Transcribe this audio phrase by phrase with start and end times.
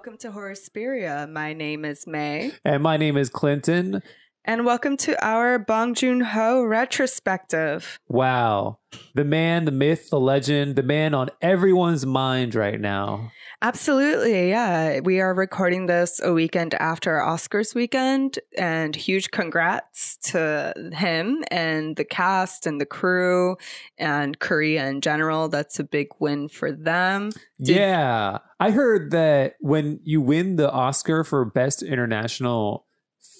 [0.00, 1.28] welcome to Horosperia.
[1.30, 4.00] My name is May, And my name is Clinton.
[4.46, 7.98] and welcome to our Bong Joon Ho retrospective.
[8.08, 8.78] Wow.
[9.14, 13.30] The man, the myth, the legend, the man on everyone's mind right now.
[13.62, 15.00] Absolutely, yeah.
[15.00, 21.94] We are recording this a weekend after Oscars weekend, and huge congrats to him and
[21.96, 23.56] the cast and the crew
[23.98, 25.48] and Korea in general.
[25.50, 27.32] That's a big win for them.
[27.62, 28.38] Did- yeah.
[28.58, 32.86] I heard that when you win the Oscar for Best International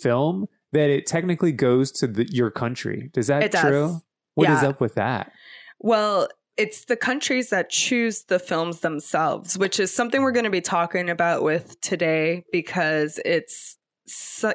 [0.03, 3.09] Film, that it technically goes to the, your country.
[3.15, 3.63] Does that It does.
[3.63, 4.01] true?
[4.35, 4.69] What is Yeah.
[4.69, 5.33] up with that?
[5.79, 6.29] Well,
[6.61, 10.61] it's the countries that choose the films themselves, which is something we're going to be
[10.61, 13.79] talking about with today because it's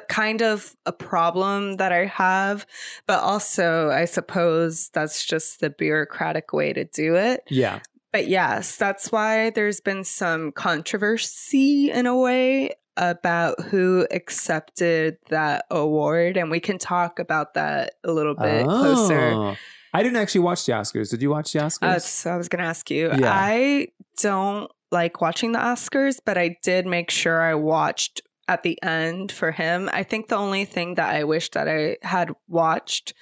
[0.08, 2.64] kind of a problem that I have,
[3.08, 7.42] but also I suppose that's just the bureaucratic way to do it.
[7.50, 7.80] Yeah.
[8.12, 15.64] But yes, that's why there's been some controversy in a way about who accepted that
[15.72, 19.32] award and we can talk about that a little bit closer.
[19.32, 19.56] Oh.
[19.96, 21.10] I didn't actually watch the Oscars.
[21.10, 21.82] Did you watch the Oscars?
[21.82, 23.10] Uh, so I was going to ask you.
[23.18, 23.32] Yeah.
[23.32, 23.88] I
[24.20, 29.32] don't like watching the Oscars, but I did make sure I watched at the end
[29.32, 29.88] for him.
[29.92, 33.14] I think the only thing that I wish that I had watched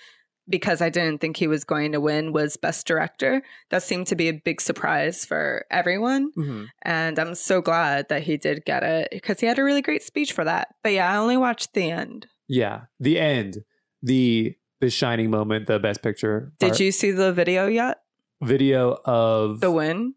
[0.48, 3.40] because I didn't think he was going to win was Best Director.
[3.70, 6.32] That seemed to be a big surprise for everyone.
[6.36, 6.66] Mhm.
[6.82, 10.02] And I'm so glad that he did get it because he had a really great
[10.02, 10.68] speech for that.
[10.82, 12.26] But yeah, I only watched the end.
[12.48, 12.80] Yeah.
[13.00, 13.58] The end.
[14.02, 16.52] The the shining moment, the best picture.
[16.60, 16.80] Did part.
[16.80, 17.98] you see the video yet?
[18.42, 20.14] video of The win?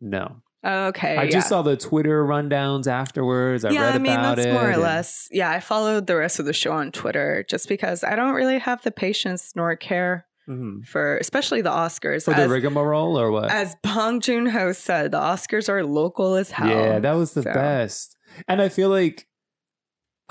[0.00, 0.36] No.
[0.64, 1.16] Oh, okay.
[1.18, 1.30] I yeah.
[1.30, 3.64] just saw the Twitter rundowns afterwards.
[3.64, 4.52] I yeah, read I mean about that's it.
[4.52, 5.28] more or less.
[5.30, 8.58] Yeah, I followed the rest of the show on Twitter just because I don't really
[8.58, 10.86] have the patience nor care Mhm.
[10.86, 12.24] for, especially the Oscars.
[12.24, 13.50] For the as, rigmarole or what?
[13.50, 16.68] as Bong Joon Ho said, the Oscars are local as hell.
[16.68, 18.16] Yeah, that was the So- best.
[18.48, 19.26] And I feel like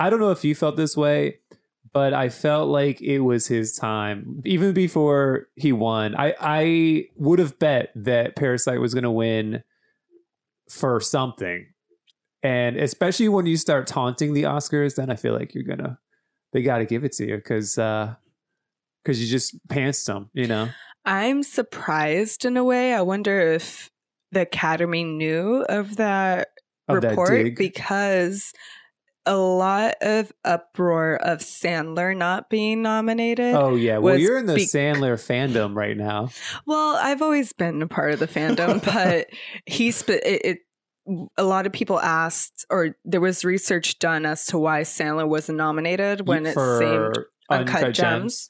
[0.00, 1.38] I don't know if you felt this way,
[1.98, 4.40] but I felt like it was his time.
[4.44, 9.64] Even before he won, I I would have bet that Parasite was going to win
[10.70, 11.66] for something.
[12.40, 15.98] And especially when you start taunting the Oscars, then I feel like you're going to
[16.52, 18.14] they got to give it to you cuz uh
[19.04, 20.68] cuz you just pantsed them, you know.
[21.04, 22.94] I'm surprised in a way.
[22.94, 23.90] I wonder if
[24.30, 26.50] the Academy knew of that
[26.86, 27.56] Of report dig.
[27.56, 28.52] because
[29.26, 33.54] a lot of uproar of Sandler not being nominated.
[33.54, 36.30] Oh yeah, well you're in the bec- Sandler fandom right now.
[36.66, 39.28] Well, I've always been a part of the fandom, but
[39.66, 40.58] he sp- it, it.
[41.38, 45.56] A lot of people asked, or there was research done as to why Sandler wasn't
[45.56, 48.48] nominated when it for seemed Uncut, Gems.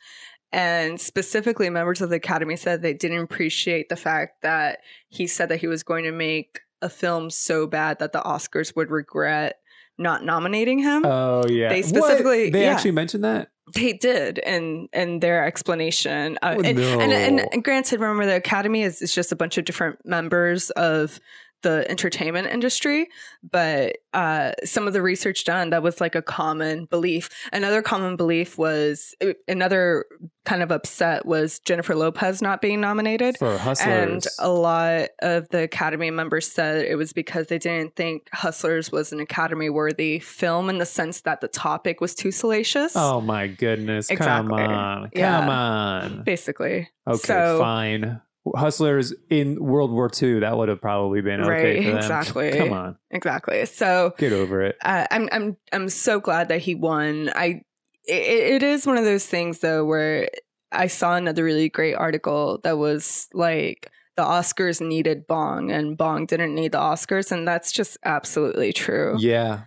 [0.51, 4.79] And specifically, members of the Academy said they didn't appreciate the fact that
[5.09, 8.75] he said that he was going to make a film so bad that the Oscars
[8.75, 9.57] would regret
[9.99, 11.05] not nominating him.
[11.05, 11.89] Oh yeah, They What?
[11.89, 12.73] specifically- they yeah.
[12.73, 13.49] actually mentioned that.
[13.75, 16.39] They did, and and their explanation.
[16.41, 19.59] Uh, Oh, and, and, and and granted, remember the Academy is, is just a bunch
[19.59, 21.21] of different members of
[21.63, 23.09] the entertainment industry,
[23.43, 27.29] but uh, some of the research done that was like a common belief.
[27.53, 30.05] Another common belief was uh, another
[30.45, 33.37] kind of upset was Jennifer Lopez not being nominated.
[33.39, 33.89] for hustlers.
[33.89, 38.91] And a lot of the Academy members said it was because they didn't think Hustlers
[38.93, 42.93] was an Academy worthy film in the sense that the topic was too salacious.
[42.97, 44.11] oh my goodness!
[44.11, 44.59] Exactly.
[44.63, 45.41] Come on, Yeah.
[45.41, 46.23] come on.
[46.23, 46.89] basically.
[47.07, 48.21] Okay, So- fine.
[48.57, 51.99] Hustlers in World War II, that would have probably been okay Right, for them.
[51.99, 52.51] exactly.
[52.59, 53.65] Come on, Exactly.
[53.67, 54.77] So get over it.
[54.85, 57.31] uh, I'm I'm I'm so glad that he won.
[57.35, 57.63] I
[58.05, 60.29] it, it is one of those things though where
[60.73, 66.27] I saw another really great article that was like the Oscars needed Bong and Bong
[66.27, 69.17] didn't need the Oscars and that's just absolutely true.
[69.19, 69.61] Yeah,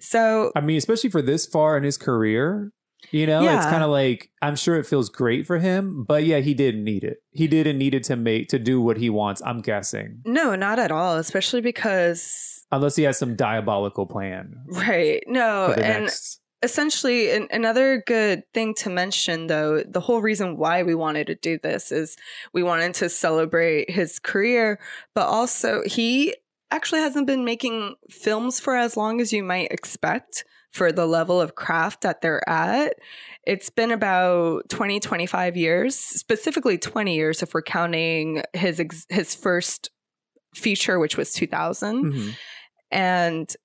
[0.00, 2.72] So I mean, especially for this far in his career,
[3.10, 6.38] you know, it's kind of like I'm sure it feels great for him, but yeah,
[6.38, 7.18] he didn't need it.
[7.30, 9.42] He didn't need it to make to do what he wants.
[9.44, 15.22] I'm guessing, no, not at all, especially because unless he has some diabolical plan right.
[15.26, 16.40] No, and next.
[16.62, 21.34] essentially an, another good thing to mention though the whole reason why we wanted to
[21.34, 22.16] do this is
[22.52, 24.80] we wanted to celebrate his career
[25.14, 26.34] but also he
[26.70, 31.40] actually hasn't been making films for as long as you might expect for the level
[31.40, 32.94] of craft that they're at
[33.46, 39.34] it's been about 20 25 years specifically 20 years if we're counting his ex- his
[39.36, 39.90] first
[40.54, 42.34] feature which was 2000 Mhm.
[42.90, 43.56] and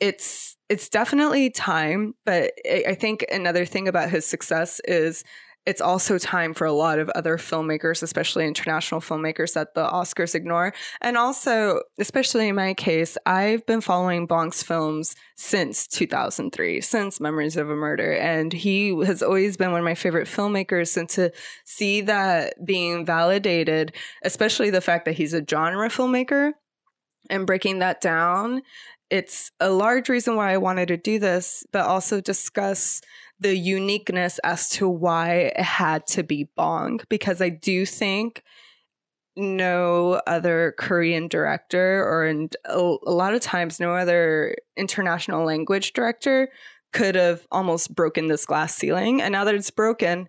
[0.00, 5.24] it's it's definitely time but I think another thing about his success is
[5.66, 10.34] it's also time for a lot of other filmmakers, especially international filmmakers that the Oscars
[10.34, 10.72] ignore.
[11.00, 17.56] And also, especially in my case, I've been following Bong's films since 2003, since Memories
[17.56, 18.12] of a Murder.
[18.12, 20.96] And he has always been one of my favorite filmmakers.
[20.96, 21.32] And to
[21.64, 23.92] see that being validated,
[24.22, 26.52] especially the fact that he's a genre filmmaker
[27.28, 28.62] and breaking that down,
[29.10, 33.00] it's a large reason why I wanted to do this, but also discuss
[33.40, 38.42] the uniqueness as to why it had to be Bong because I do think
[39.36, 45.92] no other Korean director or in a, a lot of times no other international language
[45.92, 46.48] director
[46.92, 50.28] could have almost broken this glass ceiling and now that it's broken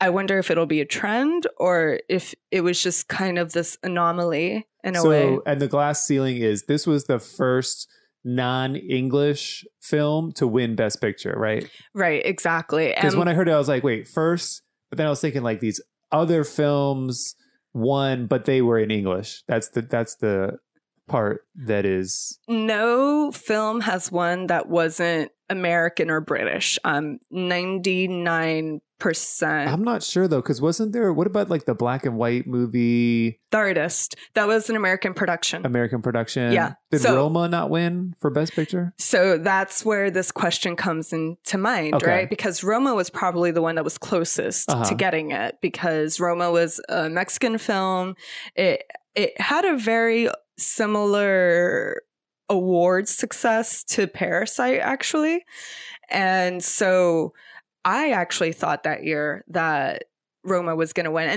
[0.00, 3.78] I wonder if it'll be a trend or if it was just kind of this
[3.82, 5.38] anomaly in a so, way.
[5.46, 7.88] and the glass ceiling is this was the first
[8.26, 11.70] non-English film to win Best Picture, right?
[11.94, 12.92] Right, exactly.
[12.94, 15.42] Because when I heard it, I was like, wait, first, but then I was thinking
[15.42, 15.80] like these
[16.10, 17.34] other films
[17.72, 19.42] won, but they were in English.
[19.46, 20.58] That's the that's the
[21.06, 26.78] part that is no film has one that wasn't American or British.
[26.84, 29.70] Um, ninety nine percent.
[29.70, 33.38] I'm not sure though, because wasn't there what about like the black and white movie
[33.52, 35.64] The artist that was an American production.
[35.64, 36.52] American production?
[36.52, 36.74] Yeah.
[36.90, 38.92] Did So- Roma not win for Best Picture?
[38.98, 42.10] So that's where this question comes into mind, Okay.
[42.10, 42.30] right?
[42.30, 44.84] Because Roma was probably the one that was closest Uh-huh.
[44.84, 48.16] to getting it because Roma was a Mexican film.
[48.56, 48.82] It
[49.14, 52.02] it had a very similar
[52.48, 55.44] award success to Parasite actually.
[56.08, 57.32] And so
[57.84, 60.04] I actually thought that year that
[60.44, 61.28] Roma was going to win.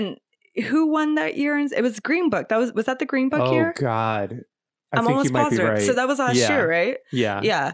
[0.56, 1.58] And who won that year?
[1.58, 2.48] It was Green Book.
[2.48, 3.74] That was was that the Green Book oh year?
[3.76, 4.40] Oh God.
[4.92, 5.68] I I'm think almost you might be positive.
[5.68, 5.82] right.
[5.82, 6.48] So that was last Yeah.
[6.48, 6.96] year, right?
[7.12, 7.40] yeah.
[7.42, 7.72] Yeah.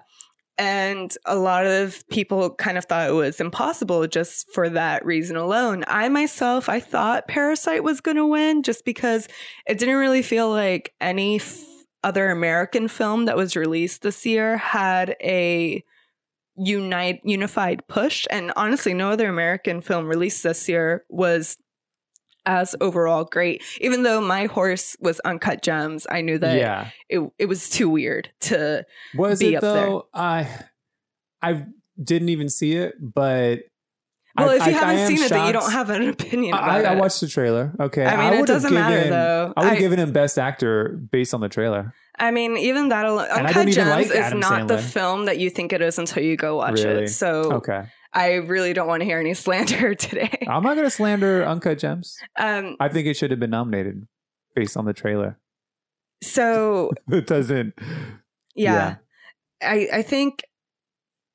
[0.58, 5.36] And a lot of people kind of thought it was impossible just for that reason
[5.36, 5.84] alone.
[5.86, 9.28] I myself, I thought Parasite was going to win just because
[9.66, 11.62] it didn't really feel like any f-
[12.02, 15.84] other American film that was released this year had a
[16.58, 21.58] unite unified push and honestly no other American film released this year was
[22.46, 26.88] as overall great even though my horse was uncut gems i knew that yeah.
[27.08, 28.84] it, it was too weird to
[29.16, 29.74] Was be it up there.
[29.86, 30.06] though?
[30.14, 30.48] I
[31.42, 31.64] I
[32.02, 33.60] didn't even see it, but
[34.36, 36.08] Well, I- if you I- I haven't am seen it, then you don't have an
[36.08, 37.72] opinion about I, I watched the trailer.
[37.80, 39.52] Okay, I mean, it doesn't matter though.
[39.56, 41.94] I would have given him Best Actor based on the trailer.
[42.18, 45.50] I mean, even that alone, Uncut Gems like is Adam not the film that you
[45.50, 47.04] think it is until you go watch Really?
[47.04, 47.08] it.
[47.08, 47.84] So Okay,
[48.16, 50.38] I really don't want to hear any slander today.
[50.48, 52.16] I'm not going to slander Uncut Gems.
[52.38, 54.06] Um, I think it should have been nominated
[54.54, 55.38] based on the trailer.
[56.22, 57.74] so It doesn't.
[58.54, 58.96] yeah,
[59.62, 60.42] I I think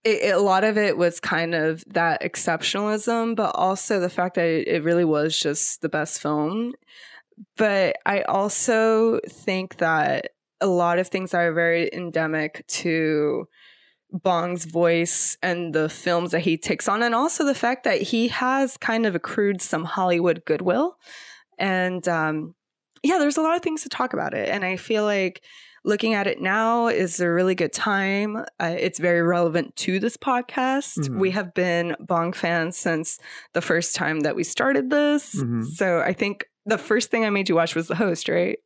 [0.03, 4.35] it, it- a lot of it was kind of that exceptionalism, but also the fact
[4.35, 6.73] that it, it really was just the best film.
[7.57, 10.29] But I also think that
[10.59, 13.47] a lot of things are very endemic to
[14.11, 18.27] Bong's voice and the films that he takes on, and also the fact that he
[18.29, 20.97] has kind of accrued some Hollywood goodwill.
[21.57, 22.55] And um,
[23.03, 24.49] yeah, there's a lot of things to talk about it.
[24.49, 25.41] And I feel like
[25.83, 28.37] looking at it now is a really good time.
[28.59, 30.97] Uh, it's very relevant to this podcast.
[30.99, 31.19] Mhm.
[31.19, 33.17] We have been Bong fans since
[33.53, 35.35] the first time that we started this.
[35.35, 35.65] Mhm.
[35.65, 38.59] So I think the first thing I made you watch was the host, right?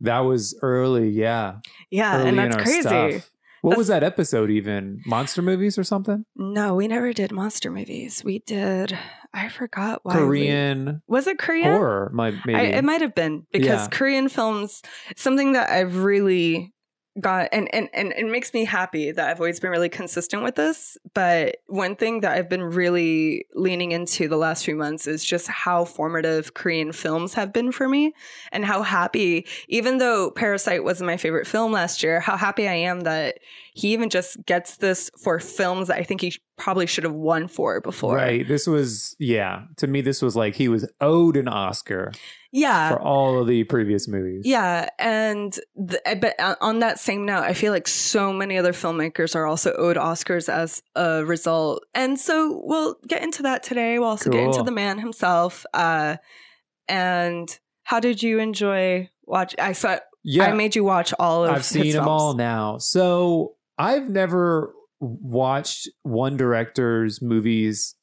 [0.00, 1.56] That was early, yeah.
[1.90, 2.82] Yeah, early and that's crazy.
[2.82, 3.30] stuff.
[3.62, 5.00] What was that episode even?
[5.06, 6.24] Monster movies or something?
[6.36, 8.22] No, we never did monster movies.
[8.24, 8.96] We did.
[9.34, 10.14] I forgot why.
[10.14, 11.70] we- Korean was it Korean?
[11.72, 12.54] horror, maybe.
[12.54, 13.88] I, it might have been because Yeah.
[13.90, 14.82] Korean films,
[15.16, 16.72] something that I've really
[17.18, 20.54] got, and, and and it makes me happy that I've always been really consistent with
[20.54, 20.96] this.
[21.14, 25.48] But one thing that I've been really leaning into the last few months is just
[25.48, 28.14] how formative Korean films have been for me,
[28.52, 32.74] and how happy, even though Parasite wasn't my favorite film last year, how happy I
[32.74, 33.38] am that
[33.80, 37.48] he even just gets this for films that I think he probably should have won
[37.48, 38.16] for before.
[38.16, 38.46] Right.
[38.46, 39.62] This was yeah.
[39.78, 42.12] To me, this was like he was owed an Oscar
[42.52, 42.90] Yeah.
[42.90, 44.42] for all of the previous movies.
[44.44, 48.72] Yeah, and the, but uh, on that same note, I feel like so many other
[48.72, 53.98] filmmakers are also owed Oscars as a result, and so we'll get into that today.
[53.98, 55.64] We'll also get into the man himself.
[55.72, 56.16] Uh,
[56.88, 59.54] and how did you enjoy watch?
[59.58, 59.98] I saw.
[60.22, 60.44] Yeah.
[60.44, 61.50] I made you watch all of.
[61.52, 62.76] I've seen them all now.
[62.78, 67.94] So I've never watched one director's movies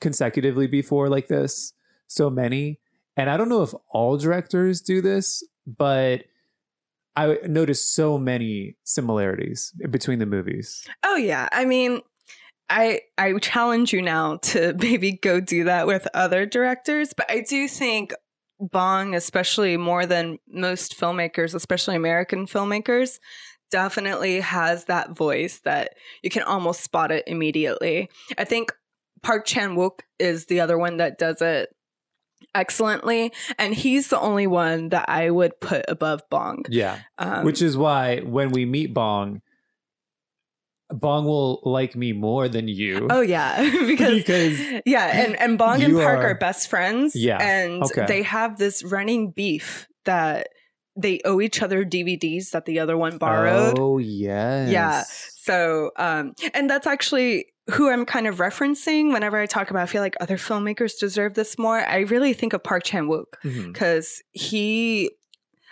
[0.00, 1.72] consecutively before like this.
[2.08, 2.80] So many.
[3.16, 6.24] And I don't know if all directors do this, but
[7.14, 10.84] I noticed so many similarities between the movies.
[11.04, 12.00] Oh yeah, I mean,
[12.68, 17.44] I I challenge you now to maybe go do that with other directors, but I
[17.48, 18.14] do think
[18.58, 23.18] Bong, especially more than most filmmakers, especially American filmmakers,
[23.72, 28.08] definitely has that voice that you can almost spot it immediately.
[28.38, 28.72] I think
[29.22, 31.74] Park Chan Wook is the other one that does it
[32.54, 36.64] excellently, and he's the only one that I would put above Bong.
[36.68, 36.98] Yeah.
[37.18, 39.40] Um, Which is why when we meet Bong,
[40.90, 43.08] Bong will like me more than you.
[43.10, 47.16] oh yeah, because because yeah, and and Bong and Park are- are, best friends.
[47.16, 48.04] Yeah, and okay.
[48.06, 50.48] they have this running beef that
[50.96, 53.78] they owe each other DVDs that the other one borrowed.
[53.78, 54.70] Oh yes.
[54.70, 55.02] Yeah.
[55.06, 59.82] So, um, and that's actually who I'm kind of referencing whenever I talk about.
[59.82, 61.78] I feel like other filmmakers deserve this more.
[61.80, 63.72] I really think of Park Chan Wook Mhm.
[63.72, 65.10] because he,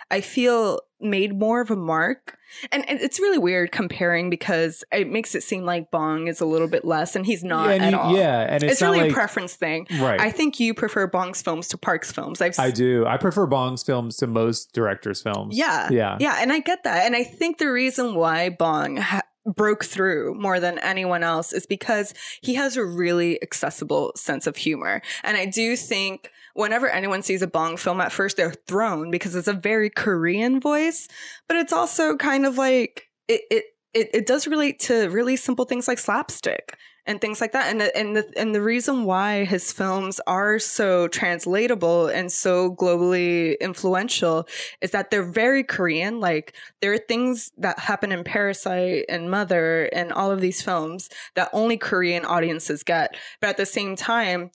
[0.09, 2.37] I feel, made more of a mark.
[2.71, 6.45] And, and it's really weird comparing because it makes it seem like Bong is a
[6.45, 8.15] little bit less, and he's not Yeah, and at you- all.
[8.17, 9.87] yeah, and it's, it's, really like a preference thing.
[9.99, 10.19] right.
[10.19, 12.41] I think you prefer Bong's films to Park's films.
[12.41, 13.05] I've I do.
[13.05, 15.57] I prefer Bong's films to most directors' films.
[15.57, 15.87] Yeah.
[15.91, 16.17] Yeah.
[16.19, 17.05] Yeah, and I get that.
[17.05, 19.21] And I think the reason why Bong ha-
[19.55, 24.57] broke through more than anyone else is because he has a really accessible sense of
[24.57, 25.01] humor.
[25.23, 29.35] And I do think whenever anyone sees a Bong film at first, they're thrown because
[29.35, 31.07] it's a very Korean voice,
[31.47, 35.65] but it's also kind of like it, it it, it does relate to really simple
[35.65, 37.67] things like slapstick and things like that.
[37.67, 42.75] And the, and the and the reason why his films are so translatable and so
[42.75, 44.47] globally influential
[44.81, 46.19] is that they're very Korean.
[46.19, 51.09] Like there are things that happen in Parasite and Mother and all of these films
[51.35, 53.15] that only Korean audiences get.
[53.39, 54.51] But at the same time,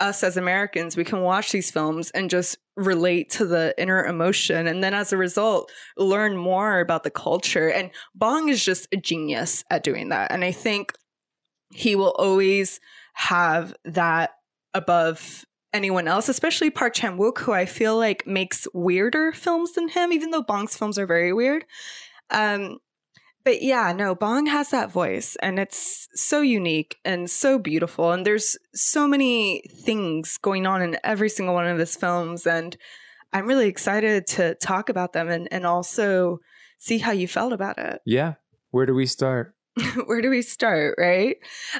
[0.00, 4.66] us as Americans, we can watch these films and just relate to the inner emotion.
[4.66, 7.70] And then as a result, learn more about the culture.
[7.70, 10.32] And Bong is just a genius at doing that.
[10.32, 10.92] And I think
[11.72, 12.80] he will always
[13.14, 14.30] have that
[14.74, 19.88] above anyone else, especially Park Chan Wook, who I feel like makes weirder films than
[19.88, 21.64] him, even though Bong's films are very weird.
[22.30, 22.78] Um,
[23.44, 28.12] but yeah, no, Bong has that voice and it's so unique and so beautiful.
[28.12, 32.46] And there's so many things going on in every single one of his films.
[32.46, 32.76] And
[33.32, 36.38] I'm really excited to talk about them and, and also
[36.78, 38.00] see how you felt about it.
[38.04, 38.34] Yeah.
[38.70, 39.54] Where do we start?
[40.06, 41.36] Where do we start, right?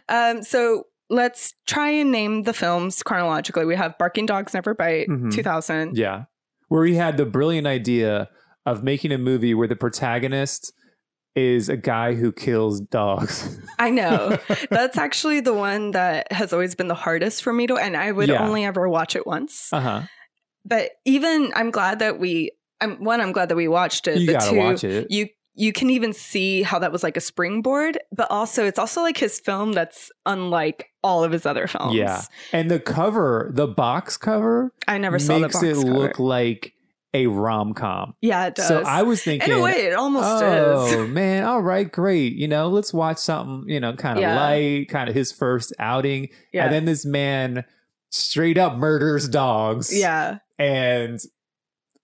[0.08, 3.64] Um, so let's try and name the films chronologically.
[3.66, 5.32] We have Barking Dogs Never Bite, Mhm.
[5.32, 5.96] 2000.
[5.96, 6.24] Yeah.
[6.68, 8.28] Where he had the brilliant idea
[8.64, 10.72] of making a movie where the protagonist
[11.36, 13.58] is a guy who kills dogs.
[13.78, 14.36] I know.
[14.70, 18.10] That's actually the one that has always been the hardest for me to, and I
[18.12, 18.44] would Yeah.
[18.46, 19.72] only ever watch it once.
[19.72, 20.02] Uh huh.
[20.64, 24.18] But even, I'm glad that we, I'm one, I'm glad that we watched it.
[24.18, 25.06] You but gotta two, watch it.
[25.10, 29.02] You you can even see how that was like a springboard, but also it's also
[29.02, 31.94] like his film that's unlike all of his other films.
[31.96, 32.22] Yeah.
[32.52, 35.86] And the cover, the box cover, I never saw the makes box it cover.
[35.88, 36.72] look like
[37.12, 38.14] a rom com.
[38.20, 38.68] yeah, it does.
[38.68, 41.08] So I was thinking, in a way, it almost oh is.
[41.10, 42.34] man, all right, great.
[42.34, 44.36] You know, let's watch something, you know, kind of Yeah.
[44.36, 46.28] light, kind of his first outing.
[46.52, 47.64] Yeah, And then this man
[48.10, 49.96] straight up murders dogs.
[49.96, 51.18] yeah, And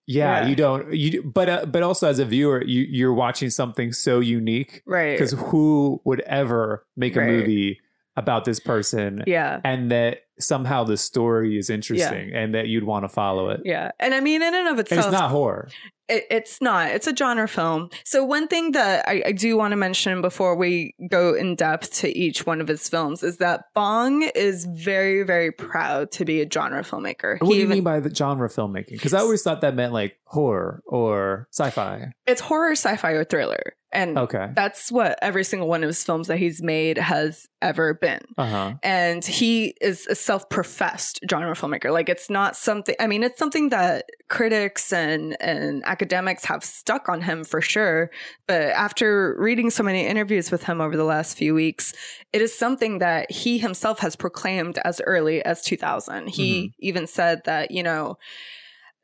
[0.09, 0.49] yeah, Yeah.
[0.49, 4.21] you don't you but uh, but also as a viewer, you you're watching something so
[4.21, 5.13] unique right.
[5.13, 7.29] because who would ever make a Right.
[7.29, 7.81] movie
[8.17, 13.05] about this person Yeah, and that somehow the story is interesting and that you'd want
[13.05, 13.61] to follow it.
[13.65, 15.69] yeah, and I mean, in and of And itself, it's not horror.
[16.09, 16.91] It, it's not.
[16.93, 17.89] It's a genre film.
[18.05, 21.95] So one thing that I, I do want to mention before we go in depth
[21.95, 26.41] to each one of his films is that Bong is very, very proud to be
[26.43, 27.41] a genre filmmaker.
[27.41, 28.91] What do you even- mean by the genre filmmaking?
[28.93, 32.13] Because I always thought that meant like horror or sci-fi.
[32.27, 34.49] it's horror, sci-fi, or thriller, and Okay.
[34.55, 38.21] that's what every single one of his films that he's made has ever been.
[38.37, 38.75] Uh huh.
[38.83, 43.71] and he is a self-professed genre filmmaker like it's not something i mean it's something
[43.71, 48.11] that critics and and academics have stuck on him for sure
[48.47, 51.93] but after reading so many interviews with him over the last few weeks
[52.33, 57.41] it is something that he himself has proclaimed as early as 2000 he even said
[57.45, 58.17] that you know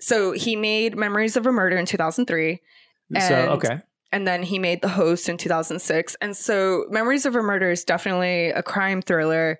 [0.00, 2.60] so he made memories of a murder in 2003
[3.20, 3.80] So okay.
[4.12, 6.16] And then he made The Host in 2006.
[6.20, 9.58] And so Memories of a Murder is definitely a crime thriller,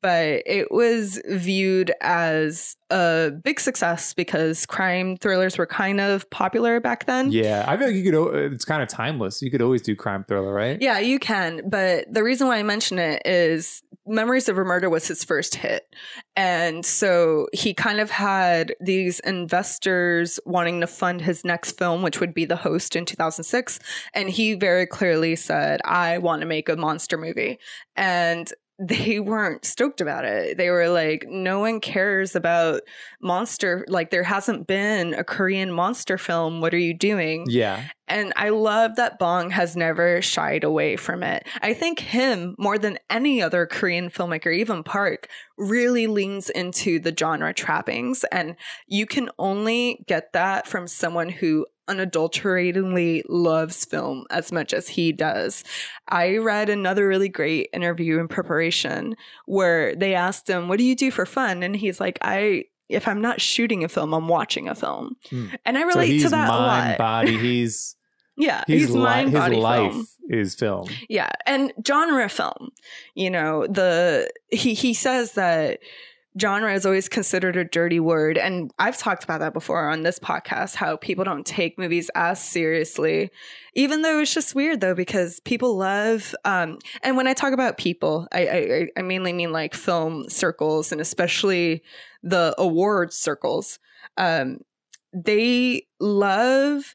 [0.00, 6.80] but it was viewed as a big success because crime thrillers were kind of popular
[6.80, 7.30] back then.
[7.30, 9.40] Yeah, I feel like you could, it's kind of timeless.
[9.40, 10.80] You could always do crime thriller, right?
[10.80, 11.62] Yeah, you can.
[11.68, 15.54] But the reason why I mention it is Memories of a Murder was his first
[15.54, 15.86] hit.
[16.34, 22.18] And so he kind of had these investors wanting to fund his next film, which
[22.18, 23.78] would be The Host in 2006.
[24.14, 27.58] And he very clearly said, I want to make a monster movie.
[27.94, 28.52] And
[28.88, 30.56] they weren't stoked about it.
[30.56, 32.82] They were like, no one cares about
[33.20, 33.84] monster.
[33.88, 36.60] Like, there hasn't been a Korean monster film.
[36.60, 37.44] What are you doing?
[37.48, 37.84] Yeah.
[38.08, 41.46] And I love that Bong has never shied away from it.
[41.62, 47.14] I think him, more than any other Korean filmmaker, even Park, really leans into the
[47.18, 48.24] genre trappings.
[48.32, 54.88] And you can only get that from someone who unadulteratedly loves film as much as
[54.88, 55.64] he does.
[56.08, 60.96] I read another really great interview in preparation where they asked him, What do you
[60.96, 61.62] do for fun?
[61.62, 65.16] And he's like, I if I'm not shooting a film, I'm watching a film.
[65.30, 65.46] Hmm.
[65.64, 66.98] And I relate he's to that a lot.
[66.98, 67.36] body.
[67.42, 67.96] He's
[68.36, 70.06] yeah, he's, he's, li- mind his body life film.
[70.30, 70.88] is film.
[71.08, 72.70] Yeah, and genre film.
[73.14, 75.80] You know, the he he says that
[76.40, 80.18] genre is always considered a dirty word and I've talked about that before on this
[80.18, 83.30] podcast how people don't take movies as seriously.
[83.74, 87.76] Even though it's just weird though because people love um and when I talk about
[87.76, 91.82] people, I I, I mainly mean like film circles and especially
[92.22, 93.78] the award circles.
[94.16, 94.58] Um
[95.12, 96.94] they love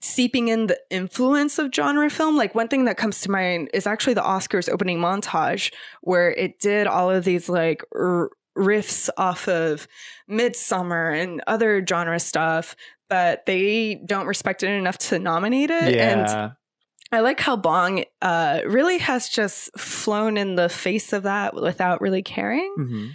[0.00, 2.36] seeping in the influence of genre film.
[2.36, 6.60] Like one thing that comes to mind is actually the Oscars opening montage, where it
[6.60, 9.86] did all of these like r- riffs off of
[10.30, 12.76] Midsommar and other genre stuff,
[13.08, 15.94] but they don't respect it enough to nominate it.
[15.94, 16.54] And
[17.12, 22.00] I like how Bong uh, really has just flown in the face of that without
[22.00, 23.10] really caring Mhm.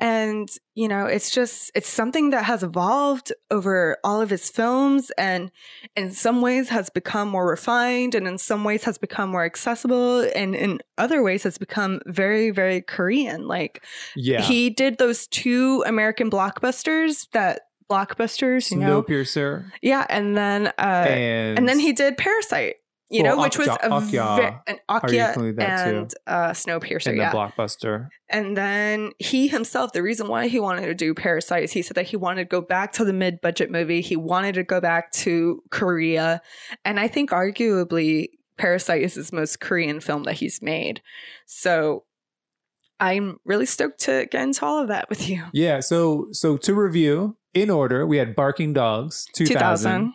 [0.00, 5.10] And you know it's just it's something that has evolved over all of his films
[5.18, 5.50] and
[5.96, 10.20] in some ways has become more refined and in some ways has become more accessible
[10.36, 13.84] and in other ways has become very very korean like
[14.14, 14.40] Yeah.
[14.40, 19.70] he did those two american blockbusters that blockbusters you know Snowpiercer.
[19.82, 22.76] yeah and then uh and, and then he did parasite
[23.10, 25.96] you Well, know which was a ve- an Are you Okja including that too?
[25.96, 28.08] and uh snowpiercer in yeah the blockbuster.
[28.28, 31.94] and then he himself, the reason why he wanted to do Parasite is he said
[31.94, 34.00] that he wanted to go back to the mid budget movie.
[34.02, 36.42] He wanted to go back to Korea.
[36.84, 41.00] And I think arguably Parasite is his most Korean film that he's made.
[41.46, 42.04] So
[43.00, 45.44] I'm really stoked to get into all of that with you.
[45.52, 45.80] Yeah.
[45.80, 50.12] So so to review in order, we had Barking Dogs, 2000, 2000.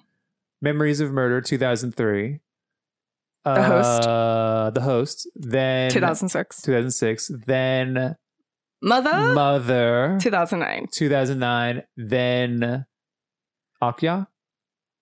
[0.61, 2.39] Memories of Murder, 2003.
[3.45, 4.03] The Host.
[4.07, 5.27] Uh, the host.
[5.35, 6.61] Then 2006.
[6.61, 7.31] 2006.
[7.45, 8.15] Then
[8.81, 9.33] Mother.
[9.33, 10.87] Mother, 2009.
[10.93, 11.83] 2009.
[11.97, 12.85] Then
[13.81, 14.27] Okja.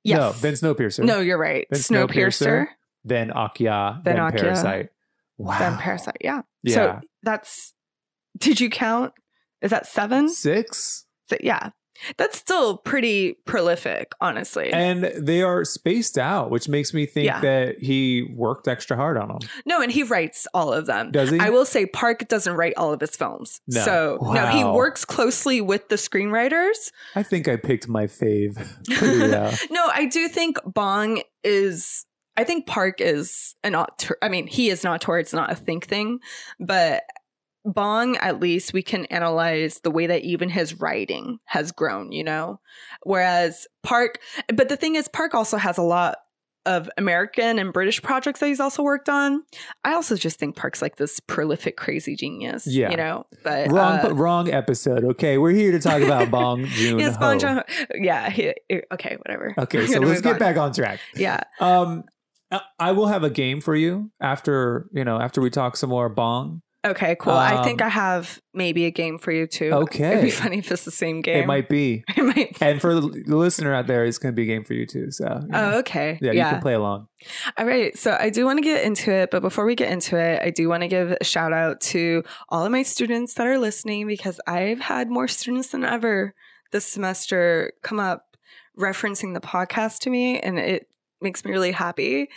[0.03, 0.17] Yes.
[0.17, 1.03] No, then Snowpiercer.
[1.03, 1.67] No, you're right.
[1.69, 2.65] Then Snowpiercer.
[3.03, 4.03] Then Okja.
[4.03, 4.39] Then Then, Okja.
[4.39, 4.89] Parasite.
[5.37, 5.59] Wow.
[5.59, 6.17] Then Parasite.
[6.21, 6.41] Yeah.
[6.63, 6.73] Yeah.
[6.73, 7.73] So that's,
[8.37, 9.13] did you count?
[9.61, 10.29] Is that seven?
[10.29, 11.05] Six.
[11.29, 11.69] So, yeah.
[12.17, 14.71] That's still pretty prolific, honestly.
[14.73, 17.41] And they are spaced out, which makes me think Yeah.
[17.41, 19.39] that he worked extra hard on them.
[19.65, 21.11] no, and he writes all of them.
[21.11, 21.39] Does he?
[21.39, 23.61] I will say Park doesn't write all of his films.
[23.67, 23.81] No.
[23.85, 26.91] So, no, he works closely with the screenwriters.
[27.15, 28.57] I think I picked my fave.
[29.71, 32.05] no, I do think Bong is
[32.37, 34.17] I think Park is an auteur.
[34.21, 35.19] I mean, he is an auteur.
[35.19, 36.19] It's not a think thing,
[36.59, 37.03] but
[37.65, 42.23] Bong, at least we can analyze the way that even his writing has grown, you
[42.23, 42.59] know?
[43.03, 44.19] Whereas Park,
[44.53, 46.17] but the thing is, Park also has a lot
[46.67, 49.41] of American and British projects that he's also worked on.
[49.83, 52.91] I also just think Park's like this prolific, crazy genius, Yeah.
[52.91, 53.25] you know?
[53.43, 55.03] But wrong, uh, but wrong episode.
[55.03, 57.63] Okay, we're here to talk about Bong Joon yes, Bong Joon-ho.
[57.95, 58.53] Yeah, he,
[58.91, 59.55] okay, whatever.
[59.57, 60.39] Okay, so let's get on.
[60.39, 60.99] back on track.
[61.15, 61.41] Yeah.
[61.59, 62.03] Um,
[62.77, 66.09] I will have a game for you after you know after we talk some more
[66.09, 66.61] Bong.
[66.83, 67.33] Okay, cool.
[67.33, 69.69] I think Um, I have maybe a game for you too.
[69.71, 70.07] Okay.
[70.13, 71.43] It'd be funny if it's the same game.
[71.43, 72.57] It might be, It might.
[72.59, 75.11] and for the listener out there, it's going to be a game for you too.
[75.11, 75.71] So you know.
[75.73, 76.17] Oh, okay.
[76.21, 76.45] yeah, Yeah.
[76.47, 77.07] you can play along.
[77.57, 77.95] All right.
[77.95, 80.49] So I do want to get into it, but before we get into it, I
[80.49, 84.07] do want to give a shout out to all of my students that are listening
[84.07, 86.33] because I've had more students than ever
[86.71, 88.25] this semester come up
[88.79, 90.87] referencing the podcast to me, and it
[91.21, 92.29] makes me really happy.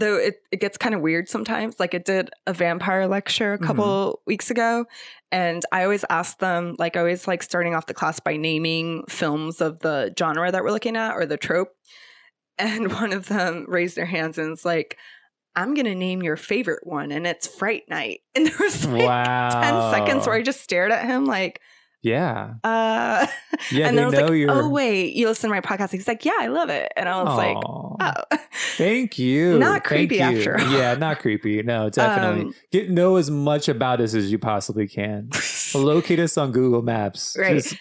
[0.00, 1.78] Though it, it gets kind of weird sometimes.
[1.78, 3.66] Like it did a vampire lecture a mm-hmm.
[3.66, 4.86] couple weeks ago.
[5.30, 9.04] And I always ask them, like, I always like starting off the class by naming
[9.08, 11.68] films of the genre that we're looking at or the trope.
[12.58, 14.98] And one of them raised their hands and was like,
[15.56, 17.10] I'm going to name your favorite one.
[17.10, 18.20] And it's Fright Night.
[18.34, 19.48] And there was like wow,
[19.92, 21.62] 10 seconds where I just stared at him, like,
[22.02, 23.26] yeah, uh,
[23.70, 23.88] yeah.
[23.88, 24.50] and then I was know like, you're.
[24.50, 25.90] oh, wait, you listen to my podcast.
[25.92, 26.90] He's like, yeah, I love it.
[26.96, 27.96] And I was like, oh.
[28.76, 29.58] Thank you.
[29.58, 30.22] Not creepy you.
[30.22, 30.72] after all.
[30.72, 31.62] Yeah, not creepy.
[31.62, 32.42] No, definitely.
[32.46, 35.30] Um, Get know as much about us as you possibly can.
[35.74, 37.36] Locate us on Google Maps.
[37.38, 37.56] Right.
[37.56, 37.76] Just-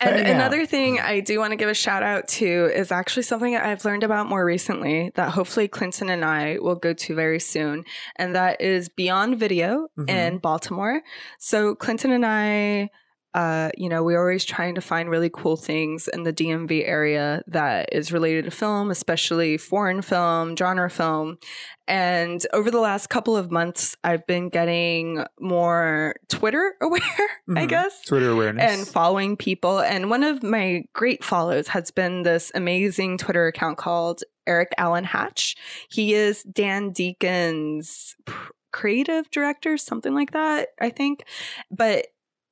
[0.00, 0.26] And out.
[0.26, 3.64] another thing I do want to give a shout out to is actually something that
[3.64, 7.84] I've learned about more recently that hopefully Clinton and I will go to very soon.
[8.16, 10.10] And that is Beyond Video Mhm.
[10.10, 11.00] in Baltimore.
[11.38, 12.90] So Clinton and I,
[13.34, 17.42] uh, you know, we're always trying to find really cool things in the DMV area
[17.48, 21.38] that is related to film, especially foreign film, genre film.
[21.88, 27.00] And over the last couple of months, I've been getting more Twitter aware,
[27.50, 27.68] I Mhm.
[27.68, 28.72] guess Twitter awareness.
[28.72, 29.80] and following people.
[29.80, 35.04] And one of my great follows has been this amazing Twitter account called Eric Allen
[35.04, 35.56] Hatch.
[35.90, 41.24] He is Dan Deacon's pr- creative director, something like that, I think.
[41.70, 42.06] But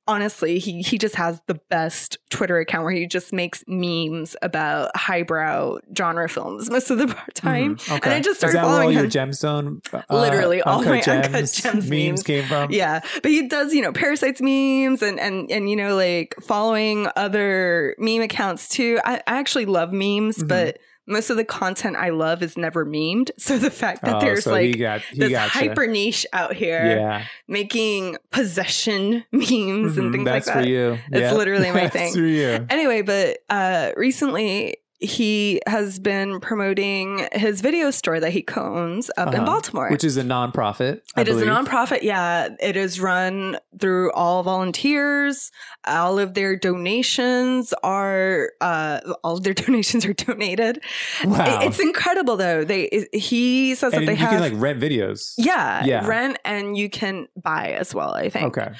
[0.07, 4.95] honestly, he he just has the best Twitter account where he just makes memes about
[4.95, 7.75] highbrow genre films most of the time.
[7.77, 7.97] Mhm.
[7.97, 8.15] Okay.
[8.15, 9.11] I just started Is that where all following your him.
[9.11, 12.23] gemstone, uh, Literally, all my gems, Uncut Gems memes, memes.
[12.23, 12.71] came from?
[12.71, 17.07] Yeah, but he does, you know, parasites memes and and and you know, like following
[17.15, 18.99] other meme accounts too.
[19.05, 20.47] I, I actually love memes, Mhm.
[20.47, 23.31] but most of the content I love is never memed.
[23.37, 25.49] So the fact that Oh, there's so he like got, he this gotcha.
[25.59, 30.25] hyper niche out here Yeah, making possession memes and Mhm, things like that.
[30.45, 30.97] That's for you.
[31.11, 31.33] It's Yeah.
[31.33, 32.13] literally my That's thing.
[32.13, 32.65] for you.
[32.69, 39.27] Anyway, but uh, recently he has been promoting his video store that he co-owns up
[39.29, 39.45] in Uh-huh.
[39.45, 39.89] Baltimore.
[39.89, 41.01] Which is a nonprofit.
[41.15, 42.01] I It is a nonprofit.
[42.03, 45.51] Yeah, it is run through all volunteers.
[45.85, 50.81] All of their donations are uh, all of their donations are donated.
[51.25, 51.61] Wow.
[51.61, 52.63] It- it's incredible though.
[52.63, 55.33] They it- he says and that they you have can like rent videos.
[55.37, 56.07] yeah, Yeah.
[56.07, 58.13] rent and you can buy as well.
[58.13, 58.45] I think.
[58.57, 58.71] Okay.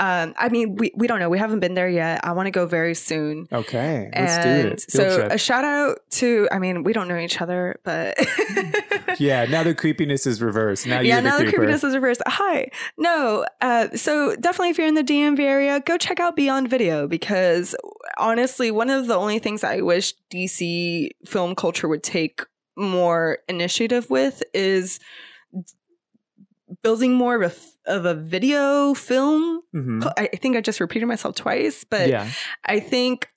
[0.00, 1.28] Um, I mean, we we don't know.
[1.28, 2.24] We haven't been there yet.
[2.24, 3.46] I want to go very soon.
[3.52, 4.10] Okay.
[4.16, 4.80] Let's and do it.
[4.80, 5.32] Field so trip.
[5.32, 6.48] a shout out to.
[6.50, 8.18] I mean, we don't know each other, but
[9.20, 9.44] yeah.
[9.44, 10.86] Now the creepiness is reversed.
[10.86, 11.58] Now yeah, you're the now the creeper.
[11.58, 12.22] creepiness is reversed.
[12.26, 12.70] Hi.
[12.96, 13.44] No.
[13.60, 17.76] Uh, so definitely if you're in the DMV area, go check out Beyond Video because
[18.16, 22.40] honestly, one of the only things I wish DC film culture would take
[22.74, 24.98] more initiative with is
[26.82, 27.54] building more of a,
[27.90, 29.62] of a video film.
[29.74, 30.12] Mhm.
[30.16, 32.28] I I think I just repeated myself twice, but yeah.
[32.64, 33.28] I think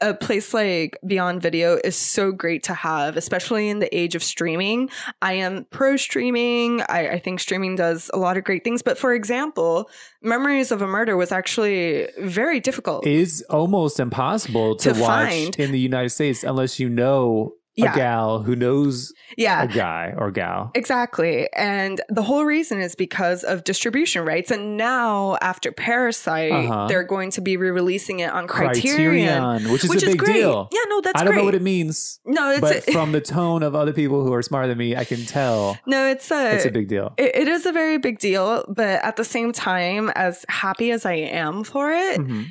[0.00, 4.22] a place like Beyond Video is so great to have, especially in the age of
[4.22, 4.90] streaming.
[5.20, 6.82] I am pro streaming.
[6.82, 8.80] I, I think streaming does a lot of great things.
[8.80, 9.90] But for example,
[10.22, 13.04] Memories of a Murder was actually very difficult.
[13.08, 15.56] It is almost impossible to, To watch find.
[15.58, 17.92] in the United States unless you know Yeah.
[17.92, 19.62] a gal who knows yeah.
[19.62, 20.70] a guy or gal.
[20.74, 21.48] Exactly.
[21.54, 24.50] And the whole reason is because of distribution rights.
[24.50, 26.86] And now, after Parasite, Uh-huh.
[26.88, 30.18] they're going to be re releasing it on Criterion, which is which a is big
[30.20, 30.32] great.
[30.34, 30.68] deal.
[30.72, 31.20] Yeah, no, that's great.
[31.20, 31.38] I don't great.
[31.40, 34.32] know what it means, no, it's but a, from the tone of other people who
[34.32, 37.14] are smarter than me, I can tell no, it's a, it's a big deal.
[37.16, 41.06] It, it is a very big deal, but at the same time, as happy as
[41.06, 42.46] I am for it, Mhm.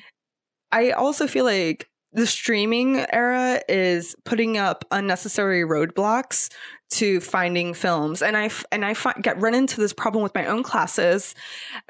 [0.71, 6.49] I also feel like the streaming era is putting up unnecessary roadblocks
[6.91, 10.45] to finding films, and i and I fi- get run into this problem with my
[10.45, 11.35] own classes.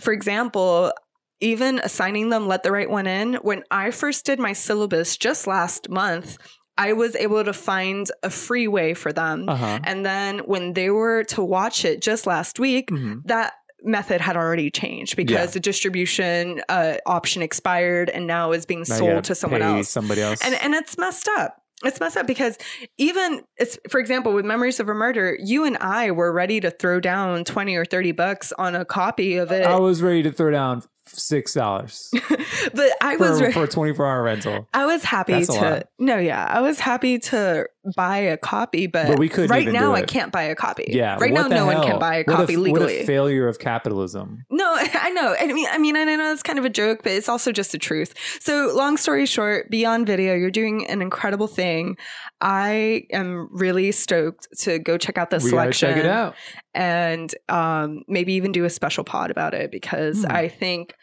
[0.02, 0.92] For example.
[1.40, 3.36] Even assigning them let the right one in.
[3.36, 6.40] When I first did my syllabus just last month,
[6.80, 9.48] I was able to find a free way for them.
[9.48, 9.78] Uh-huh.
[9.84, 13.22] And then when they were to watch it just last week, Mhm.
[13.26, 15.46] that method had already changed because Yeah.
[15.46, 19.90] the distribution uh, option expired and now is being Now sold gotta someone else.
[19.90, 20.42] Somebody else.
[20.44, 21.62] And and it's messed up.
[21.86, 22.58] It's messed up because
[22.98, 26.72] even it's for example with Memories of a Murder, you and I were ready to
[26.72, 30.32] throw down twenty or thirty bucks on a copy of it, I was ready to
[30.32, 32.12] throw down six dollars
[32.74, 34.68] but I was for, re- for a 24 hour rental.
[34.74, 37.66] I was happy That's to no, yeah, I was happy to
[37.96, 40.86] buy a copy, but, But we couldn't right now I can't buy a copy.
[40.90, 41.18] Yeah.
[41.20, 42.72] right now no one can buy a What copy f- legally.
[42.72, 44.46] What a failure of capitalism.
[44.50, 45.36] No, I know.
[45.40, 47.72] I mean, I mean, I know it's kind of a joke, but it's also just
[47.72, 48.14] the truth.
[48.42, 51.96] So, long story short, Beyond Video, you're doing an incredible thing.
[52.42, 56.36] I am really stoked to go check out the we selection check it out.
[56.76, 60.32] and um, maybe even do a special pod about it because Hmm.
[60.32, 60.94] I think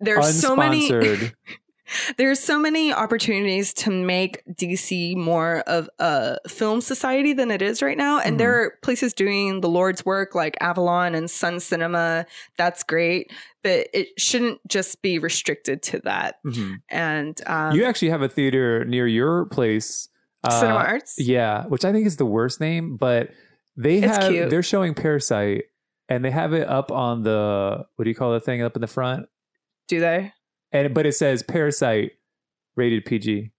[0.00, 0.90] there's so many
[2.16, 7.80] there's so many opportunities to make DC more of a film society than it is
[7.80, 8.18] right now.
[8.18, 8.38] And Mhm.
[8.38, 12.26] there are places doing the Lord's work like Avalon and Suns Cinema.
[12.58, 13.30] That's great.
[13.62, 16.36] But it shouldn't just be restricted to that.
[16.44, 16.78] Mhm.
[16.88, 20.08] And um, you actually have a theater near your place.
[20.44, 21.14] uh, Cinema Arts.
[21.18, 23.30] Yeah, which I think is the worst name, but
[23.76, 24.50] they It's have cute.
[24.50, 25.64] they're showing Parasite
[26.08, 28.80] and they have it up on the what do you call the thing up in
[28.80, 29.26] the front?
[29.88, 30.32] Do they?
[30.72, 32.12] And but it says Parasite
[32.76, 33.52] rated PG.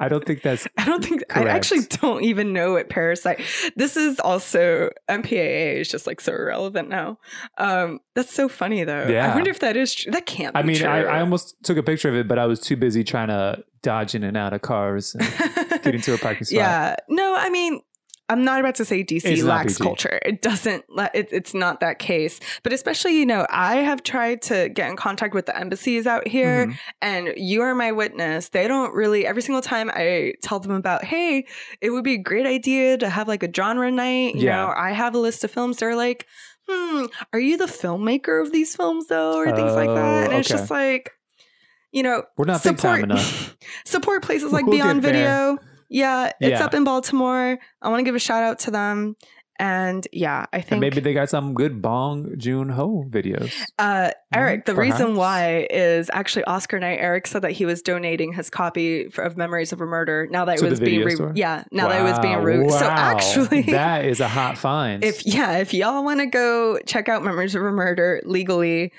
[0.00, 0.66] I don't think that's.
[0.78, 3.42] I don't think I actually don't even know what parasite.
[3.76, 7.18] This is also MPAA is just like so irrelevant now.
[7.58, 9.06] Um, that's so funny though.
[9.06, 9.30] Yeah.
[9.30, 10.10] I wonder if that is true.
[10.10, 10.56] That can't.
[10.56, 10.88] I be mean, true.
[10.88, 13.62] I, I almost took a picture of it, but I was too busy trying to
[13.82, 15.22] dodge in and out of cars and
[15.82, 16.56] get into a parking spot.
[16.56, 16.96] yeah.
[17.10, 17.80] No, I mean,
[18.30, 20.18] I'm not about to say DC It's lacks culture.
[20.24, 20.84] It doesn't.
[21.12, 22.40] It, it's not that case.
[22.62, 26.26] But especially, you know, I have tried to get in contact with the embassies out
[26.26, 26.78] here, Mhm.
[27.02, 28.48] and you are my witness.
[28.50, 29.26] They don't really.
[29.26, 31.46] Every single time I tell them about, hey,
[31.80, 34.36] it would be a great idea to have like a genre night.
[34.36, 34.56] You Yeah.
[34.66, 35.78] know, I have a list of films.
[35.78, 36.26] They're like,
[36.68, 40.24] hmm, are you the filmmaker of these films though, or things like that?
[40.24, 41.10] And Oh, it's just like.
[41.92, 43.56] You know, We're not time enough.
[43.84, 45.24] support places like We'll Beyond Video.
[45.56, 45.56] there.
[45.90, 46.64] Yeah, it's Yeah.
[46.64, 47.58] up in Baltimore.
[47.82, 49.16] I want to give a shout out to them.
[49.58, 53.52] And yeah, I think And maybe they got some good Bong Joon Ho videos.
[53.78, 56.96] uh, Eric, the reason why is actually Oscar night.
[56.98, 60.46] Eric said that he was donating his copy for, of Memories of a Murder now
[60.46, 63.60] that To it was being re- yeah now that it was being Wow, so actually
[63.70, 65.04] that is a hot find.
[65.04, 68.92] if yeah if y'all want to go check out Memories of a Murder legally,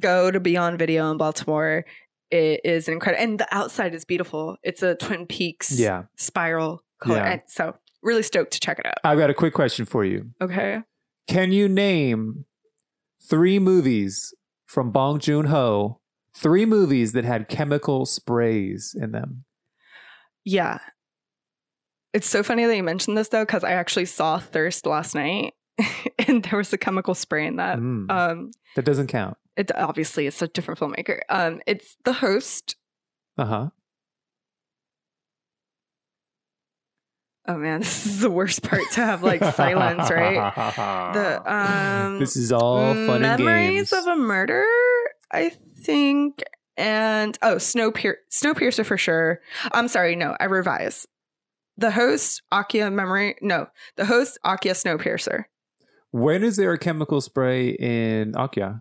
[0.00, 1.84] go to Beyond Video in Baltimore.
[2.30, 4.56] It is incredible, and the outside is beautiful.
[4.62, 7.40] It's a Twin Peaks yeah, spiral color, Yeah.
[7.46, 8.98] so really stoked to check it out.
[9.04, 10.30] I've got a quick question for you.
[10.40, 10.80] Okay.
[11.26, 12.44] Can you name
[13.28, 14.34] three movies
[14.66, 16.00] from Bong Joon Ho?
[16.34, 19.44] Three movies that had chemical sprays in them.
[20.44, 20.78] Yeah.
[22.14, 25.54] It's so funny that you mentioned this though, because I actually saw Thirst last night
[26.28, 27.78] and there was a chemical spray in that.
[27.78, 29.36] Mm, Um that doesn't count.
[29.58, 31.20] It obviously it's a different filmmaker.
[31.28, 32.76] Um it's the host.
[33.36, 33.68] Uh huh.
[37.46, 40.54] Oh man, this is the worst part to have like silence, right?
[41.14, 43.92] The um this is all fun and Memories games.
[43.92, 44.64] of a Murder,
[45.32, 45.50] I
[45.82, 46.42] think.
[46.76, 49.40] And oh, Snowpier- Snowpiercer for sure.
[49.72, 51.06] I'm sorry, no, I revise.
[51.76, 53.34] The host, Okja Memory.
[53.40, 53.66] No,
[53.96, 55.44] the host, Okja Snowpiercer.
[56.12, 58.80] when is there a chemical spray in Okja?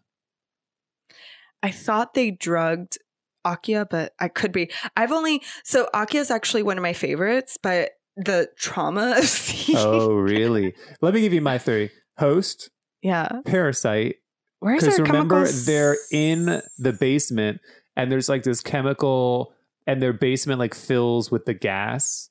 [1.68, 2.98] I thought they drugged
[3.46, 4.72] Okja, but I could be.
[4.96, 9.78] I've only so Okja is actually one of my favorites, but the trauma of seeing,
[9.78, 10.74] Oh, really?
[11.02, 11.90] Let me give you my three.
[12.18, 12.70] Host,
[13.02, 13.42] yeah.
[13.46, 14.16] Parasite.
[14.60, 15.66] Where's Because remember, chemicals?
[15.66, 17.60] they're in the basement,
[17.96, 19.54] and there's like this chemical,
[19.86, 22.30] and their basement like fills with the gas.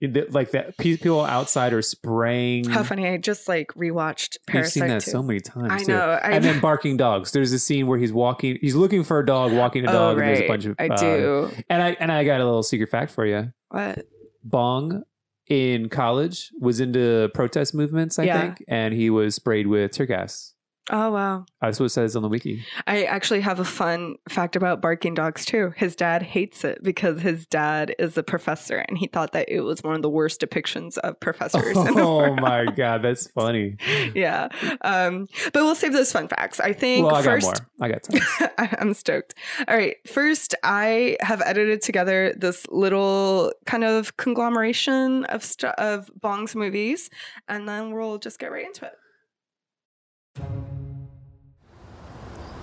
[0.00, 2.68] Like that, people outside are spraying.
[2.68, 3.08] How funny!
[3.08, 5.10] I just like rewatched You've seen that too.
[5.10, 5.72] so many times.
[5.72, 5.92] I too.
[5.92, 6.10] know.
[6.22, 6.52] I and know.
[6.52, 7.32] then barking dogs.
[7.32, 8.58] There's a scene where he's walking.
[8.60, 10.28] He's looking for a dog, walking a dog oh, dog, right.
[10.28, 10.76] and there's a bunch of.
[10.78, 11.50] I uh, do.
[11.68, 13.52] And I and I got a little secret fact for you.
[13.70, 14.06] What?
[14.44, 15.02] Bong
[15.48, 18.40] in college was into protest movements, I Yeah.
[18.40, 20.54] think, and he was sprayed with tear gas.
[20.90, 21.44] Oh wow!
[21.60, 22.64] That's what it says on the wiki.
[22.86, 25.74] I actually have a fun fact about barking dogs too.
[25.76, 29.60] His dad hates it because his dad is a professor, and he thought that it
[29.60, 31.76] was one of the worst depictions of professors.
[31.76, 33.76] in the Oh my god, that's funny.
[34.14, 34.48] yeah.
[34.80, 36.58] Um, but we'll save those fun facts.
[36.58, 37.44] I think Well, I got first.
[37.46, 37.86] more.
[37.86, 38.20] I got time.
[38.56, 39.34] I- I'm stoked.
[39.68, 39.96] All right.
[40.08, 47.10] First, I have edited together this little kind of conglomeration of stu- of Bong's movies,
[47.46, 48.94] and then we'll just get right into it.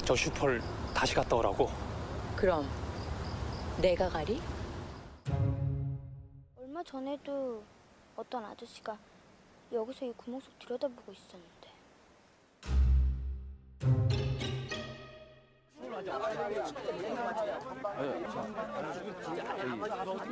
[0.05, 0.61] 저 슈퍼를
[0.93, 1.67] 다시 갔다 오라고.
[2.35, 2.69] 그럼
[3.81, 4.39] 내가 가리?
[6.61, 7.63] 얼마 전에도
[8.15, 8.95] 어떤 아저씨가
[9.73, 11.55] 여기서 이 구멍 속 들여다보고 있었는데.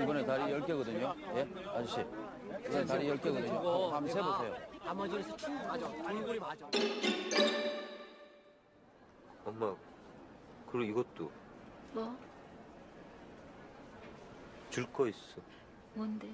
[0.04, 1.16] 이번에 다리 10개거든요.
[1.36, 1.48] 예?
[1.74, 2.06] 아저씨.
[2.68, 3.90] 이번에 다리 10개거든요.
[3.90, 4.56] 한번 세보세요.
[9.46, 9.76] 엄마
[10.72, 11.32] 그리고 이것도
[11.94, 12.18] 뭐?
[14.70, 15.42] 줄 거 있어
[15.94, 16.28] 뭔데?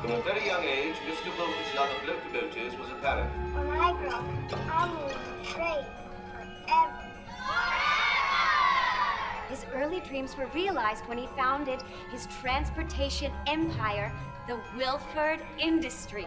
[0.00, 1.30] From a very young age, Mr.
[1.38, 3.30] Wilford's love of locomotives was apparent.
[3.54, 4.24] When I grow up,
[4.68, 5.08] I will
[5.44, 6.01] train forever.
[9.74, 14.12] Early dreams were realized when he founded his transportation empire,
[14.46, 16.26] the Wilford Industries.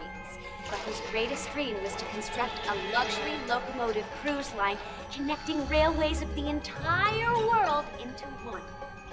[0.68, 4.78] But his greatest dream was to construct a luxury locomotive cruise line
[5.12, 8.62] connecting railways of the entire world into one.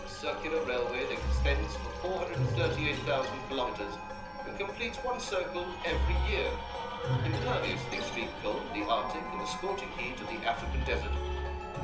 [0.03, 3.93] A circular railway that extends for 438,000 kilometers
[4.47, 6.49] and completes one circle every year.
[7.25, 11.11] Impervious to extreme cold, the Arctic, and the scorching heat of the African desert,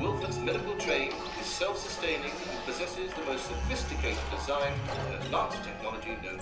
[0.00, 6.40] Wilford's medical train is self-sustaining and possesses the most sophisticated design and advanced technology known.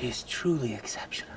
[0.00, 1.30] She is truly exceptional.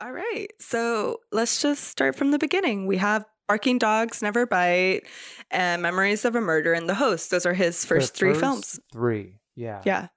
[0.00, 0.46] All right.
[0.60, 2.86] So let's just start from the beginning.
[2.86, 5.02] We have Barking Dogs Never Bite
[5.50, 7.30] and Memories of a Murder and The Host.
[7.30, 8.80] Those are his The first three first films.
[8.92, 9.40] Three.
[9.56, 9.82] Yeah.
[9.84, 10.08] Yeah.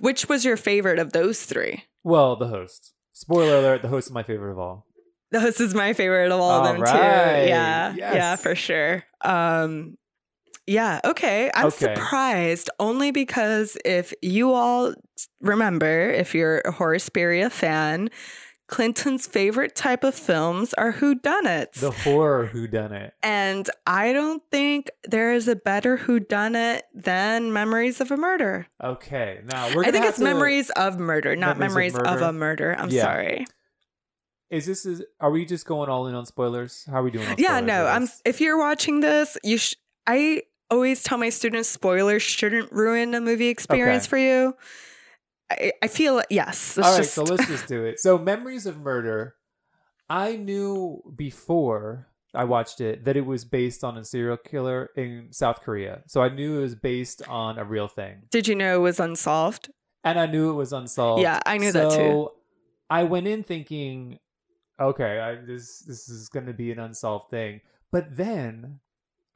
[0.00, 1.84] Which was your favorite of those three?
[2.02, 2.94] Well, the host.
[3.12, 4.86] Spoiler alert: the host is my favorite of all.
[5.30, 7.42] The Host is my favorite of all All of them right.
[7.42, 7.48] too.
[7.48, 7.94] Yeah.
[7.96, 9.04] Yeah, for sure.
[9.22, 9.98] Um
[10.68, 11.50] yeah, okay.
[11.54, 11.94] I'm Okay.
[11.94, 14.94] surprised only because if you all
[15.40, 18.10] remember, if you're a Horosperia fan,
[18.68, 21.80] Clinton's favorite type of films are whodunits.
[21.80, 23.12] The horror whodunit.
[23.22, 28.66] And I don't think there is a better whodunit than Memories of a Murder.
[28.84, 29.84] Okay, now we're.
[29.84, 32.76] I think it's to- Memories of Murder, not Memories Memories of of, a Murder.
[32.78, 33.02] I'm Yeah.
[33.04, 33.46] sorry.
[34.50, 35.02] Is this is?
[35.18, 36.84] Are we just going all in on spoilers?
[36.90, 37.26] How are we doing?
[37.26, 37.86] On Yeah, no.
[37.86, 38.06] I'm.
[38.26, 39.56] If you're watching this, you.
[39.58, 39.76] Sh-
[40.06, 44.10] I always tell my students spoilers shouldn't ruin a movie experience Okay.
[44.10, 44.56] for you.
[45.50, 46.76] I, I feel yes.
[46.76, 48.00] All right, just, so let's just do it.
[48.00, 49.34] So, Memories of Murder.
[50.10, 55.28] I knew before I watched it that it was based on a serial killer in
[55.32, 56.02] South Korea.
[56.06, 58.22] So I knew it was based on a real thing.
[58.30, 59.70] Did you know it was unsolved?
[60.04, 61.22] and I knew it was unsolved.
[61.22, 61.96] Yeah, I knew that too.
[61.96, 62.32] So
[62.88, 64.18] I went in thinking,
[64.80, 67.60] okay, I, this this is going to be an unsolved thing.
[67.90, 68.80] But then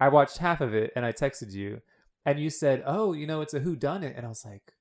[0.03, 1.81] I watched half of it and I texted you,
[2.27, 4.73] and you said, "Oh, you know, it's a who done it," and I was like,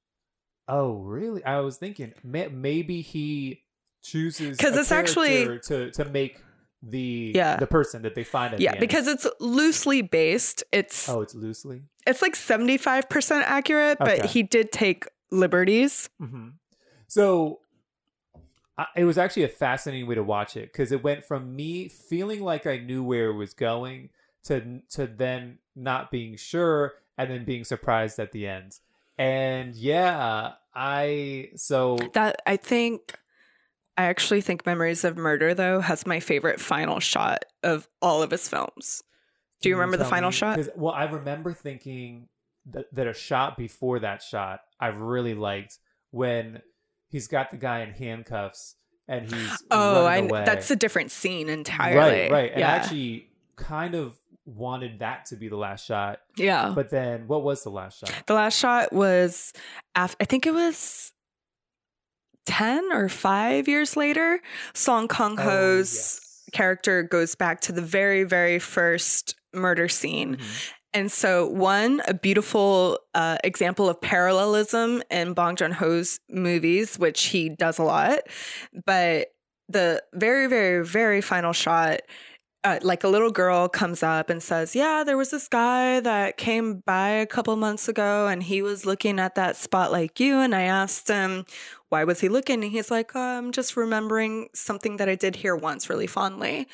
[0.68, 3.64] "Oh, really?" I was thinking may- maybe he
[4.04, 6.42] chooses because it's actually- to to make
[6.84, 7.58] the Yeah.
[7.58, 8.80] the person that they find the Yeah, end.
[8.80, 10.64] because it's loosely based.
[10.72, 11.84] It's oh, it's loosely.
[12.08, 16.10] it's like 75% accurate, but he did take liberties.
[16.18, 16.50] hmm
[17.08, 17.60] So
[18.78, 21.88] I, it was actually a fascinating way to watch it because it went from me
[21.90, 24.10] feeling like I knew where it was going
[24.46, 28.80] to to then not being sure and then being surprised at the end.
[29.18, 33.16] And yeah, I so That I think
[33.98, 38.32] I actually think Memories of Murder though has my favorite final shot of all of
[38.32, 39.04] his films.
[39.62, 40.60] Do you Can remember the final me- shot?
[40.76, 42.30] Well, I remember thinking
[42.66, 45.78] that, that a shot before that shot I really liked
[46.10, 46.62] when
[47.10, 48.76] he's got the guy in handcuffs
[49.08, 50.44] and he's Oh, I, away.
[50.46, 52.22] that's a different scene entirely.
[52.22, 52.52] Right, right.
[52.52, 52.72] And yeah.
[52.72, 53.28] Actually
[53.62, 56.20] kind of wanted that to be the last shot.
[56.36, 56.72] yeah.
[56.76, 58.12] But then what was the last shot?
[58.28, 59.54] The last shot was,
[59.96, 61.14] after, I think it was
[62.48, 64.42] 10 or 5 years later.
[64.74, 66.44] Song Kang Oh, Ho's yes.
[66.54, 70.38] character goes back to the very, very first murder scene.
[70.38, 70.72] Mhm.
[70.94, 77.26] And so, one, a beautiful uh, example of parallelism in Bong Joon Ho's movies, which
[77.26, 78.20] he does a lot.
[78.86, 79.30] But
[79.70, 82.02] the very, very, very final shot,
[82.64, 86.38] uh, like a little girl comes up and says, Yeah, there was this guy that
[86.38, 90.36] came by a couple months ago and he was looking at that spot like you.
[90.38, 91.46] And I asked him,
[91.90, 92.64] Why was he looking?
[92.64, 96.68] And he's like, oh, I'm just remembering something that I did here once really fondly.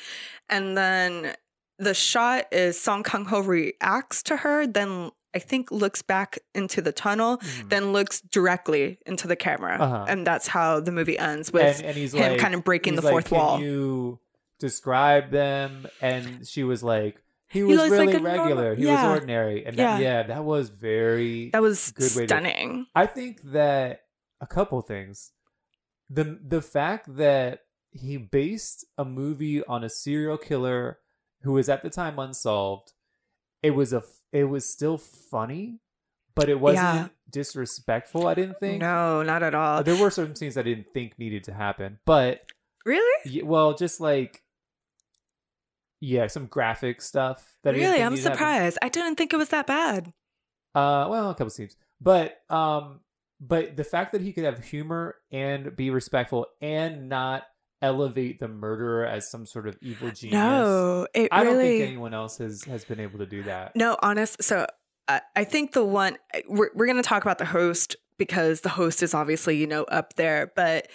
[0.48, 1.34] And then
[1.78, 6.80] the shot is Song Kang Ho reacts to her, then I think looks back into
[6.82, 7.68] the tunnel, Mhm.
[7.70, 9.76] then looks directly into the camera.
[9.78, 10.04] Uh-huh.
[10.08, 12.94] And that's how the movie ends with and, and he's him like, kind of breaking
[12.94, 13.60] he's the like, fourth "Can wall.
[13.60, 14.18] you
[14.58, 15.86] describe them?
[16.00, 18.74] And she was like, he was like really normal- regular.
[18.74, 19.02] He yeah.
[19.04, 19.64] was ordinary.
[19.64, 22.86] And that, yeah, that was very that was good way to- stunning.
[22.94, 24.02] I think that
[24.40, 25.32] a couple things.
[26.10, 30.98] The the fact that he based a movie on a serial killer
[31.42, 32.92] who was at the time unsolved,
[33.62, 35.80] it was a it was still funny,
[36.34, 37.08] but it wasn't Yeah.
[37.30, 38.80] disrespectful, I didn't think.
[38.80, 39.82] No, not at all.
[39.82, 42.42] There were certain scenes I didn't think needed to happen, but
[42.84, 43.42] really?
[43.42, 44.42] well, just like
[46.00, 48.02] yeah, some graphic stuff that Really?
[48.02, 48.18] I'm happen.
[48.18, 48.78] surprised.
[48.82, 50.12] I didn't think it was that bad.
[50.74, 53.00] Uh, well, a couple scenes, but um,
[53.40, 57.44] but the fact that he could have humor and be respectful and not
[57.80, 60.34] elevate the murderer as some sort of evil genius.
[60.34, 63.74] No, it I don't think anyone else has has been able to do that.
[63.76, 64.42] No, honest.
[64.42, 64.66] So
[65.06, 66.18] I, I think the one
[66.48, 70.14] we're we're to talk about the host because the host is obviously you know up
[70.14, 70.88] there, but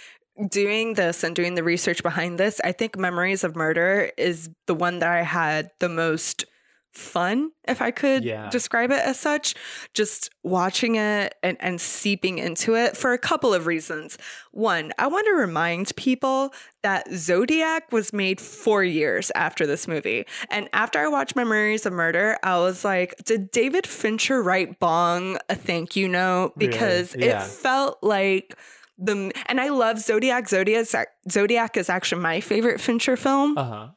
[0.50, 4.76] doing this and doing the research behind this, I think Memories of Murder is the
[4.76, 6.46] one that I had the most
[6.92, 8.50] fun, if I could Yeah.
[8.52, 9.56] describe it as such.
[9.96, 14.16] Just watching it and, and seeping into it for a couple of reasons.
[14.52, 16.54] One, I want to remind people
[16.84, 20.26] that Zodiac was made four years after this movie.
[20.52, 25.40] And after I watched Memories of Murder, I was like, did David Fincher write Bong
[25.50, 26.54] a thank you note?
[26.58, 26.70] Really?
[26.72, 27.44] Because Yeah.
[27.44, 28.56] it felt like
[28.98, 30.48] the and I love Zodiac.
[30.50, 30.88] Zodiac
[31.30, 33.58] Zodiac is actually my favorite Fincher film.
[33.58, 33.88] Uh huh.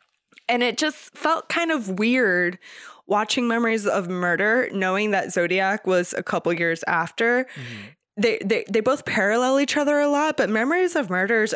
[0.49, 2.59] And it just felt kind of weird
[3.07, 7.45] watching Memories of Murder, knowing that Zodiac was a couple years after.
[7.45, 7.83] Mm-hmm.
[8.17, 11.55] they, they they both parallel each other a lot, but Memories of Murder is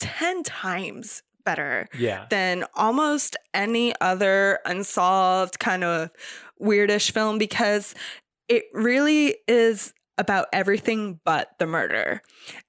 [0.00, 2.26] ten times better Yeah.
[2.30, 6.10] than almost any other unsolved kind of
[6.60, 7.94] weirdish film because
[8.48, 12.22] it really is about everything but the murder.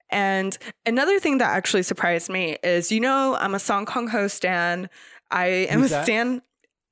[0.10, 4.28] And another thing that actually surprised me is, you know, I'm a Song Kang Ho
[4.28, 4.90] stan.
[5.32, 6.04] I am Who's a that?
[6.06, 6.42] stan.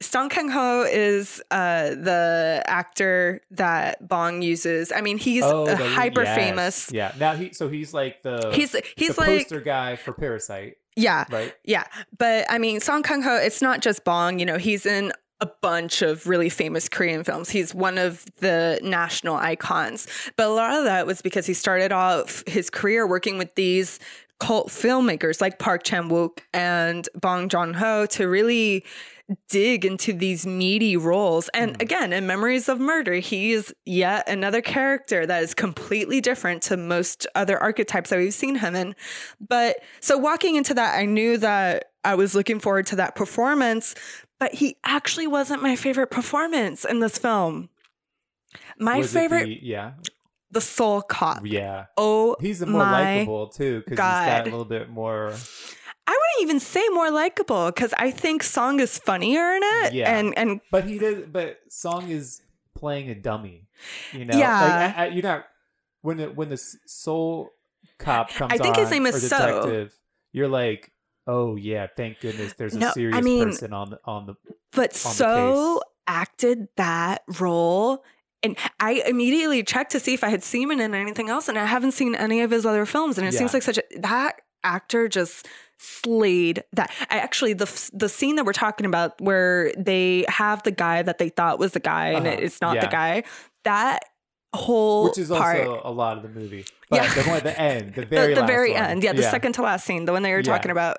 [0.01, 4.91] Song Kang Ho is uh, the actor that Bong uses.
[4.93, 6.35] I mean, he's Oh, the- hyper yes.
[6.35, 6.91] famous.
[6.91, 7.13] Yeah.
[7.17, 11.23] Now he so he's like the He's he's the like poster guy for Parasite, yeah,
[11.29, 11.55] right?
[11.63, 11.85] yeah,
[12.17, 15.51] but I mean, Song Kang Ho, it's not just Bong, you know, he's in a
[15.61, 17.49] bunch of really famous Korean films.
[17.49, 20.07] He's one of the national icons.
[20.37, 23.99] But a lot of that was because he started off his career working with these
[24.39, 28.85] cult filmmakers like Park Chan Wook and Bong Joon Ho to really
[29.49, 31.49] dig into these meaty roles.
[31.49, 31.81] And mm.
[31.81, 36.77] again, in Memories of Murder, he is yet another character that is completely different to
[36.77, 38.95] most other archetypes that we've seen him in.
[39.39, 43.95] But so walking into that, I knew that I was looking forward to that performance,
[44.43, 47.69] but he actually wasn't my favorite performance in this film.
[48.77, 49.91] My Was favorite, the- yeah.
[50.51, 51.43] the Seoul cop.
[51.45, 51.85] Yeah.
[51.95, 55.27] Oh, He's more likable too because he's got a little bit more.
[56.07, 59.93] I wouldn't even say more likable because I think Song is funnier in it.
[59.93, 60.13] Yeah.
[60.13, 61.31] And and But he did.
[61.31, 62.41] But Song is
[62.75, 63.67] playing a dummy.
[64.11, 64.37] You know.
[64.37, 64.59] Yeah.
[64.61, 65.45] Like, I, I, you're not
[66.01, 67.49] when the when the Seoul
[67.97, 68.51] cop comes.
[68.51, 69.37] I think his name is So.
[69.37, 69.93] detective,
[70.33, 70.91] You're like,
[71.27, 74.35] oh yeah, thank goodness there's a No, I serious mean- person on the on the.
[74.71, 75.83] but the so case.
[76.07, 78.03] acted that role.
[78.45, 81.57] And I immediately checked to see if I had seen him in anything else, and
[81.57, 83.17] I haven't seen any of his other films.
[83.17, 85.47] And it seems like such a that actor just
[85.77, 86.91] slayed that.
[87.09, 91.19] I actually the the scene that we're talking about where they have the guy that
[91.19, 92.37] they thought was the guy, and Uh-huh.
[92.41, 92.81] it's not Yeah.
[92.81, 93.23] the guy.
[93.63, 94.03] That
[94.53, 96.65] whole Which is part, also a lot of the movie.
[96.89, 97.13] But Yeah.
[97.13, 98.83] the one at the end, the the, very the last very one.
[98.83, 100.43] end, yeah, the second to last scene, the one they were Yeah.
[100.43, 100.97] talking about.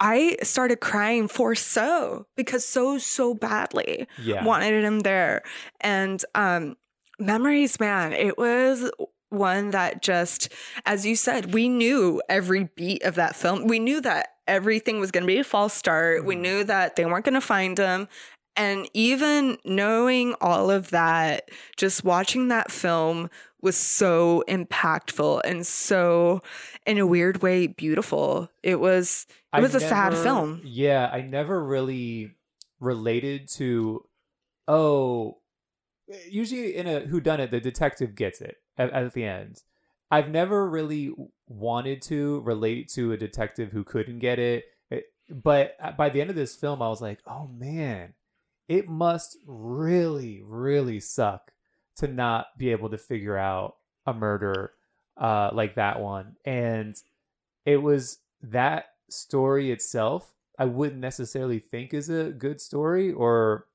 [0.00, 4.44] I started crying for so because so so badly Yeah.
[4.44, 5.42] wanted him there,
[5.80, 6.76] and um,
[7.18, 8.90] memories, man, it was
[9.30, 10.50] one that just,
[10.86, 13.66] as you said, we knew every beat of that film.
[13.66, 16.24] We knew that everything was going to be a false start.
[16.24, 16.40] We Mhm.
[16.40, 18.08] knew that they weren't going to find him.
[18.58, 23.30] And even knowing all of that, just watching that film
[23.62, 26.42] was so impactful and so,
[26.86, 28.50] in a weird way, beautiful.
[28.62, 29.26] It was.
[29.30, 30.60] It I was a sad film.
[30.64, 32.32] Yeah, I never really
[32.80, 34.04] related to.
[34.66, 35.38] Oh,
[36.28, 39.62] usually in a who done it, the detective gets it at, at the end.
[40.10, 41.12] I've never really
[41.46, 46.20] wanted to relate to a detective who couldn't get it, It- but uh, by the
[46.20, 48.14] end of this film, I was like, oh man,
[48.68, 51.52] it must really, really suck
[51.96, 54.72] to not be able to figure out a murder
[55.16, 56.36] uh, like that one.
[56.44, 56.94] And
[57.64, 63.66] it was that story itself i wouldn't necessarily think is a good story or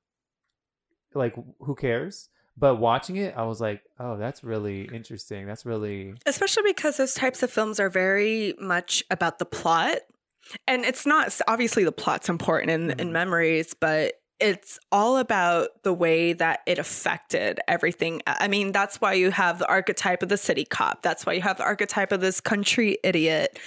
[1.12, 6.14] like who cares but watching it i was like oh that's really interesting that's really
[6.26, 9.98] Especially because those types of films are very much about the plot.
[10.68, 13.12] And it's not obviously the plot's important in, in Mhm.
[13.12, 18.20] memories, but it's all about the way that it affected everything.
[18.26, 21.02] I mean, that's why you have the archetype of the city cop.
[21.02, 23.58] That's why you have the archetype of this country idiot.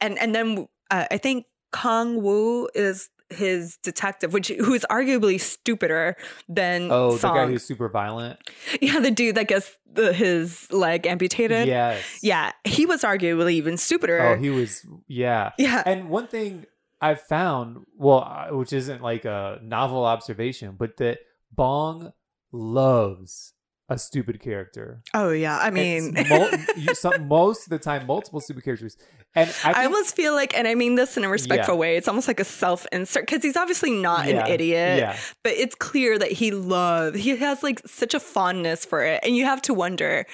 [0.00, 5.40] And and then uh, I think Kong Wu is his detective, which who is arguably
[5.40, 6.16] stupider
[6.48, 7.34] than oh Song.
[7.34, 8.38] the guy who's super violent
[8.80, 11.66] yeah, the dude that gets the, his leg amputated.
[11.66, 14.20] yes Yeah, he was arguably even stupider.
[14.20, 16.66] oh he was yeah yeah, and one thing
[17.06, 21.18] i've found well uh, which isn't like a novel observation but that
[21.54, 22.12] bong
[22.52, 23.52] loves
[23.90, 25.58] a stupid character oh yeah.
[25.58, 28.96] I mean, mul- you- some, most of the time multiple stupid characters
[29.34, 31.80] and i, I, think, almost feel like, and I mean this in a respectful Yeah.
[31.80, 31.96] way.
[31.98, 35.52] It's almost like a self insert because he's obviously not Yeah, an idiot, yeah but
[35.52, 37.18] it's clear that he loves.
[37.20, 40.24] He has like such a fondness for it, and you have to wonder,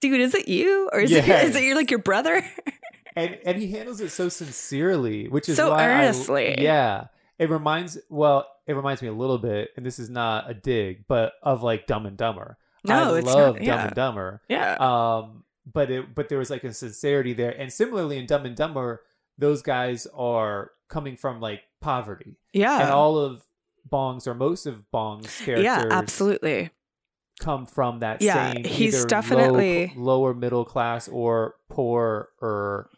[0.00, 2.44] dude, is it you or is it is it your like your brother?
[3.16, 6.56] and and he handles it so sincerely, which is So why I- earnestly.
[6.58, 7.06] yeah,
[7.38, 11.06] it reminds well, it reminds me a little bit, and this is not a dig,
[11.08, 12.56] but of like Dumb and Dumber.
[12.84, 14.42] No, I it's love not- Dumb and Dumber.
[14.48, 18.46] yeah, Um, but it but there was like a sincerity there, and similarly in Dumb
[18.46, 19.02] and Dumber,
[19.38, 23.44] those guys are coming from like poverty, yeah, and all of
[23.88, 26.70] Bong's or most of Bong's characters, yeah, absolutely.
[27.40, 32.90] come from that Yeah, same he's either low- definitely- lower middle class or poor or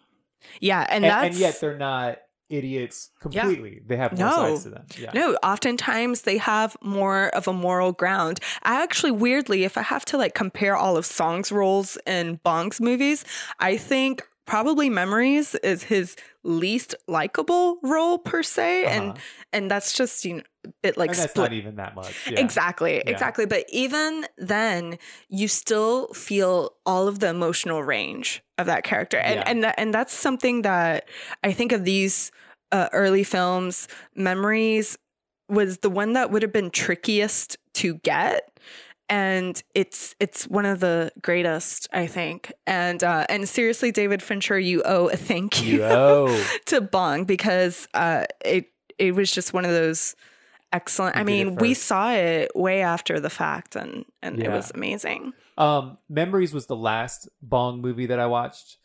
[0.61, 2.19] Yeah, and, and, and yet they're not
[2.49, 3.81] idiots completely.
[3.87, 4.37] They have more No.
[4.37, 4.85] sides to them.
[4.99, 5.11] Yeah.
[5.15, 8.41] No, oftentimes they have more of a moral ground.
[8.63, 12.81] I actually, weirdly, if I have to like compare all of Song's roles in Bong's
[12.81, 13.25] movies,
[13.59, 16.15] I think probably Memories is his
[16.45, 19.19] least likable role per se, and Uh-huh.
[19.53, 21.51] and that's just you know a bit like and that's split.
[21.51, 22.31] not even that much.
[22.31, 22.41] Yeah.
[22.41, 23.11] Exactly, Yeah.
[23.11, 23.47] exactly.
[23.47, 29.37] But even then, you still feel all of the emotional range of that character, and
[29.37, 29.45] Yeah.
[29.47, 31.09] and that, and that's something that
[31.43, 32.31] I think of these
[32.71, 33.87] uh, early films.
[34.15, 34.97] Memories
[35.49, 38.49] was the one that would have been trickiest to get.
[39.13, 42.51] And it's it's one of the greatest, I think.
[42.67, 47.87] And uh, and seriously, David Fincher, you owe a thank you You to Bong because
[47.93, 50.17] uh, it it was just one of those
[50.73, 51.17] excellent.
[51.17, 55.35] You I mean, we saw it way after the fact, and and it was amazing.
[55.59, 58.79] Um, Memories was the last Bong movie that I watched,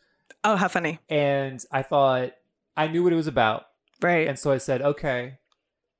[0.44, 0.98] Oh, how funny!
[1.08, 2.32] and I thought
[2.76, 3.64] I knew what it was about,
[4.02, 4.28] Right?
[4.28, 5.38] and so I said, okay.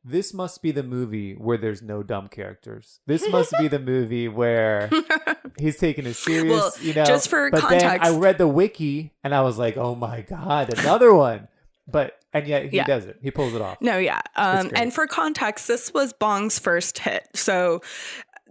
[0.09, 3.01] This must be the movie where there's no dumb characters.
[3.07, 4.89] This must be the movie where
[5.59, 6.51] he's taking it serious.
[6.51, 9.77] Well, you know, just for but then I read the wiki and I was like,
[9.77, 11.49] "Oh my god, another one!"
[11.87, 12.85] But and yet he Yeah.
[12.85, 13.19] does it.
[13.23, 13.79] He pulls it off.
[13.81, 14.21] No, yeah.
[14.37, 17.27] Um, and for context, this was Bong's first hit.
[17.35, 17.81] So,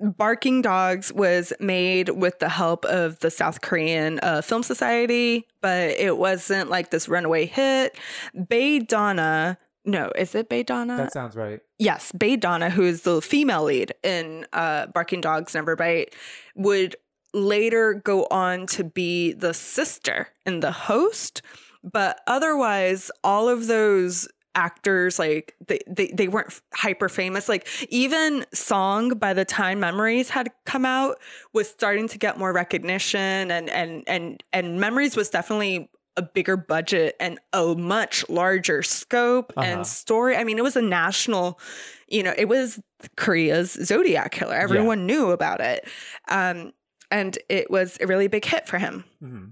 [0.02, 5.90] Barking Dogs was made with the help of the South Korean uh, Film Society, but
[5.92, 7.96] it wasn't like this runaway hit.
[8.34, 10.98] Bae Donna, no, is it Donna?
[10.98, 11.62] That sounds right.
[11.80, 16.14] yes, Donna, who is the female lead in uh, Barking Dogs Never Bite,
[16.56, 16.98] would
[17.34, 21.42] later go on to be the sister in The Host.
[21.84, 28.44] But otherwise, all of those actors like they, they they weren't hyper famous like even
[28.52, 31.20] song by the time memories had come out
[31.54, 35.88] was starting to get more recognition and and and and memories was definitely
[36.18, 39.66] a bigger budget and a much larger scope Uh-huh.
[39.68, 40.36] and story.
[40.36, 41.60] I mean, it was a national,
[42.08, 42.80] you know, it was
[43.16, 44.56] Korea's Zodiac killer.
[44.56, 45.88] Everyone knew about it.
[46.28, 46.74] Um,
[47.12, 49.06] and it was a really big hit for him.
[49.24, 49.52] Mhm.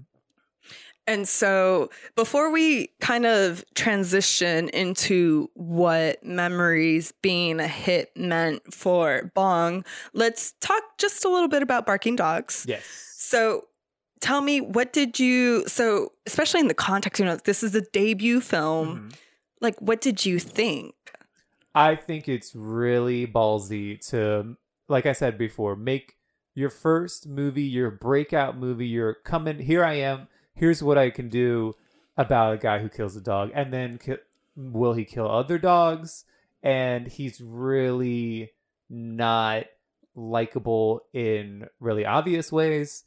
[1.08, 9.30] And so, before we kind of transition into what memories being a hit meant for
[9.36, 12.66] Bong, let's talk just a little bit about Barking Dogs.
[12.68, 12.84] Yes.
[13.18, 13.68] So
[14.20, 17.80] tell me, what did you, so especially in the context, you know, this is a
[17.82, 19.10] debut film.
[19.10, 19.14] Mhm.
[19.60, 20.94] Like, what did you think?
[21.74, 24.56] I think it's really ballsy to,
[24.88, 26.16] like I said before, make
[26.54, 28.86] your first movie, your breakout movie.
[28.86, 29.58] You're coming.
[29.58, 30.28] Here I am.
[30.54, 31.74] Here's what I can do
[32.16, 34.16] about a guy who kills a dog, and then ki-
[34.56, 36.24] will he kill other dogs?
[36.62, 38.52] And he's really
[38.88, 39.66] not
[40.14, 43.04] likable in really obvious ways.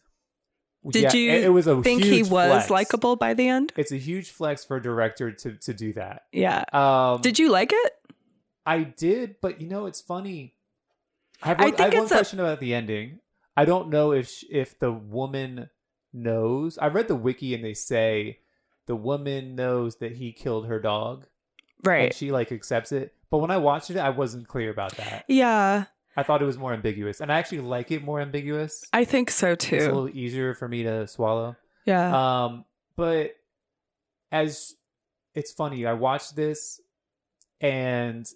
[0.88, 3.73] Did Yeah, you it, was a think he was likable by the end?
[3.75, 6.23] It's a huge flex for a director to to do that.
[6.32, 6.63] Yeah.
[6.71, 7.93] Um, Did you like it?
[8.65, 10.55] I did, but you know, it's funny.
[11.43, 13.19] I have one, I think have one a- question about the ending.
[13.57, 15.69] I don't know if sh- if the woman
[16.13, 16.77] knows.
[16.77, 18.39] I read the wiki and they say
[18.86, 21.25] the woman knows that he killed her dog,
[21.84, 22.05] Right.
[22.05, 23.13] and she like accepts it.
[23.30, 25.25] But when I watched it, I wasn't clear about that.
[25.27, 25.86] yeah,
[26.18, 28.84] I thought it was more ambiguous, and I actually like it more ambiguous.
[28.91, 29.76] I think so too.
[29.76, 31.55] It's a little easier for me to swallow.
[31.86, 32.45] Yeah.
[32.45, 33.32] Um, but
[34.32, 34.76] as
[35.36, 36.82] it's funny, I watched this
[37.62, 38.28] and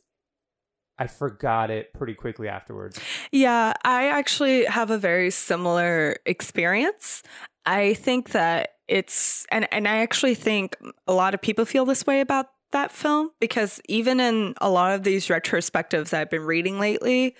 [0.97, 2.99] I forgot it pretty quickly afterwards.
[3.31, 7.23] Yeah, I actually have a very similar experience.
[7.65, 12.05] I think that it's and and I actually think a lot of people feel this
[12.05, 16.79] way about that film because even in a lot of these retrospectives I've been reading
[16.79, 17.35] lately,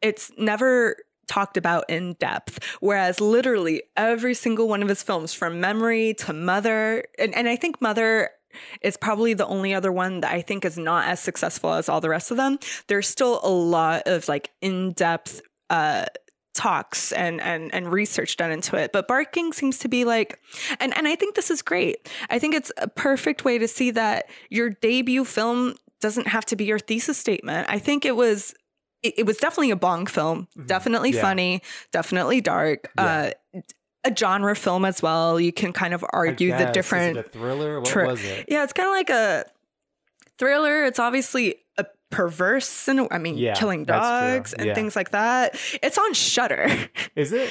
[0.00, 0.96] it's never
[1.28, 2.62] talked about in depth.
[2.80, 7.56] Whereas literally every single one of his films from memory to mother and, and i
[7.56, 8.30] think mother
[8.82, 12.00] is probably the only other one that i think is not as successful as all
[12.00, 12.58] the rest of them.
[12.88, 16.06] There's still a lot of like in-depth uh
[16.54, 20.38] talks and and and research done into it but barking seems to be like
[20.80, 23.90] and and i think this is great i think it's a perfect way to see
[23.90, 28.54] that your debut film doesn't have to be your thesis statement i think it was
[29.02, 31.22] it, it was definitely a bong film definitely Yeah.
[31.22, 33.32] funny definitely dark Yeah.
[33.54, 33.60] uh
[34.04, 37.78] a genre film as well you can kind of argue the different a thriller.
[37.80, 38.46] What Tr- was it?
[38.48, 39.44] yeah, it's kind of like a
[40.38, 40.84] thriller.
[40.84, 41.54] It's obviously
[42.12, 44.74] perverse, and I mean, Yeah, killing dogs and Yeah.
[44.74, 45.56] things like that.
[45.82, 46.68] It's on Shutter.
[47.16, 47.50] Is it?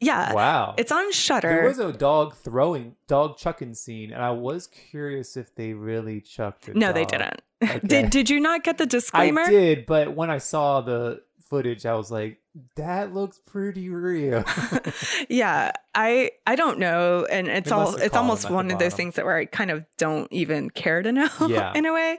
[0.00, 0.74] yeah, Wow.
[0.78, 1.48] it's on Shutter.
[1.48, 6.20] there was a dog throwing, dog chucking scene, and I was curious if they really
[6.20, 6.76] chucked it.
[6.76, 7.42] no, they didn't.
[7.62, 7.78] Okay.
[7.86, 9.42] Did Did you not get the disclaimer?
[9.42, 12.40] I did, but when I saw the footage, I was like,
[12.74, 14.42] that looks pretty real.
[15.28, 18.70] yeah, I I don't know, and it's They all it's almost him at the one
[18.72, 21.72] of those things that where I kind of don't even care to know Yeah.
[21.74, 22.18] in a way,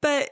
[0.00, 0.30] but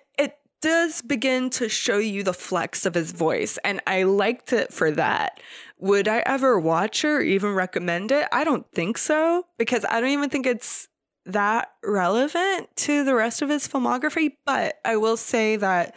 [0.61, 4.91] does begin to show you the flex of his voice, and I liked it for
[4.93, 5.41] that.
[5.79, 8.27] Would I ever watch or even recommend it?
[8.33, 10.89] I don't think so because I don't even think it's
[11.27, 14.33] that relevant to the rest of his filmography.
[14.45, 15.95] But I will say that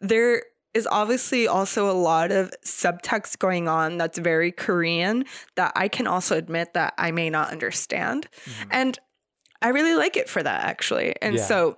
[0.00, 0.42] there
[0.72, 5.24] is obviously also a lot of subtext going on that's very Korean
[5.56, 8.28] that I can also admit that I may not understand.
[8.44, 8.68] Mm-hmm.
[8.72, 8.98] And
[9.62, 11.14] I really like it for that actually.
[11.20, 11.44] And Yeah.
[11.44, 11.76] so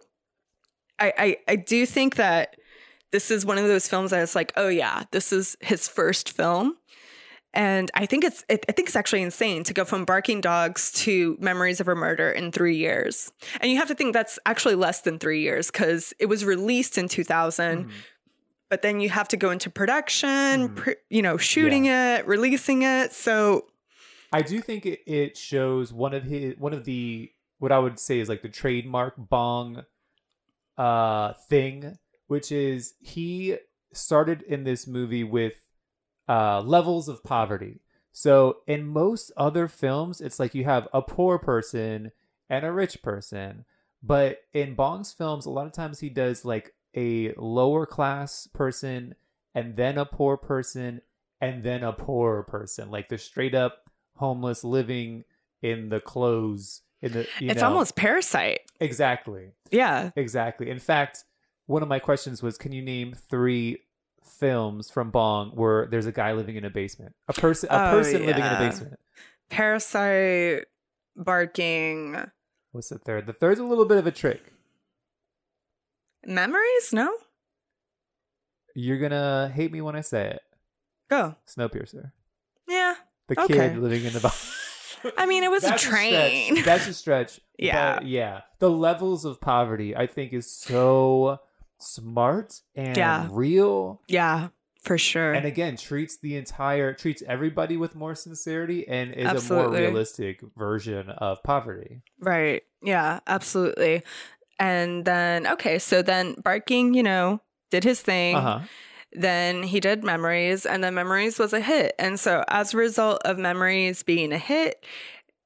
[1.03, 2.57] I, I I do think that
[3.11, 6.31] this is one of those films that it's like, oh yeah, this is his first
[6.31, 6.77] film.
[7.55, 10.91] And I think it's it, I think it's actually insane to go from Barking Dogs
[11.03, 13.31] to Memories of a Murder in three years.
[13.61, 16.97] And you have to think that's actually less than three years because it was released
[16.97, 17.85] in 2000.
[17.85, 17.91] Mm-hmm.
[18.71, 20.75] But then you have to go into production, mm-hmm.
[20.77, 23.13] pr- you know, shooting it, releasing it.
[23.13, 23.67] So
[24.33, 27.99] I do think it, it shows one of his one of the what I would
[27.99, 29.85] say is like the trademark Bong
[30.79, 33.57] uh thing, which is he
[33.93, 35.55] started in this movie with
[36.29, 37.81] uh levels of poverty.
[38.13, 42.13] So in most other films, it's like you have a poor person
[42.51, 43.65] and a rich person.
[44.03, 49.15] But in Bong's films, a lot of times he does like a lower class person
[49.55, 51.01] and then a poor person
[51.41, 52.91] and then a poorer person.
[52.91, 55.25] Like the straight up homeless living
[55.63, 57.69] in the clothes in the it's know.
[57.69, 58.61] almost Parasite.
[58.81, 60.11] exactly Yeah.
[60.17, 61.25] exactly in fact
[61.67, 63.79] one of my questions was can you name three
[64.25, 67.91] films from bong where there's a guy living in a basement a person a Oh,
[67.91, 68.99] person living in a basement
[69.51, 70.65] Parasite,
[71.17, 72.17] Barking,
[72.71, 74.53] what's the third the third's a little bit of a trick
[76.25, 76.93] Memories?
[76.93, 77.13] No?
[78.75, 80.41] you're gonna hate me when i say it
[81.11, 81.35] Go.
[81.47, 82.13] snowpiercer
[82.67, 82.95] Yeah.
[83.29, 83.53] the Okay.
[83.55, 84.62] kid living in the box
[85.19, 86.57] I mean, it was a train.
[86.57, 86.65] stretch.
[86.65, 87.41] That's a stretch.
[87.59, 87.95] Yeah.
[88.01, 88.41] But yeah.
[88.59, 91.39] The levels of poverty, I think, is so
[91.79, 93.29] smart and Yeah.
[93.31, 94.01] real.
[94.09, 94.49] yeah,
[94.83, 95.33] for sure.
[95.33, 100.41] And again, treats the entire treats everybody with more sincerity and is a more realistic
[100.57, 102.03] version of poverty.
[102.19, 102.65] Right.
[102.83, 104.03] Yeah, absolutely.
[104.59, 108.35] And then, okay, so then Barking, you know, did his thing.
[108.37, 108.61] Uh-huh.
[109.15, 111.95] Then he did Memories, and then Memories was a hit.
[111.99, 114.85] And so, as a result of Memories being a hit,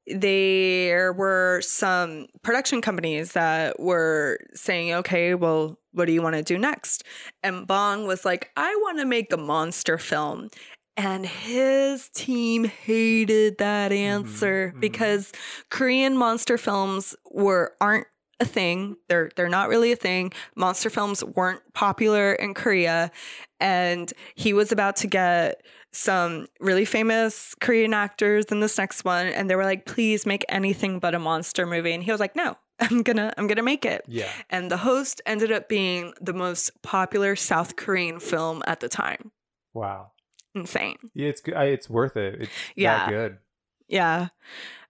[0.06, 6.42] there were some production companies that were saying, okay, well, what do you want to
[6.42, 7.02] do next?
[7.42, 10.50] And Bong was like, I want to make a monster film.
[10.96, 14.80] And his team hated that answer mhm.
[14.80, 15.32] because
[15.70, 18.06] Korean monster films were aren't
[18.40, 18.96] a thing.
[19.08, 20.32] They're they're not really a thing.
[20.54, 23.10] Monster films weren't popular in Korea,
[23.60, 25.62] and he was about to get
[25.92, 30.44] some really famous Korean actors in this next one, and they were like, "Please make
[30.48, 33.84] anything but a monster movie." And he was like, "No, I'm gonna I'm gonna make
[33.86, 34.28] it." Yeah.
[34.50, 39.32] And the host ended up being the most popular South Korean film at the time.
[39.72, 40.12] Wow.
[40.54, 40.96] Insane.
[41.14, 41.54] Yeah, it's good.
[41.56, 42.42] It's worth it.
[42.42, 43.08] It's Yeah.
[43.10, 43.38] good.
[43.88, 44.28] Yeah.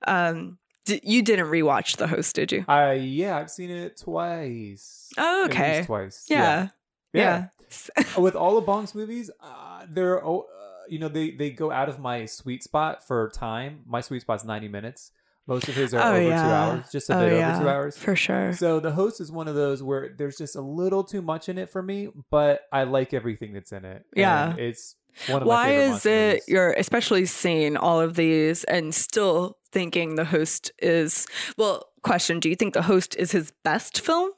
[0.06, 2.64] Um, d- you didn't rewatch The Host, did you?
[2.66, 5.10] I yeah, I've seen it twice.
[5.18, 5.82] Oh, okay.
[5.84, 6.26] twice.
[6.28, 6.68] Yeah.
[7.12, 7.46] Yeah.
[7.92, 8.04] Yeah.
[8.18, 11.88] with all of Bong's movies, uh, they're oh, uh, you know they they go out
[11.88, 13.80] of my sweet spot for time.
[13.86, 15.10] My sweet spot's ninety minutes.
[15.48, 17.68] Most of his are Oh, over two hours, just a Oh, bit yeah, over two
[17.68, 17.96] hours.
[17.96, 18.52] For sure.
[18.52, 21.56] So the host is one of those where there's just a little too much in
[21.56, 24.04] it for me, but I like everything that's in it.
[24.16, 24.50] Yeah.
[24.50, 24.96] And it's
[25.28, 26.44] one of Why is it movies.
[26.48, 31.26] you're especially seeing all of these and still thinking The Host is
[31.58, 34.30] well, question, do you think The Host is his best film?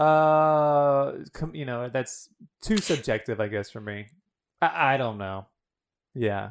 [0.00, 1.12] Uh,
[1.52, 2.28] you know that's
[2.62, 4.08] too subjective, I guess, for me.
[4.60, 5.46] I, I don't know.
[6.14, 6.50] Yeah,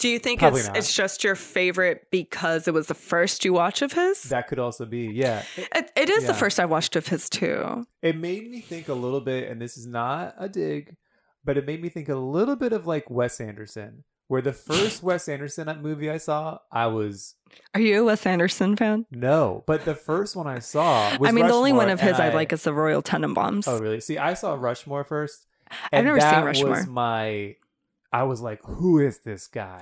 [0.00, 0.76] Do you think Probably it's not.
[0.76, 4.22] it's just your favorite because it was the first you watch of his?
[4.24, 5.06] that could also be.
[5.12, 7.86] Yeah, It- it, it is the first I watched of his too.
[8.02, 10.96] it made me think a little bit, and this is not a dig,
[11.44, 15.02] but it made me think a little bit of like Wes Anderson, where the first
[15.02, 17.34] Wes Anderson movie I saw, I was
[17.74, 19.06] Are you a Wes Anderson fan?
[19.10, 22.14] no, but the first one I saw was I mean, the only one of his
[22.14, 23.66] and I like is the Royal Tenenbaums.
[23.66, 24.00] Oh, really?
[24.00, 25.46] See, I saw Rushmore first.
[25.92, 26.70] I've never seen that Rushmore.
[26.70, 27.56] Was my,
[28.12, 29.80] I was like, who is this guy?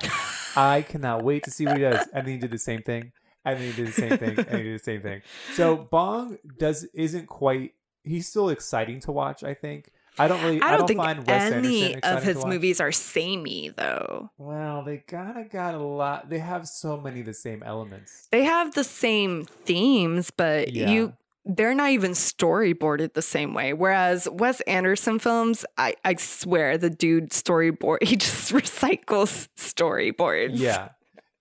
[0.56, 2.08] I cannot wait to see what he does.
[2.12, 3.12] And then he did the same thing.
[3.44, 4.38] And then he did the same thing.
[4.38, 5.22] And he did the same thing.
[5.54, 7.74] So Bong does isn't quite.
[8.02, 9.44] He's still exciting to watch.
[9.44, 9.90] I think.
[10.18, 10.60] I don't really.
[10.62, 14.30] I don't, think find Wes any of his movies are samey though.
[14.38, 16.30] Well, they kind of got a lot.
[16.30, 18.28] They have so many of the same elements.
[18.30, 20.90] They have the same themes, but Yeah.
[20.90, 21.12] you
[21.46, 23.72] they're not even storyboarded the same way.
[23.72, 30.58] Whereas Wes Anderson films, I, I swear the dude storyboard he just recycles storyboards.
[30.58, 30.88] Yeah.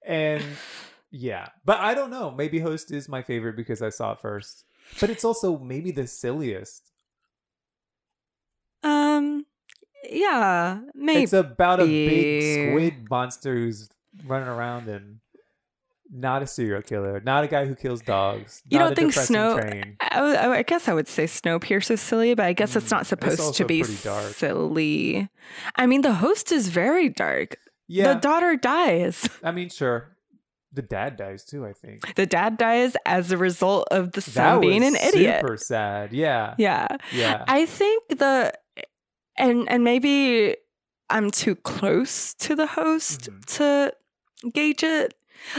[0.06, 0.44] And
[1.12, 1.50] yeah.
[1.66, 2.30] But I don't know.
[2.30, 4.66] Maybe Host is my favorite because I saw it first.
[5.00, 6.92] But it's also maybe the silliest.
[8.86, 9.46] Um
[10.10, 11.24] yeah, maybe.
[11.24, 13.90] It's about a big squid monster who's
[14.26, 15.20] running around and
[16.12, 18.62] not a serial killer, not a guy who kills dogs.
[18.70, 19.60] You not don't a think Snow?
[19.60, 19.98] Train.
[20.00, 23.40] I, I guess I would say Snow Snowpiercer's silly, but I guess it's not supposed
[23.40, 24.26] Mm, also to be dark.
[24.34, 25.28] silly.
[25.76, 27.58] I mean, the host is very dark.
[27.88, 28.14] Yeah.
[28.14, 29.28] The daughter dies.
[29.44, 30.16] I mean, sure.
[30.72, 32.14] The dad dies too, I think.
[32.16, 35.40] The dad dies as a result of the son being an idiot.
[35.42, 36.14] Super sad.
[36.14, 36.54] Yeah.
[36.60, 36.88] Yeah.
[37.14, 37.46] Yeah.
[37.48, 38.54] I think the
[39.38, 40.56] and and maybe
[41.10, 43.40] I'm too close to the host Mm-hmm.
[43.58, 43.94] to
[44.54, 45.14] gauge it.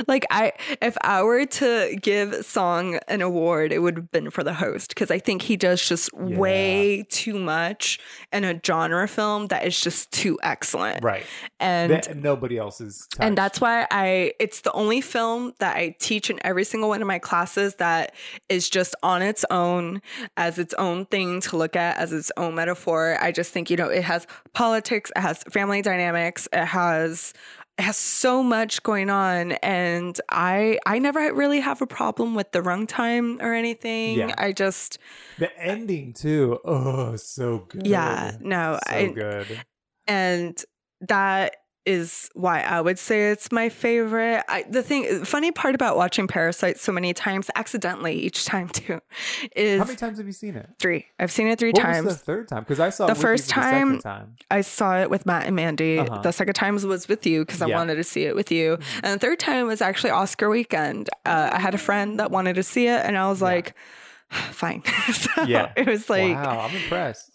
[0.07, 0.53] Like I
[0.83, 4.91] if I were to give Song an award, it would have been for the host
[4.91, 7.99] because I think he does just way too much
[8.33, 11.03] in a genre film that is just too excellent.
[11.05, 11.25] Right.
[11.61, 13.07] And That nobody else is.
[13.21, 17.01] and that's why I it's the only film that I teach in every single one
[17.01, 18.15] of my classes that
[18.49, 20.03] is just on its own
[20.37, 23.17] as its own thing to look at as its own metaphor.
[23.21, 27.33] I just think, you know, it has politics, it has family dynamics, it has
[27.79, 32.61] has so much going on and I I never really have a problem with the
[32.63, 34.19] runtime or anything.
[34.19, 34.35] Yeah.
[34.39, 34.99] I just
[35.39, 36.59] the ending too.
[36.65, 37.87] Oh, so good.
[37.87, 39.61] Yeah, no, so I- good.
[40.07, 40.65] and
[41.03, 41.57] that
[41.87, 44.43] is why I would say it's my favorite.
[44.49, 49.01] I, the thing, funny part about watching Parasite so many times, accidentally each time too,
[49.57, 50.69] is How many times have you seen it?
[50.79, 51.07] three.
[51.19, 52.05] I've seen it three what times.
[52.07, 52.65] was the third time?
[52.65, 54.37] Because I saw The it with you first for the second time, time.
[54.51, 55.99] I saw it with Matt and Mandy.
[56.01, 56.23] Uh-huh.
[56.23, 57.71] The second time was with you because I Yeah.
[57.75, 57.79] Mm-hmm.
[57.79, 58.79] wanted to see it with you.
[59.03, 61.09] And the third time was actually Oscar weekend.
[61.25, 63.75] Uh, I had a friend that wanted to see it, and I was like,
[64.31, 64.83] fine.
[65.13, 65.73] so Yeah.
[65.77, 67.31] it was like, wow, I'm impressed.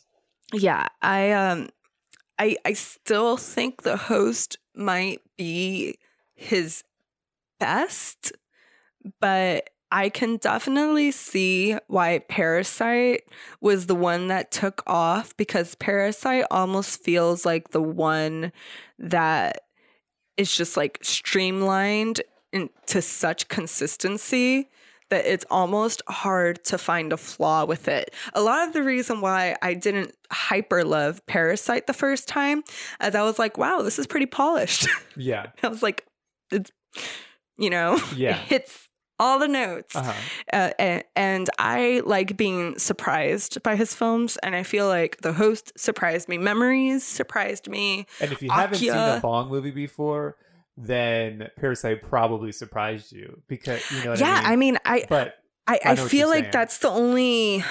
[0.54, 1.70] yeah, I um
[2.42, 6.00] I I still think the host might be
[6.34, 6.84] his
[7.60, 8.32] best,
[9.20, 13.26] but I can definitely see why Parasite
[13.60, 18.52] was the one that took off because Parasite almost feels like the one
[18.98, 19.66] that
[20.36, 22.22] is just like streamlined
[22.52, 24.68] into such consistency
[25.12, 28.14] that it's almost hard to find a flaw with it.
[28.34, 32.64] A lot of the reason why I didn't hyper love Parasite the first time,
[33.00, 34.88] as I was like, wow, this is pretty polished.
[35.18, 35.48] Yeah.
[35.62, 36.06] I was like,
[36.52, 36.72] it's,
[37.58, 38.32] you know, Yeah.
[38.32, 38.88] it hits
[39.20, 39.96] all the notes.
[39.96, 40.14] Uh-huh.
[40.52, 45.34] Uh, and, and I like being surprised by his films, and I feel like The
[45.34, 46.38] Host surprised me.
[46.40, 48.08] Memories surprised me.
[48.20, 50.38] And if you haven't seen a Akira- Bong movie before,
[50.82, 54.12] then Parasite probably surprised you because you know.
[54.12, 54.74] What yeah, I I mean.
[54.74, 55.36] mean, I but
[55.68, 56.52] I, I I, feel like saying.
[56.52, 57.64] that's the only.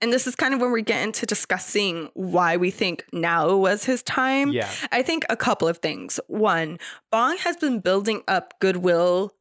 [0.00, 3.84] And this is kind of when we get into discussing why we think now was
[3.84, 4.50] his time.
[4.52, 4.70] Yeah.
[4.92, 6.20] I think a couple of things.
[6.26, 6.78] One,
[7.10, 9.32] Bong has been building up goodwill.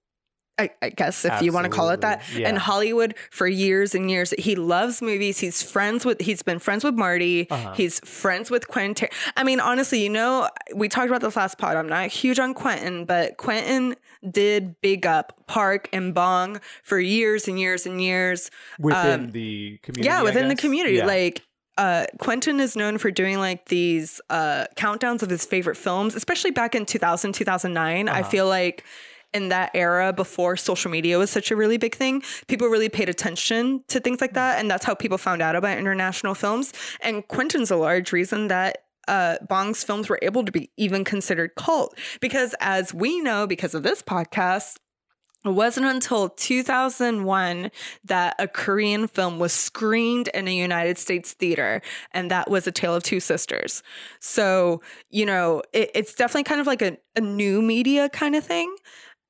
[0.60, 2.56] I, I guess if you want to call it that, Absolutely, in.
[2.58, 4.36] Hollywood for years and years.
[4.38, 5.40] He loves movies.
[5.40, 6.22] He's friends with.
[6.22, 7.50] He's been friends with Marty.
[7.50, 7.74] Uh-huh.
[7.74, 9.10] He's friends with Quentin.
[9.36, 11.76] I mean, honestly, you know, we talked about this last pod.
[11.76, 13.96] I'm not huge on Quentin, but Quentin
[14.30, 18.52] did big up Park and Bong for years and years and years.
[18.80, 20.06] within Um, the community.
[20.08, 20.98] yeah, within the community.
[20.98, 21.06] Yeah.
[21.08, 21.42] Like
[21.80, 26.52] uh Quentin is known for doing like these uh countdowns of his favorite films, especially
[26.52, 28.08] back in 2000, 2009.
[28.08, 28.30] I Uh-huh.
[28.30, 28.84] feel like
[29.34, 33.10] in that era before social media was such a really big thing, people really paid
[33.10, 34.60] attention to things like that.
[34.60, 36.74] And that's how people found out about international films.
[37.02, 41.56] And Quentin's a large reason that uh, Bong's films were able to be even considered
[41.56, 41.98] cult.
[42.22, 44.76] Because as we know, because of this podcast,
[45.46, 47.70] it wasn't until 2001
[48.06, 51.82] that a Korean film was screened in a United States theater,
[52.12, 53.84] and that was A Tale of Two Sisters.
[54.22, 58.46] So, you know, it, it's definitely kind of like a, a new media kind of
[58.46, 58.74] thing.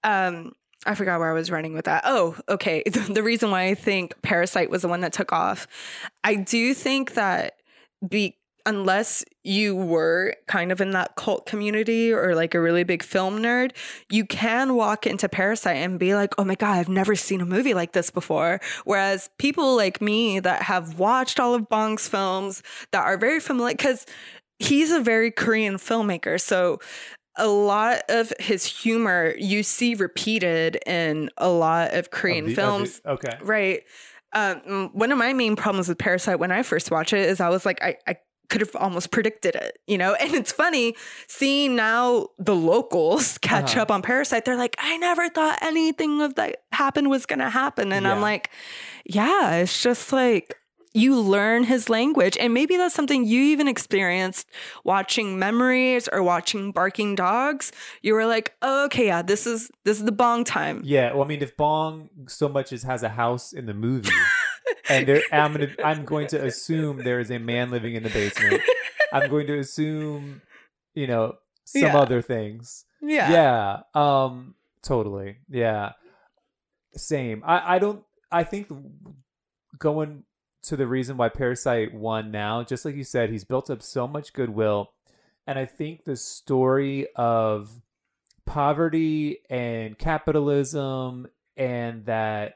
[0.03, 0.53] Um,
[0.85, 2.03] I forgot where I was running with that.
[2.05, 2.83] Oh, okay.
[2.85, 5.67] The, the reason why I think Parasite was the one that took off,
[6.23, 7.55] I do think that
[8.07, 13.03] be unless you were kind of in that cult community or like a really big
[13.03, 13.71] film nerd,
[14.09, 17.45] you can walk into Parasite and be like, oh my God, I've never seen a
[17.45, 18.61] movie like this before.
[18.85, 23.73] Whereas people like me that have watched all of Bong's films that are very familiar,
[23.73, 24.05] because
[24.59, 26.39] he's a very Korean filmmaker.
[26.39, 26.79] So
[27.37, 32.61] a lot of his humor you see repeated in a lot of Korean Of the-
[32.61, 32.99] of films.
[32.99, 33.37] the- okay.
[33.41, 33.83] Right.
[34.33, 37.49] Um, one of my main problems with Parasite when I first watched it is I
[37.49, 38.17] was like, I, I
[38.49, 40.15] could have almost predicted it, you know?
[40.19, 40.95] And it's funny
[41.27, 43.81] seeing now the locals catch Uh-huh.
[43.83, 44.45] up on Parasite.
[44.45, 47.91] They're like, I never thought anything of that happened was going to happen.
[47.93, 48.49] And I'm like,
[49.05, 50.55] yeah, it's just like
[50.93, 52.37] you learn his language.
[52.39, 54.47] And maybe that's something you even experienced
[54.83, 57.71] watching Memories or watching Barking Dogs.
[58.01, 60.81] You were like, oh, okay, yeah, this is this is the bong time.
[60.85, 64.11] Yeah, well, I mean, if Bong so much as has a house in the movie,
[64.89, 68.09] and there, I'm gonna, I'm going to assume there is a man living in the
[68.09, 68.61] basement.
[69.11, 70.41] I'm going to assume,
[70.93, 71.35] you know,
[71.65, 71.97] some Yeah.
[71.97, 72.85] other things.
[73.01, 73.31] Yeah.
[73.31, 73.79] Yeah.
[73.95, 74.55] Um.
[74.83, 75.37] Totally.
[75.49, 75.93] Yeah.
[76.95, 77.41] Same.
[77.45, 77.75] I.
[77.75, 78.03] I don't.
[78.31, 78.67] I think
[79.77, 80.23] going
[80.63, 84.07] to the reason why Parasite won now, just like you said, he's built up so
[84.07, 84.91] much goodwill,
[85.45, 87.81] and I think the story of
[88.45, 92.55] poverty and capitalism and that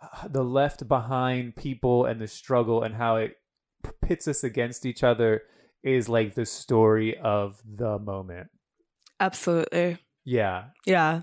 [0.00, 3.36] uh, the left behind people and the struggle and how it
[4.00, 5.42] pits us against each other
[5.82, 8.48] is like the story of the moment.
[9.20, 9.98] Absolutely.
[10.24, 10.66] Yeah.
[10.84, 11.22] Yeah.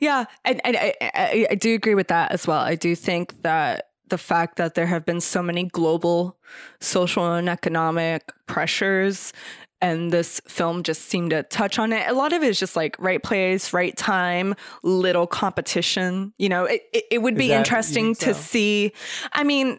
[0.00, 0.24] Yeah.
[0.44, 2.60] And, and I, I, I do agree with that as well.
[2.60, 6.36] I do think that the fact that there have been so many global
[6.80, 9.32] social and economic pressures
[9.80, 12.08] and this film just seemed to touch on it.
[12.08, 16.32] A lot of it is just like right place, right time, little competition.
[16.36, 18.40] You know, it, it, it would be interesting think to so?
[18.40, 18.92] see.
[19.32, 19.78] I mean,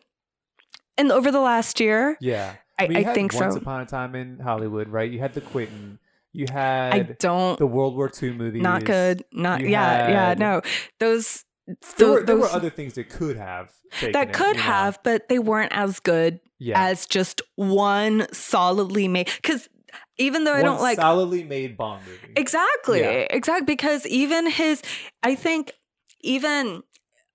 [0.97, 2.53] and over the last year, Yeah.
[2.77, 3.59] I- mean, you I had think Once so.
[3.59, 5.11] Upon a Time in Hollywood, right?
[5.11, 5.99] You had the Quentin.
[6.31, 8.61] You had I don't, the World War II movies.
[8.61, 9.25] not good.
[9.33, 10.61] Not, You yeah, yeah, no.
[10.99, 11.43] Those,
[11.97, 14.61] There, were, there were other things that could have taken that it, could know?
[14.63, 16.81] have, but they weren't as good Yeah.
[16.89, 19.29] as just one solidly made.
[19.41, 19.69] Because
[20.17, 22.33] even though I don't like solidly made Bong movie.
[22.35, 23.27] exactly, Yeah.
[23.29, 24.81] exactly, because even his,
[25.23, 25.71] I think
[26.21, 26.81] even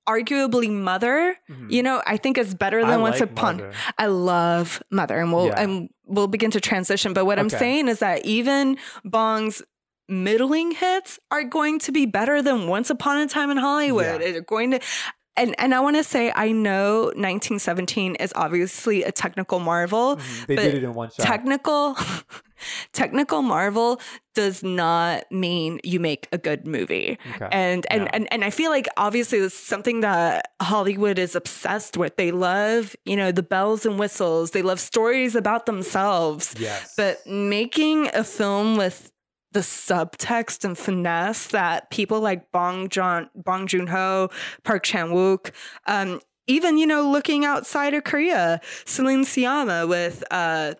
[0.07, 1.70] arguably Mother, Mhm.
[1.70, 3.57] you know, I think is better I than Once like Upon.
[3.57, 3.72] Mother.
[3.99, 5.61] I love Mother, and we'll Yeah.
[5.62, 7.14] and we'll begin to transition.
[7.14, 9.62] But what I'm saying is that even Bong's
[10.09, 14.20] middling hits are going to be better than Once Upon a Time in Hollywood.
[14.20, 14.32] Yeah.
[14.32, 14.80] They're going to.
[15.36, 20.46] And, and I want to say I know 1917 is obviously a technical marvel, Mhm.
[20.46, 21.26] They but did it in one shot.
[21.26, 21.96] technical
[22.92, 24.00] technical marvel
[24.34, 27.48] does not mean you make a good movie Okay.
[27.52, 28.11] and and, Yeah.
[28.12, 32.96] and and i feel like obviously it's something that hollywood is obsessed with they love
[33.05, 36.94] you know the bells and whistles they love stories about themselves yes.
[36.96, 39.11] but making a film with
[39.55, 44.28] the subtext and finesse that people like Bong Joon Bong Joon Ho,
[44.64, 45.52] Park Chan Wook,
[45.86, 50.74] um, even you know looking outside of Korea, Celine Sciamma with uh,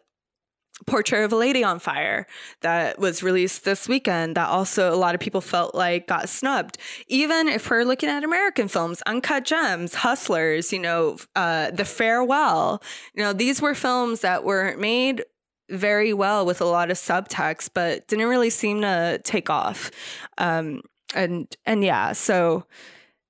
[0.86, 2.26] Portrait of a Lady on Fire
[2.60, 4.36] that was released this weekend.
[4.36, 6.78] That also a lot of people felt like got snubbed.
[7.06, 12.82] Even if we're looking at American films, Uncut Gems, Hustlers, you know, uh, The Farewell,
[13.14, 15.24] you know, these were films that were made
[15.70, 19.90] very well with a lot of subtext, but didn't really seem to take off.
[20.38, 20.82] Um,
[21.14, 22.66] and and yeah, so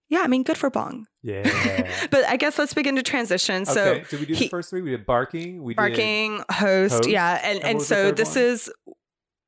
[0.09, 1.07] yeah, I mean, good for Bong.
[1.23, 2.07] yeah.
[2.11, 3.65] But I guess let's begin to transition.
[3.65, 4.05] So okay.
[4.11, 4.83] Did we do he- the first three?
[4.83, 5.63] We did barking.
[5.63, 7.09] We did barking host, Host?
[7.09, 8.45] yeah, and And and what was the so this one?
[8.45, 8.71] is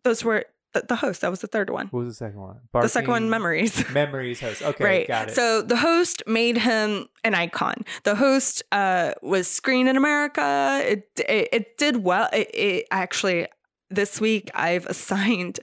[0.05, 1.21] those were the, the host.
[1.21, 1.89] That was the third one.
[1.89, 2.61] What was the second one?
[2.73, 3.89] The second one, memories.
[3.93, 4.63] Memories host.
[4.63, 5.09] Okay, right.
[5.09, 5.35] got it.
[5.35, 7.85] So the host made him an icon.
[8.05, 10.83] The host uh, was screened in America.
[10.85, 12.29] It it, it did well.
[12.33, 13.47] It, it actually
[13.91, 15.61] this week I've assigned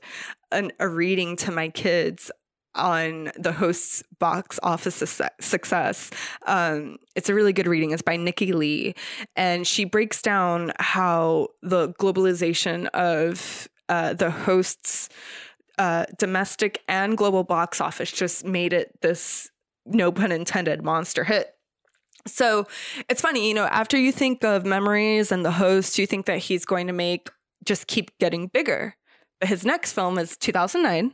[0.52, 2.32] an, a reading to my kids
[2.76, 6.10] on the host's box office success- success.
[6.48, 7.92] Um, it's a really good reading.
[7.92, 8.96] It's by Nikki Lee,
[9.36, 15.10] and she breaks down how the globalization of uh, the host's
[15.78, 19.50] uh, domestic and global box office just made it this
[19.86, 21.56] no pun intended monster hit.
[22.26, 22.68] So
[23.10, 26.38] it's funny, you know, after you think of memories and the host, you think that
[26.38, 27.30] he's going to make
[27.66, 28.96] just keep getting bigger.
[29.40, 31.14] But his next film is 2009,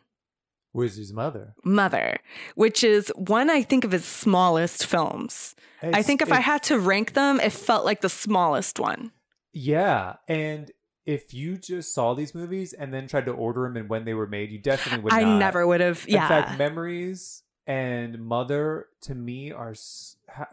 [0.71, 1.55] Where's his mother?
[1.63, 2.17] Mother,
[2.55, 5.55] which is one I think of his smallest films.
[5.81, 9.11] I think if I had to rank them, it felt like the smallest one.
[9.51, 10.69] Yeah, and
[11.15, 14.13] if you just saw these movies and then tried to order them and when they
[14.13, 15.13] were made, you definitely would.
[15.13, 15.21] Have.
[15.21, 15.37] I not.
[15.39, 16.05] never would have.
[16.07, 16.27] In Yeah.
[16.27, 19.73] fact, memories and mother to me are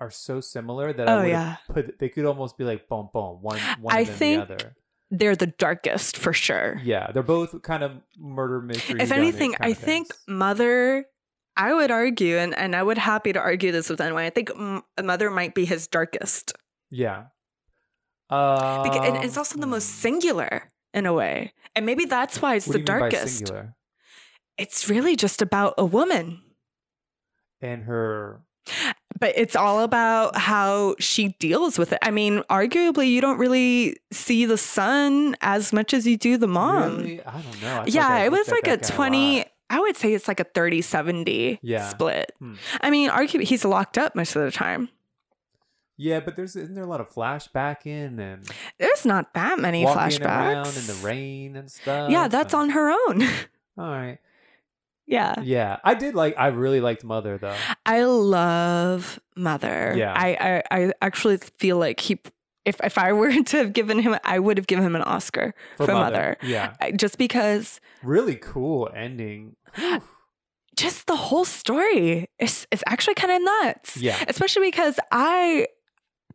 [0.01, 1.57] are so similar that I Oh, would yeah.
[1.69, 1.99] put.
[1.99, 4.77] They could almost be like boom, boom, one one I think the other.
[5.11, 6.81] They're the darkest for sure.
[6.83, 9.01] Yeah, they're both kind of murder mystery.
[9.01, 10.09] if anything, I think.
[10.27, 11.07] Mother.
[11.59, 14.25] I would argue, and, and I would happy to argue this with anyone.
[14.25, 16.53] I think M- Mother might be his darkest,
[16.91, 17.27] Yeah.
[18.31, 22.57] Um, Beca- and it's also the most singular in a way, and maybe that's why
[22.57, 23.39] it's the do you mean by darkest.
[23.39, 23.75] singular?
[24.59, 26.43] It's really just about a woman.
[27.61, 28.41] And her
[29.21, 31.99] but it's all about how she deals with it.
[32.03, 36.49] I mean, arguably, you don't really see the son as much as you do the
[36.49, 36.99] mom.
[36.99, 37.23] Really?
[37.25, 37.81] I don't know.
[37.83, 39.47] I Yeah, like it was like a 20, lot.
[39.71, 41.89] I would say it's like a 30 70 Yeah.
[41.89, 42.33] split.
[42.41, 42.55] Hmm.
[42.81, 44.89] I mean, arguably, he's locked up most of the time.
[45.99, 48.45] Yeah, but there's isn't there a lot of flashbacking and
[48.79, 50.27] There's not that many walking flashbacks.
[50.27, 52.11] around in the rain and stuff?
[52.11, 53.23] yeah, that's and- on her own.
[53.79, 54.19] All right.
[55.07, 55.35] yeah.
[55.43, 56.35] Yeah, I did like.
[56.39, 57.55] I really liked Mother though.
[57.85, 59.95] I love Mother.
[59.97, 60.13] Yeah.
[60.17, 62.19] I, I, I actually feel like he,
[62.65, 65.55] if, if I were to have given him, I would have given him an Oscar
[65.77, 66.37] for, Mother.
[66.43, 69.57] Yeah, I- Just because really cool ending.
[70.77, 73.97] Just the whole story is, is actually kind of nuts.
[73.97, 74.23] Yeah.
[74.29, 75.67] Especially because I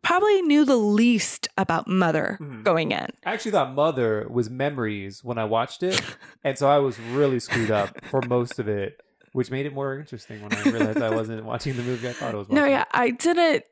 [0.02, 2.62] probably knew the least about Mother Mhm.
[2.64, 3.06] going in.
[3.24, 6.00] I actually thought Mother was memories when I watched it,
[6.44, 9.00] and so I was really screwed up for most of it,
[9.32, 12.34] which made it more interesting when I realized I wasn't watching the movie I thought
[12.34, 12.48] I was.
[12.48, 13.64] No, yeah, I didn't.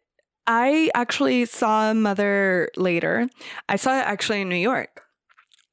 [0.46, 3.28] I actually saw Mother later.
[3.68, 5.02] I saw it actually in New York.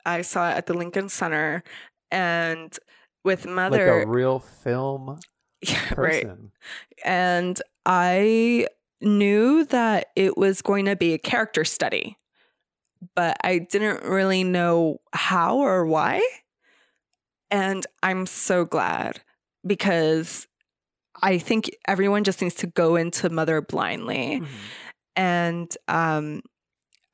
[0.05, 1.64] I saw it at the Lincoln Center,
[2.12, 2.78] and
[3.24, 3.97] with Mother.
[3.97, 5.20] like a real film
[5.62, 6.24] Yeah, right?
[6.24, 6.51] person.
[7.03, 8.68] And I
[9.02, 12.18] knew that it was going to be a character study,
[13.16, 16.22] but I didn't really know how or why.
[17.50, 19.22] And I'm so glad
[19.66, 20.48] because
[21.22, 24.41] I think everyone just needs to go into Mother blindly.
[24.41, 24.48] Mhm.
[25.16, 26.41] And um,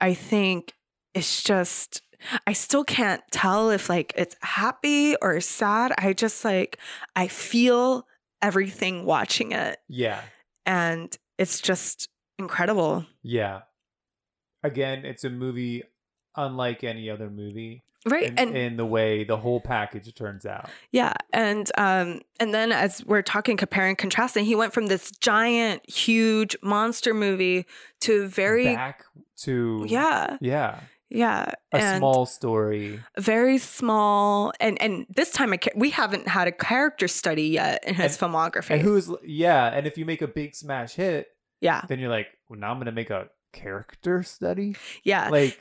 [0.02, 0.74] I think
[1.14, 2.02] it's just,
[2.48, 5.94] I still can't tell if like it's happy or sad.
[5.98, 6.80] I just like,
[7.16, 8.08] I feel
[8.42, 9.80] everything watching it.
[9.88, 10.22] Yeah,
[10.66, 13.06] And it's just incredible.
[13.22, 13.62] yeah.
[14.66, 15.84] Again, it's a movie
[16.38, 17.84] unlike any other movie.
[18.06, 18.30] Right.
[18.30, 20.70] in, and in the way the whole package turns out.
[20.92, 21.14] yeah.
[21.32, 25.90] And um, and then as we're talking comparing and contrasting, he went from this giant,
[25.90, 27.66] huge monster movie
[28.02, 29.06] to very Back
[29.44, 30.82] to yeah, yeah,
[31.14, 31.52] yeah.
[31.72, 33.00] a and small story.
[33.18, 37.96] very small and and this time cha- we haven't had a character study yet in
[37.96, 41.28] his filmography And who's yeah, and if you make a big smash hit,
[41.62, 44.76] yeah then you're like, well, now I'm gonna make a character study.
[45.04, 45.60] yeah Like,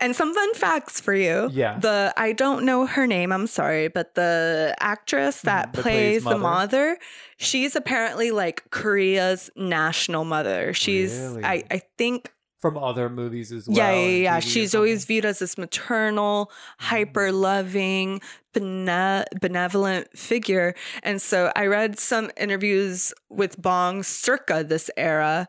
[0.00, 1.78] and some fun facts for you Yeah.
[1.78, 5.82] the i don't know her name i'm sorry but the actress that Mhm, that plays,
[5.82, 6.38] plays the Mother.
[6.40, 6.98] mother
[7.36, 11.44] she's apparently like korea's national mother she's Really?
[11.44, 13.76] i i think from other movies as well.
[13.76, 14.40] yeah, yeah, yeah.
[14.40, 16.86] She's always viewed as this maternal, mm-hmm.
[16.86, 18.20] hyper loving,
[18.52, 20.74] bene- benevolent figure.
[21.02, 25.48] And so I read some interviews with Bong circa this era,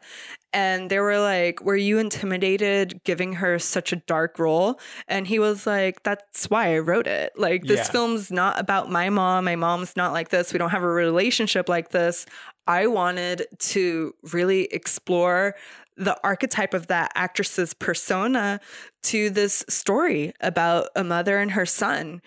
[0.53, 4.79] and they were like, Were you intimidated giving her such a dark role?
[5.07, 7.33] And he was like, That's why I wrote it.
[7.37, 7.91] Like, this Yeah.
[7.91, 9.45] film's not about my mom.
[9.45, 10.53] My mom's not like this.
[10.53, 12.25] We don't have a relationship like this.
[12.67, 15.55] I wanted to really explore
[15.99, 18.59] the archetype of that actress's persona
[19.03, 22.21] to this story about a mother and her son.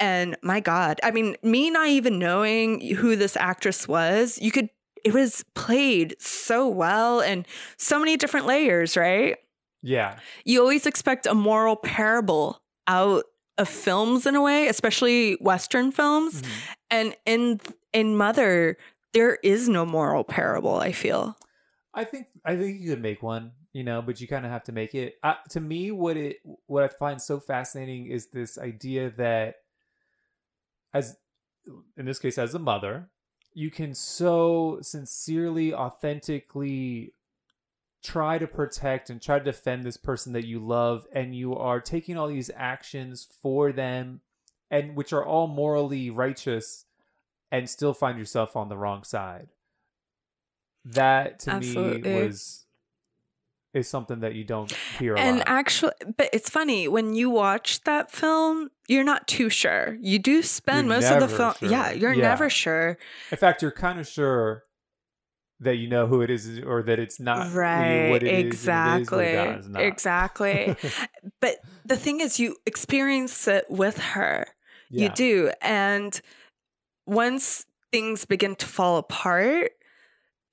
[0.00, 4.68] And my God, I mean, me not even knowing who this actress was, you could,
[5.04, 7.46] it was played so well and
[7.76, 9.36] so many different layers, right?
[9.82, 13.24] Yeah, You always expect a moral parable out
[13.58, 16.42] of films in a way, especially Western films.
[16.42, 16.48] Mhm.
[16.90, 17.60] And in
[17.92, 18.78] in Mother,
[19.12, 21.36] there is no moral parable, I feel.
[21.94, 24.64] I think I think you could make one, you know, but you kind of have
[24.64, 25.16] to make it.
[25.50, 29.56] To me, what it what I find so fascinating is this idea that,
[30.92, 31.16] as
[31.96, 33.08] in this case, as a mother,
[33.54, 37.14] you can so sincerely, authentically
[38.02, 41.80] try to protect and try to defend this person that you love, and you are
[41.80, 44.20] taking all these actions for them,
[44.68, 46.86] and which are all morally righteous,
[47.52, 49.50] and still find yourself on the wrong side
[50.84, 52.10] that to Absolutely.
[52.10, 52.66] me was
[53.74, 57.82] is something that you don't hear a And actually, but it's funny when you watch
[57.84, 59.96] that film, you're not too sure.
[60.00, 61.54] You do spend You're most of the film.
[61.58, 61.68] sure.
[61.70, 62.28] Yeah, you're Yeah.
[62.28, 62.98] never sure.
[63.30, 64.64] In fact, you're kind of sure
[65.60, 68.10] that you know who it is or that it's not right.
[68.10, 69.16] what it is, is exactly.
[69.16, 70.76] what it is exactly.
[71.40, 74.48] but the thing is, you experience it with her.
[74.90, 75.50] You do.
[75.62, 76.20] And
[77.06, 79.70] once things begin to fall apart,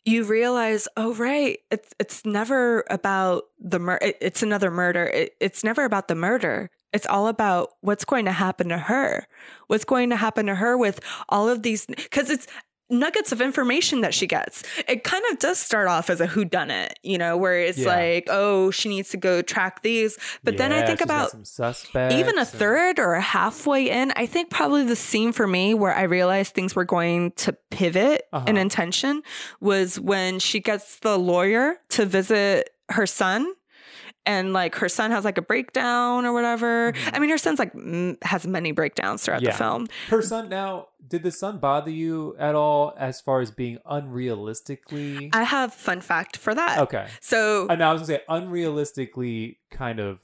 [0.09, 5.05] you realize, oh right, it's it's never about the mur- it, it's another murder.
[5.05, 6.69] It, it's never about the murder.
[6.91, 9.27] It's all about what's going to happen to her.
[9.67, 10.99] What's going to happen to her with
[11.29, 12.47] all of these cuz it's
[12.89, 14.63] nuggets of information that she gets.
[14.87, 17.87] It kind of does start off as a whodunit, you know, where it's Yeah.
[17.95, 20.17] like, oh, she needs to go track these.
[20.43, 21.43] But then I think about some
[22.11, 25.73] even a and- third or a halfway in, I think probably the scene for me
[25.73, 28.45] where I realized things were going to pivot Uh-huh.
[28.47, 29.21] in intention
[29.59, 33.53] was when she gets the lawyer to visit her son.
[34.29, 36.93] And like her son has like a breakdown or whatever.
[37.11, 39.45] I mean, her son's like m- has many breakdowns throughout Mm-hmm.
[39.47, 39.51] Yeah.
[39.53, 39.87] the film.
[40.09, 45.29] Her son now, did the son bother you at all as far as being unrealistically?
[45.33, 46.77] I have fun fact for that.
[46.77, 47.07] okay.
[47.21, 50.19] So now I was gonna say unrealistically kind of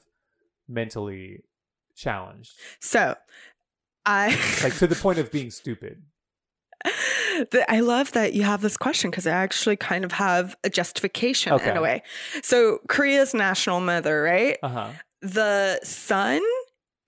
[0.68, 1.42] mentally
[1.96, 2.54] challenged.
[2.80, 3.16] so
[4.06, 4.28] I
[4.64, 6.04] Like to the point of being stupid.
[7.70, 11.54] I love that you have this question because I actually kind of have a justification
[11.60, 12.04] in a way.
[12.44, 14.58] So Korea's national mother, right?
[14.62, 14.90] Uh-huh.
[15.22, 16.42] The son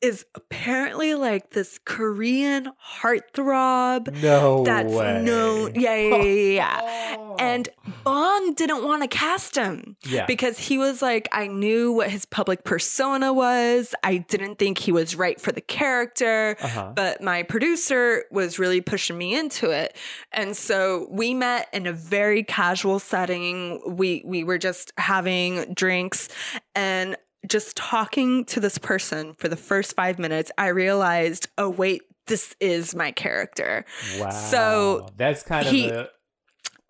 [0.02, 2.70] is apparently like this Korean
[3.02, 5.22] heartthrob No that's way.
[5.24, 5.74] known.
[5.76, 6.82] Yeah, yeah, yeah, yeah.
[6.82, 7.24] yeah.
[7.39, 7.70] And
[8.04, 10.26] Bong didn't want to cast him yeah.
[10.26, 13.93] because he was like, I knew what his public persona was.
[14.04, 16.93] I didn't think he was right for the character uh-huh.
[16.95, 19.95] but my producer was really pushing me into it
[20.32, 26.30] and so we met in a very casual setting we we were just having drinks
[26.76, 27.16] and
[27.47, 32.55] just talking to this person for the first 5 minutes i realized oh wait this
[32.59, 33.85] is my character
[34.19, 34.29] wow.
[34.29, 36.09] so that's kind he- of a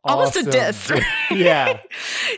[0.04, 1.04] almost a awesome- diss right?
[1.32, 1.80] yeah.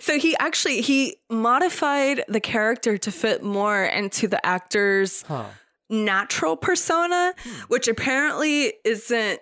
[0.02, 5.46] so he actually he modified the character to fit more into the actor's Huh.
[5.90, 7.50] natural persona, Hmm.
[7.68, 9.40] which apparently isn't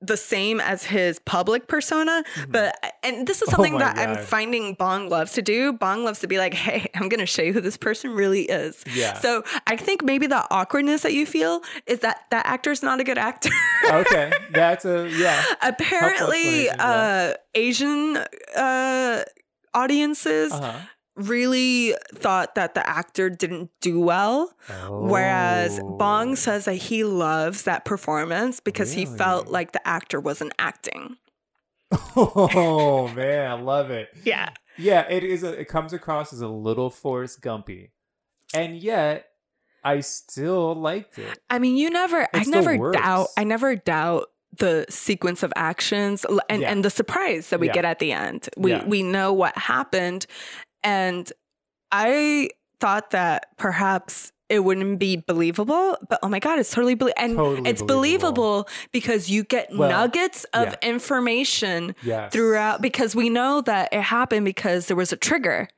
[0.00, 2.22] the same as his public persona.
[2.48, 3.54] But and this is Mm-hmm.
[3.60, 5.72] Oh something my that I'm finding Bong loves to do.
[5.72, 8.84] Bong loves to be like, hey, I'm gonna show you who this person really is.
[8.94, 9.14] Yeah.
[9.14, 13.04] So I think maybe the awkwardness that you feel is that that actor's not a
[13.04, 13.50] good actor.
[13.90, 14.30] Okay.
[14.52, 15.42] That's a yeah.
[15.62, 18.18] Apparently, uh, Asian
[18.56, 19.24] uh,
[19.74, 20.78] audiences Uh-huh.
[21.18, 24.54] Really thought that the actor didn't do well.
[24.88, 26.34] Whereas Bong Oh.
[26.34, 31.16] says that he loves that performance because he felt like the actor wasn't acting.
[32.16, 34.08] Oh man, I love it.
[34.24, 34.50] Yeah.
[34.76, 35.42] Yeah, it is.
[35.42, 37.90] A, it comes across as a little Forrest Gumpy,
[38.54, 39.26] and yet
[39.82, 41.36] I still liked it.
[41.50, 42.96] I mean, you never, I It never works.
[42.96, 46.70] doubt, I never doubt the sequence of actions and, Yeah.
[46.70, 47.72] and the surprise that we Yeah.
[47.72, 48.48] get at the end.
[48.56, 48.84] We, Yeah.
[48.84, 50.26] we know what happened.
[50.82, 51.30] And
[51.92, 52.50] I
[52.80, 57.36] thought that perhaps it wouldn't be believable, but oh my God, it's totally, belie- and
[57.36, 58.32] Totally it's believable.
[58.64, 60.74] believable because you get Well, nuggets of yeah.
[60.82, 62.32] information Yes.
[62.32, 65.68] throughout because we know that it happened because there was a trigger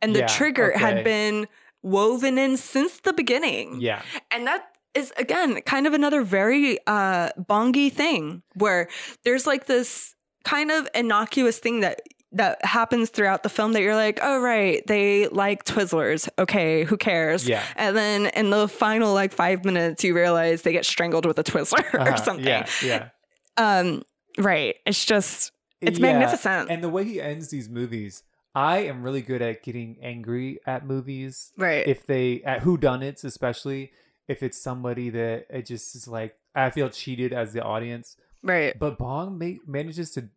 [0.00, 0.78] and the Yeah, trigger okay.
[0.78, 1.48] had been
[1.82, 4.00] woven in since the beginning Yeah.
[4.30, 8.88] and that is again kind of another very uh bongy thing where
[9.24, 12.00] there's like this kind of innocuous thing that
[12.34, 16.96] that happens throughout the film that you're like oh right they like twizzlers okay who
[16.96, 17.62] cares Yeah.
[17.76, 21.44] and then in the final like five minutes you realize they get strangled with a
[21.44, 22.16] twizzler or Uh-huh.
[22.16, 22.66] something Yeah.
[22.82, 23.08] Yeah.
[23.56, 24.02] um
[24.38, 28.22] right it's just it's Yeah, magnificent And the way he ends these movies,
[28.54, 31.52] I am really good at getting angry at movies.
[31.58, 33.92] right If they at whodunits, especially
[34.26, 38.16] if it's somebody that it just is like I feel cheated as the audience.
[38.42, 40.28] right But Bong ma- manages to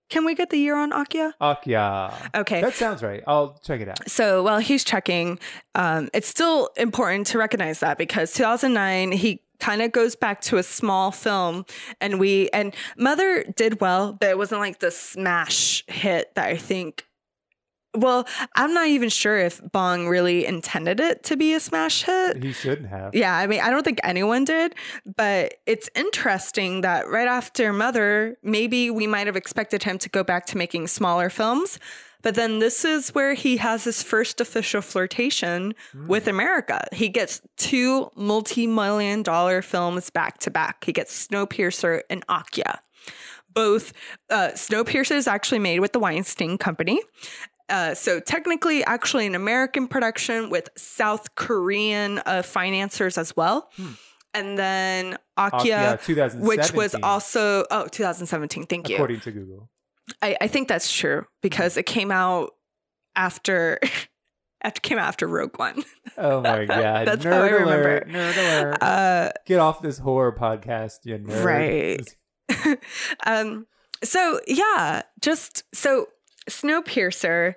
[0.09, 1.33] Can we get the year on Okja?
[1.41, 2.29] Okja.
[2.33, 2.61] Okay.
[2.61, 3.21] That sounds right.
[3.27, 4.09] I'll check it out.
[4.09, 5.37] So while he's checking,
[5.75, 10.57] um, it's still important to recognize that because 2009, he kind of goes back to
[10.57, 11.65] a small film
[11.99, 16.57] and we, and Mother did well, but it wasn't like the smash hit that I
[16.57, 17.06] think.
[17.97, 22.43] Well, I'm not even sure if Bong really intended it to be a smash hit.
[22.43, 23.15] He shouldn't have.
[23.15, 24.75] Yeah, I mean, I don't think anyone did,
[25.15, 30.23] but it's interesting that right after Mother, maybe we might have expected him to go
[30.23, 31.79] back to making smaller films.
[32.21, 35.73] But then this is where he has his first official flirtation
[36.07, 36.85] with America.
[36.91, 40.83] He gets two multi million dollar films back to back.
[40.83, 42.79] He gets Snowpiercer and Okja.
[43.53, 43.93] Both
[44.29, 47.01] uh, Snowpiercer is actually made with the Weinstein Company.
[47.69, 53.69] Uh, so technically, actually, an American production with South Korean uh, financiers as well.
[54.33, 58.65] And then Okja, Okja, which was also oh 2017.
[58.67, 58.95] Thank you.
[58.95, 59.69] according to Google.
[60.21, 62.51] I, I think that's true because it came out
[63.15, 63.79] after
[64.61, 65.83] after came out after Rogue One.
[66.17, 67.07] Oh my god!
[67.07, 67.97] That's nerd how I remember.
[67.97, 68.09] alert!
[68.09, 68.83] Nerd alert!
[68.83, 71.43] Uh, Get off this horror podcast, you nerd.
[71.43, 72.79] Right.
[73.25, 73.67] um,
[74.03, 76.07] so yeah, just so
[76.49, 77.55] Snowpiercer.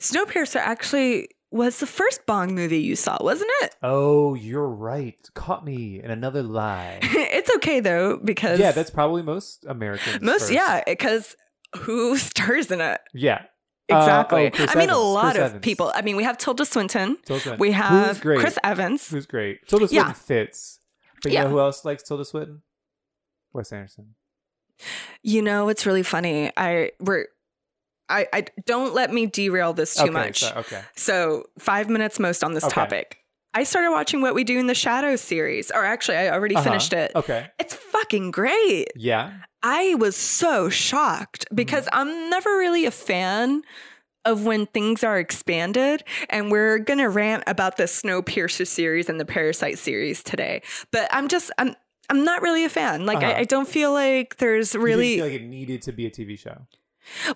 [0.00, 3.76] Snowpiercer actually was the first Bong movie you saw, wasn't it?
[3.82, 5.18] Oh, you're right.
[5.34, 6.98] Caught me in another lie.
[7.02, 10.22] it's okay though because yeah, that's probably most Americans.
[10.22, 10.52] most first.
[10.52, 11.36] yeah because
[11.76, 13.42] who stars in it Yeah.
[13.90, 14.46] Uh, exactly?
[14.46, 15.62] oh, Chris I mean, a lot Chris of Evans.
[15.62, 15.92] people.
[15.94, 17.18] I mean, we have Tilda Swinton.
[17.26, 17.58] Tilda Swinton.
[17.60, 18.20] We have.
[18.22, 19.08] Chris Evans.
[19.10, 19.66] Who's great.
[19.68, 20.12] Tilda Swinton Yeah.
[20.14, 20.78] fits.
[21.22, 21.44] But you Yeah.
[21.44, 22.62] know who else likes Tilda Swinton?
[23.52, 24.14] Wes Anderson.
[25.22, 26.50] You know, it's really funny.
[26.56, 27.26] I we're
[28.08, 30.40] I I don't let me derail this too okay, much.
[30.40, 30.82] so- okay.
[30.96, 32.74] So five minutes most on this Okay.
[32.74, 33.18] topic.
[33.54, 36.64] I started watching What We Do in the Shadows series, or actually, I already Uh-huh.
[36.64, 37.12] finished it.
[37.14, 37.48] Okay.
[37.58, 38.88] It's fucking great.
[38.96, 39.32] Yeah.
[39.62, 41.98] I was so shocked because Mm-hmm.
[42.08, 43.62] I'm never really a fan
[44.24, 46.02] of when things are expanded.
[46.30, 50.62] And we're gonna rant about the Snowpiercer series and the Parasite series today.
[50.90, 51.76] But I'm just I'm
[52.08, 53.04] I'm not really a fan.
[53.04, 53.32] Like Uh-huh.
[53.32, 56.38] I, I don't feel like there's really feel like it needed to be a TV
[56.38, 56.66] show.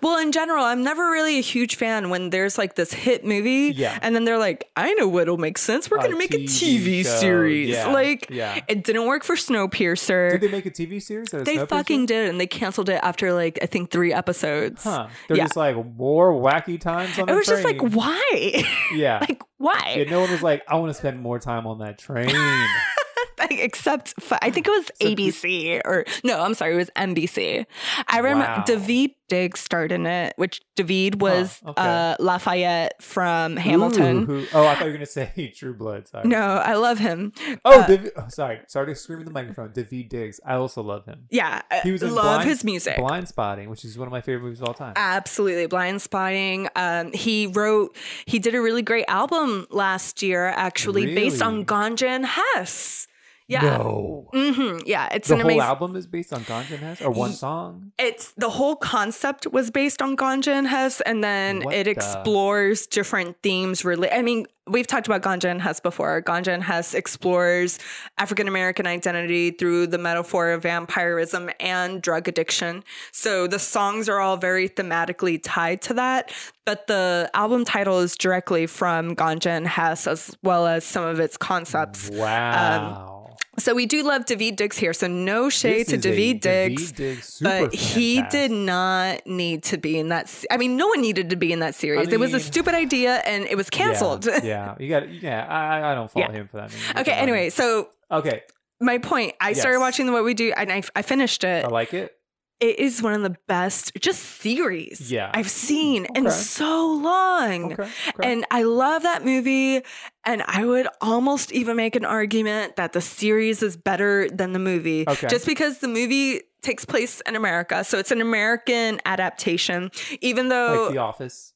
[0.01, 3.73] Well, in general, I'm never really a huge fan when there's like this hit movie,
[3.75, 3.97] Yeah.
[4.01, 5.89] and then they're like, "I know what'll make sense.
[5.91, 7.09] We're A gonna make a TV TV show.
[7.19, 7.87] series." Yeah.
[7.87, 8.59] Like, Yeah.
[8.67, 10.31] it didn't work for Snowpiercer.
[10.31, 11.33] Did they make a TV series?
[11.33, 14.83] of They fucking did, and they canceled it after like I think three episodes.
[14.83, 15.07] Huh.
[15.27, 15.43] They're Yeah.
[15.43, 18.63] just like more wacky times on It was just like, why?
[18.95, 19.19] Yeah.
[19.21, 19.95] like, why?
[19.97, 22.29] Yeah, no one was like, I want to spend more time on that train.
[23.51, 27.65] Except I think it was ABC or no, I'm sorry, it was NBC.
[28.07, 28.63] I remember Wow.
[28.67, 31.81] Daveed Diggs starred in it, which Daveed was okay.
[31.81, 34.19] uh, Lafayette from Hamilton.
[34.23, 36.07] Ooh, who- oh, I thought you were gonna say True Blood.
[36.07, 36.27] Sorry.
[36.27, 37.33] No, I love him.
[37.65, 38.59] Oh, Uh, Daveed, oh, sorry.
[38.67, 39.69] Sorry to scream in the microphone.
[39.69, 40.39] Daveed Diggs.
[40.45, 41.25] I also love him.
[41.29, 42.95] yeah, He was in love Blind, his music.
[42.97, 44.93] Blind Spotting, which is one of my favorite movies of all time.
[44.95, 46.69] Absolutely, blind spotting.
[46.75, 47.95] Um, he wrote,
[48.25, 51.65] he did a really great album last year, actually based on Really?
[51.65, 53.06] Ganja and Hess.
[53.49, 54.27] Yeah, No.
[54.33, 55.61] hmm yeah, it's The an whole amazing.
[55.61, 57.93] album is based on Ganja and Hess, or one song.
[57.97, 61.91] It's the whole concept was based on Ganja and Hess, and then What it the-
[61.91, 63.85] explores different themes.
[63.85, 66.21] Really, I mean, we've talked about Ganja and Hess before.
[66.21, 67.79] Ganja and Hess explores
[68.17, 72.83] African American identity through the metaphor of vampirism and drug addiction.
[73.13, 76.33] So the songs are all very thematically tied to that.
[76.65, 81.21] But the album title is directly from Ganja and Hess, as well as some of
[81.21, 82.09] its concepts.
[82.11, 83.16] Wow.
[83.59, 84.93] So we do love Daveed Diggs here.
[84.93, 86.91] So no shade This to Daveed Diggs.
[86.91, 90.29] Daveed Diggs super But he fan did not need to be in that.
[90.29, 92.07] se- I mean, no one needed to be in that series.
[92.09, 94.25] it was a stupid idea, and it was canceled.
[94.25, 94.75] Yeah, yeah.
[94.79, 95.09] you got.
[95.09, 96.33] Yeah, I, I don't fault Yeah.
[96.35, 96.71] him for that.
[96.71, 96.99] movie.
[97.01, 97.13] okay.
[97.13, 98.43] Um, Anyway, so Okay,
[98.79, 99.33] my point.
[99.41, 101.65] I started watching the What We Do, and I, I finished it.
[101.65, 102.13] I like it.
[102.59, 105.29] It is one of the best just series Yeah.
[105.33, 107.73] I've seen in so long.
[107.73, 108.31] Okay, okay.
[108.31, 109.81] And I love that movie.
[110.25, 114.59] And I would almost even make an argument that the series is better than the
[114.59, 115.05] movie.
[115.07, 115.27] Okay.
[115.27, 117.83] Just because the movie takes place in America.
[117.83, 119.91] So it's an American adaptation.
[120.21, 121.53] Even though like The Office.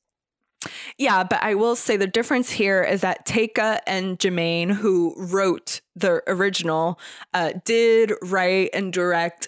[1.00, 5.82] yeah, but I will say the difference here is that Taika and Jermaine, who wrote
[5.96, 7.00] the original,
[7.34, 9.48] uh, did write and direct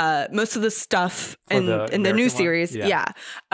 [0.00, 2.38] uh, most of the stuff in the in the new one?
[2.40, 2.74] series.
[2.74, 2.86] Yeah.
[2.94, 3.04] Yeah,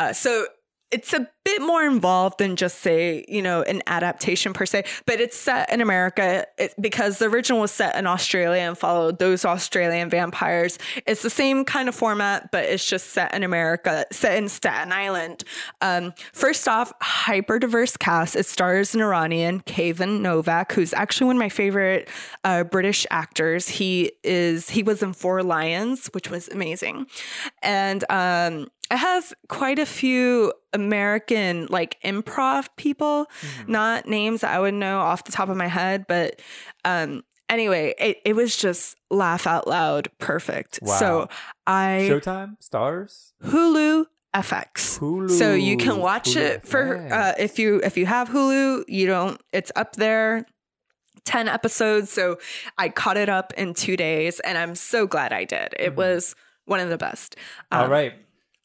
[0.00, 0.46] Uh, so
[0.90, 5.20] it's a bit more involved than just say you know an adaptation per se, but
[5.20, 6.46] it's set in America
[6.80, 10.78] because the original was set in Australia and followed those Australian vampires.
[11.06, 14.92] It's the same kind of format, but it's just set in America, set in Staten
[14.92, 15.44] Island.
[15.80, 18.36] Um, first off, hyper diverse cast.
[18.36, 22.08] It stars an Iranian, Kayvan Novak, who's actually one of my favorite
[22.44, 23.68] uh, British actors.
[23.68, 27.06] He is he was in Four Lions, which was amazing,
[27.62, 33.26] and um, it has quite a few American like improv people,
[33.66, 36.40] not names that I would know off the top of my head, but
[36.84, 40.78] um anyway, it, it was just laugh out loud perfect.
[40.82, 40.96] Wow.
[40.96, 41.28] So
[41.66, 44.98] I Showtime, Stars, Hulu FX.
[44.98, 45.30] Hulu.
[45.30, 49.06] So you can watch Hulu it for uh, if you if you have Hulu, you
[49.06, 50.46] don't it's up there.
[51.24, 52.38] 10 episodes, so
[52.78, 55.74] I caught it up in 2 days and I'm so glad I did.
[55.76, 56.36] It was
[56.66, 57.34] one of the best.
[57.72, 58.14] All Um, right,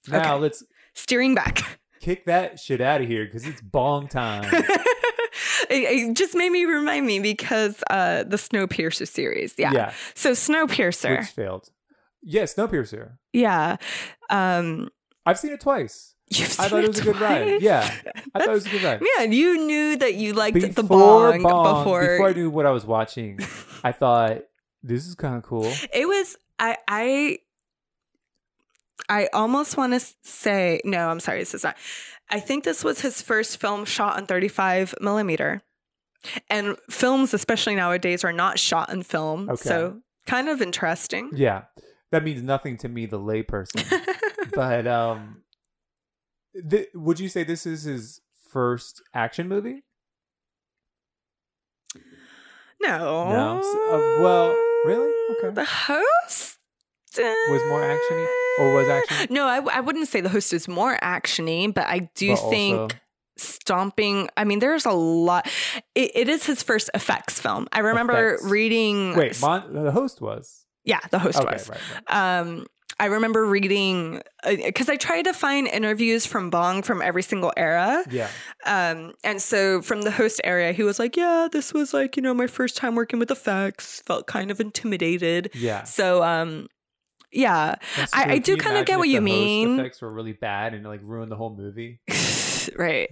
[0.08, 0.42] now okay.
[0.42, 0.64] let's
[0.94, 1.80] Steering back.
[2.02, 4.44] kick that shit out of here because it's bong time.
[4.54, 4.90] it,
[5.70, 9.56] it just made me remind me because uh the Snowpiercer series.
[9.58, 9.72] Yeah.
[9.74, 9.94] Yeah.
[10.16, 11.20] So Snowpiercer.
[11.20, 11.70] which failed.
[12.24, 13.18] Yeah, Snowpiercer.
[13.34, 13.78] yeah.
[14.30, 14.90] Um
[15.26, 16.16] I've seen it twice.
[16.30, 17.62] You've I thought it was a good ride.
[17.62, 17.90] Yeah,
[18.34, 19.02] I thought it was a good ride.
[19.18, 22.66] Man, you knew that you liked the Before bong, Bong, before, before I knew what
[22.66, 23.40] I was watching,
[23.84, 24.44] I thought
[24.82, 25.72] this is kind of cool.
[25.94, 26.38] it was.
[26.58, 27.40] I I
[29.10, 31.10] I almost want to say no.
[31.10, 31.40] I'm sorry.
[31.40, 31.78] This is not.
[32.30, 35.62] I think this was his first film shot on 35 millimeter,
[36.50, 39.50] and films, especially nowadays, are not shot in film.
[39.50, 39.62] Okay.
[39.70, 41.30] So kind of interesting.
[41.34, 41.64] Yeah,
[42.12, 43.84] that means nothing to me, the layperson.
[44.54, 45.44] but um,
[46.70, 49.84] th- would you say this is his first action movie?
[52.82, 53.30] no.
[53.30, 53.60] No.
[53.60, 54.50] S- uh, well,
[54.86, 55.12] really?
[55.38, 55.54] Okay.
[55.54, 56.58] The host
[57.18, 58.28] Was more actiony,
[58.60, 59.28] or was action?
[59.30, 62.50] No, I, I wouldn't say the host is more actiony, but I do But also-
[62.50, 62.98] think
[63.38, 64.30] stomping.
[64.38, 65.48] I mean, there's a lot.
[65.96, 67.68] It, it is his first effects film.
[67.72, 68.50] I remember Effects.
[68.52, 69.16] reading.
[69.16, 70.66] Wait, Mon- the host was.
[70.86, 71.70] yeah, the host okay, was.
[71.70, 71.80] right,
[72.10, 72.40] right.
[72.40, 72.66] Um,
[73.00, 78.04] I remember reading because I tried to find interviews from Bong from every single era.
[78.12, 78.28] Yeah.
[78.66, 82.22] Um, and so from the host area, he was like, "Yeah, this was like you
[82.22, 84.02] know my first time working with effects.
[84.06, 85.50] Felt kind of intimidated.
[85.56, 85.84] Yeah.
[85.84, 86.68] So um,
[87.32, 87.76] yeah,
[88.14, 88.34] I.
[88.34, 89.80] I do kind of get what the you mean.
[89.80, 92.00] Effects were really bad and like ruined the whole movie.
[92.76, 93.10] right.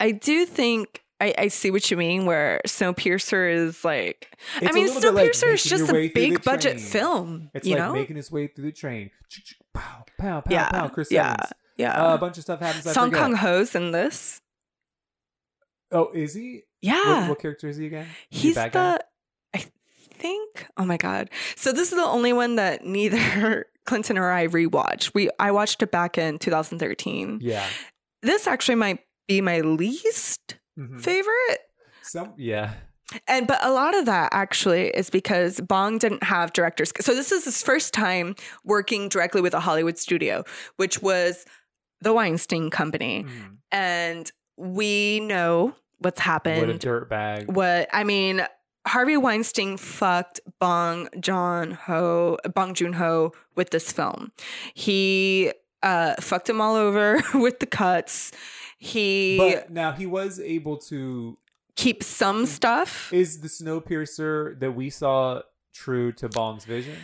[0.00, 2.26] I do think I, I see what you mean.
[2.26, 6.42] Where Snowpiercer is like, It's I mean, bit like Snowpiercer is just a the big
[6.44, 7.50] budget film.
[7.54, 9.10] It's you like know, making its way through the train.
[9.74, 10.88] Pow, pow, pow, pow, yeah, pow.
[10.88, 11.52] Chris yeah, Evans.
[11.76, 12.10] yeah.
[12.10, 12.86] Uh, a bunch of stuff happens.
[12.86, 13.10] I Song.
[13.10, 14.40] Kang Ho's in this.
[15.90, 16.62] Oh, is he?
[16.80, 18.06] Yeah, What, what character is he again?
[18.30, 19.04] Is he a he's bad the.
[20.18, 20.66] Think.
[20.76, 21.30] Oh my god!
[21.56, 25.12] So this is the only one that neither Clinton or I rewatched.
[25.14, 27.38] We I watched it back in 2013.
[27.42, 27.64] Yeah.
[28.22, 31.00] This actually might be my least Mhm.
[31.00, 31.58] favorite.
[32.02, 32.34] Some.
[32.36, 32.74] Yeah.
[33.26, 36.92] And but a lot of that actually is because Bong didn't have directors.
[37.00, 38.34] So this is his first time
[38.64, 40.44] working directly with a Hollywood studio,
[40.76, 41.46] which was
[42.02, 43.24] the Weinstein Company.
[43.24, 43.56] Mhm.
[43.72, 46.60] And we know what's happened.
[46.60, 47.50] What a dirt bag.
[47.50, 48.46] What I mean,
[48.86, 54.32] Harvey Weinstein fucked Bong Joon Ho, Bong Joon Ho with this film.
[54.74, 55.52] He
[55.82, 58.32] uh, fucked him all over with the cuts.
[58.78, 61.36] He But now he was able to.
[61.76, 63.12] keep some stuff.
[63.12, 65.42] Is the Snowpiercer that we saw
[65.74, 66.96] true to Bong's vision?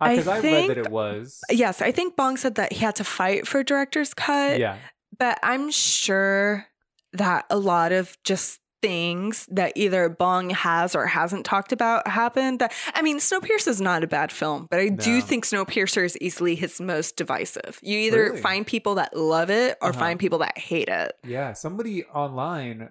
[0.00, 1.40] I Because I, read think- that it was.
[1.50, 4.58] Yes, I think Bong said that he had to fight for director's cut.
[4.60, 4.76] Yeah.
[5.18, 6.66] But I'm sure
[7.12, 12.60] that a lot of just things that either Bong has or hasn't talked about happened.
[12.60, 15.20] That I mean, Snowpiercer is not a bad film, but I do No.
[15.20, 17.78] think Snowpiercer is easily his most divisive.
[17.82, 18.40] You either Really?
[18.40, 19.98] find people that love it or Uh-huh.
[19.98, 21.12] find people that hate it.
[21.24, 22.90] Yeah, somebody online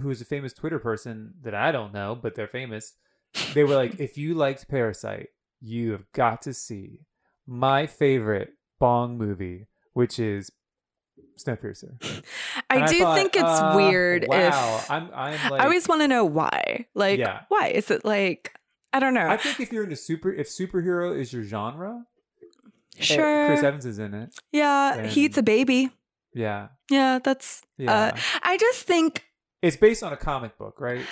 [0.00, 2.94] who is a famous Twitter person that I don't know, but they're famous.
[3.54, 5.28] They were like, if you liked Parasite,
[5.60, 7.00] you have got to see
[7.46, 10.50] my favorite Bong movie, which is
[11.38, 11.94] Snowpiercer.
[12.70, 15.88] I And do thought, think it's uh, weird Wow, if I'm, I'm like, I always
[15.88, 16.86] want to know why.
[16.94, 17.42] Like, Yeah.
[17.48, 18.52] why is it like
[18.92, 19.26] I don't know.
[19.28, 22.04] I think if you're into super, if superhero is your genre,
[22.98, 23.46] eh, sure.
[23.46, 24.34] Chris Evans is in it.
[24.52, 25.90] yeah, he eats a baby.
[26.34, 27.62] Yeah, Yeah, that's.
[27.78, 27.92] yeah.
[28.14, 29.24] Uh, I just think
[29.62, 31.04] it's based on a comic book, right?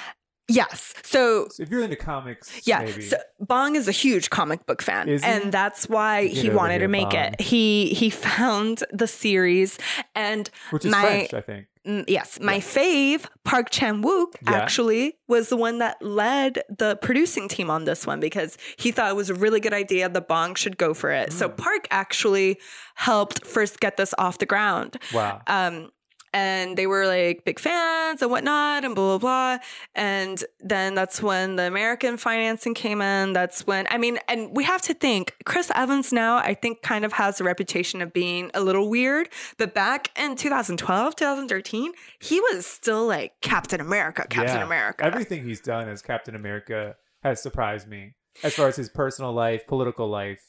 [0.55, 0.95] Yes.
[1.03, 5.09] So So if you're into comics, yeah, so Bong is a huge comic book fan,
[5.09, 7.21] and that's why Get he wanted here, to make Bong.
[7.21, 7.41] it.
[7.41, 9.79] He he found the series,
[10.15, 11.67] and which is my French, I think.
[11.87, 14.53] Mm, yes, my fave, Park Chan Wook, Yeah.
[14.53, 19.09] actually was the one that led the producing team on this one because he thought
[19.11, 20.07] it was a really good idea.
[20.11, 21.33] The Bong should go for it.
[21.33, 21.57] So Mm.
[21.57, 22.59] Park actually
[22.97, 24.99] helped first get this off the ground.
[25.15, 25.41] Wow.
[25.47, 25.91] Um,
[26.33, 29.65] and they were like big fans and whatnot and blah blah blah.
[29.95, 33.33] And then that's when the American financing came in.
[33.33, 37.05] That's when I mean, and we have to think Chris Evans now, I think kind
[37.05, 39.29] of has a reputation of being a little weird.
[39.59, 44.65] But back in 2012, 2013, he was still like Captain America, Captain Yeah.
[44.65, 45.05] America.
[45.05, 49.67] Everything he's done as Captain America has surprised me, as far as his personal life,
[49.67, 50.43] political life,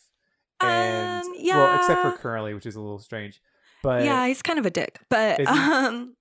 [0.62, 3.41] and Um, well, except for currently, which is a little strange.
[3.84, 4.99] But yeah, he's kind of a dick.
[5.10, 6.16] But um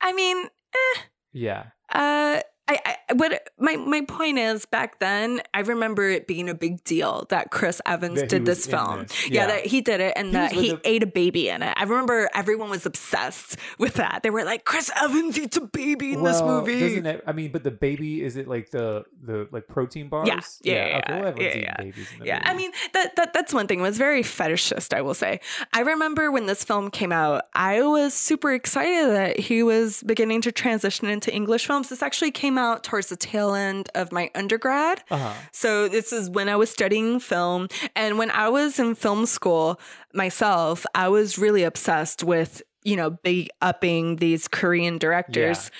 [0.00, 1.00] I mean, eh.
[1.32, 2.78] yeah, Uh, I,
[3.08, 7.26] I what my my point is back then I remember it being a big deal
[7.28, 9.02] that Chris Evans That did this film.
[9.02, 9.28] this.
[9.28, 9.42] Yeah.
[9.42, 9.46] Yeah.
[9.48, 11.74] that he did it and He that he the- ate a baby in it.
[11.76, 14.20] I remember everyone was obsessed with that.
[14.22, 16.80] They were like, Chris Evans eats a baby in this movie.
[16.80, 17.22] doesn't it?
[17.26, 20.26] I mean, but the baby is it like the the like protein bars?
[20.26, 21.76] Yeah, yeah, yeah, okay, well, everyone's yeah, yeah.
[21.78, 23.80] babies in the Yeah, I mean that, that that's one thing.
[23.80, 25.40] It was very fetishist, I will say.
[25.74, 30.40] I remember when this film came out, I was super excited that he was beginning
[30.42, 31.90] to transition into English films.
[31.90, 35.02] This actually came out towards the tail end of my undergrad.
[35.10, 35.32] Uh-huh.
[35.52, 39.80] So this is when I was studying film and when I was in film school
[40.12, 45.70] myself, I was really obsessed with you know, big upping these Korean directors.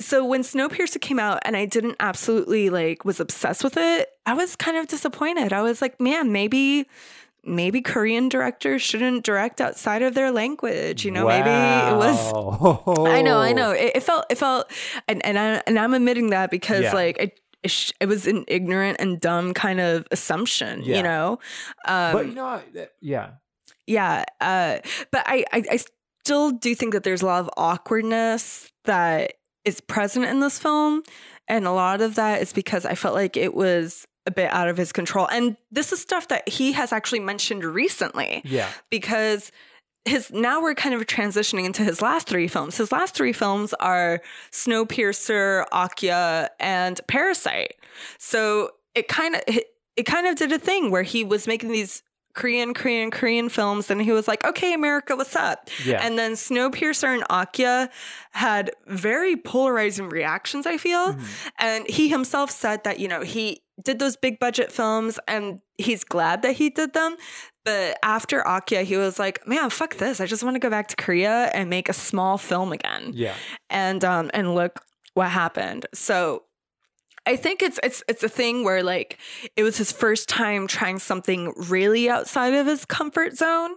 [0.00, 4.34] So when Snowpiercer came out and I didn't absolutely like was obsessed with it, I
[4.34, 5.52] was kind of disappointed.
[5.52, 6.86] I was like, man, maybe
[7.44, 11.04] maybe Korean directors shouldn't direct outside of their language.
[11.04, 12.32] You know, maybe it was.
[13.08, 13.70] I know, I know.
[13.72, 14.70] It, it felt, it felt,
[15.08, 16.92] and and I and I'm admitting that because Yeah.
[16.94, 20.96] like it, it, it was an ignorant and dumb kind of assumption, Yeah.
[20.96, 21.38] you know.
[21.86, 22.60] Um, But you know,
[23.00, 23.30] yeah,
[23.86, 24.78] yeah, uh,
[25.10, 25.78] but I, I I
[26.24, 29.34] still do think that there's a lot of awkwardness that
[29.64, 31.02] is present in this film,
[31.48, 34.68] and a lot of that is because I felt like it was a bit out
[34.68, 35.26] of his control.
[35.30, 39.50] And this is stuff that he has actually mentioned recently yeah, because
[40.04, 42.76] his now we're kind of transitioning into his last three films.
[42.76, 44.20] His last three films are
[44.50, 47.74] Snowpiercer, Okja, and Parasite.
[48.18, 49.42] So it kind of
[49.96, 52.02] it kind of did a thing where he was making these
[52.32, 56.00] Korean, Korean, Korean films, and he was like, "Okay, America, what's up?" Yeah.
[56.00, 57.90] And then Snowpiercer and Okja
[58.30, 60.64] had very polarizing reactions.
[60.64, 61.48] I feel, mm-hmm.
[61.58, 66.04] and he himself said that you know he did those big budget films, and he's
[66.04, 67.16] glad that he did them.
[67.64, 70.20] But after Okja, he was like, "Man, fuck this!
[70.20, 73.34] I just want to go back to Korea and make a small film again." yeah,
[73.68, 74.80] and um and look
[75.14, 75.86] what happened.
[75.94, 76.44] So
[77.26, 79.18] I think it's it's it's a thing where like
[79.56, 83.74] it was his first time trying something really outside of his comfort zone.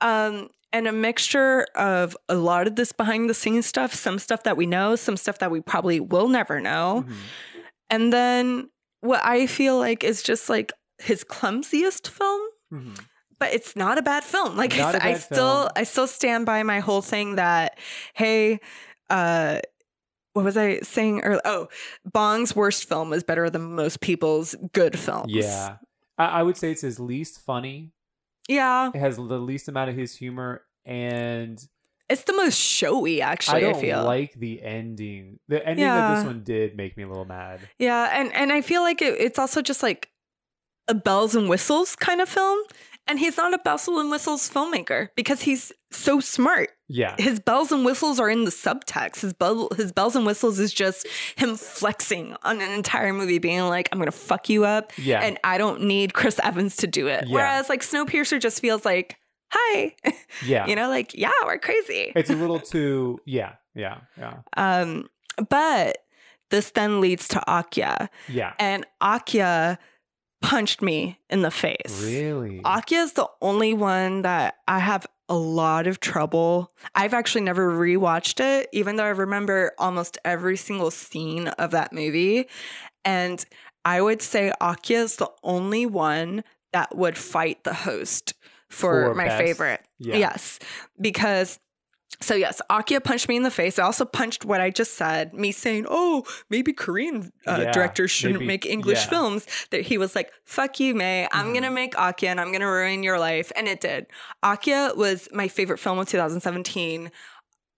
[0.00, 4.42] Um and a mixture of a lot of this behind the scenes stuff, some stuff
[4.44, 7.04] that we know, some stuff that we probably will never know.
[7.06, 7.14] Mm-hmm.
[7.90, 8.70] And then
[9.02, 12.40] what I feel like is just like his clumsiest film
[12.72, 12.98] Mhm.
[13.38, 14.56] but it's not a bad film.
[14.56, 15.68] Like I, a I bad still film.
[15.76, 17.78] I still stand by my whole thing that
[18.14, 18.58] hey,
[19.10, 19.60] uh
[20.32, 21.42] what was I saying earlier?
[21.44, 21.68] Oh,
[22.10, 25.30] Bong's worst film is better than most people's good films.
[25.30, 25.76] yeah.
[26.16, 27.90] I, I would say it's his least funny.
[28.48, 28.90] Yeah.
[28.94, 31.62] It has the least amount of his humor, and
[32.12, 34.04] It's the most showy, actually, I I, don't feel.
[34.04, 35.38] like the ending.
[35.48, 37.60] The ending of this one did make me a little mad.
[37.78, 40.10] yeah, and, and I feel like it, it's also just like
[40.88, 42.58] a bells and whistles kind of film.
[43.08, 46.70] And he's not a bells and whistles filmmaker because he's so smart.
[46.88, 49.22] Yeah, his bells and whistles are in the subtext.
[49.22, 53.62] His bell, his bells and whistles is just him flexing on an entire movie, being
[53.62, 55.18] like, "I'm gonna fuck you up," Yeah.
[55.20, 57.26] and I don't need Chris Evans to do it.
[57.26, 57.34] Yeah.
[57.34, 59.16] Whereas like Snowpiercer just feels like,
[59.52, 59.94] "Hi,"
[60.44, 60.66] yeah.
[60.66, 63.20] you know, like, "Yeah, we're crazy." it's a little too.
[63.24, 65.08] Yeah, yeah, yeah, Um,
[65.48, 65.98] but
[66.50, 68.52] this then leads to Okja, yeah.
[68.58, 69.78] and Okja
[70.42, 72.02] punched me in the face.
[72.04, 72.60] Really?
[72.64, 76.70] Okja is the only one that I have a lot of trouble.
[76.94, 81.92] I've actually never rewatched it, even though I remember almost every single scene of that
[81.92, 82.48] movie.
[83.04, 83.42] And
[83.84, 88.34] I would say Okja is the only one that would fight the host
[88.72, 89.42] for, For my best?
[89.42, 89.80] favorite.
[89.98, 90.16] Yeah.
[90.16, 90.58] Yes.
[91.00, 91.58] Because
[92.20, 93.78] so yes, Okja punched me in the face.
[93.78, 98.10] I also punched what I just said, me saying, "Oh, maybe Korean uh, Yeah, directors
[98.10, 99.08] shouldn't maybe- make English yeah.
[99.10, 101.26] films." That he was like, "Fuck you, May.
[101.32, 101.54] I'm Mm-hmm.
[101.54, 104.06] gonna make Okja, and I'm gonna ruin your life," and it did.
[104.44, 107.10] Okja was my favorite film of 2017.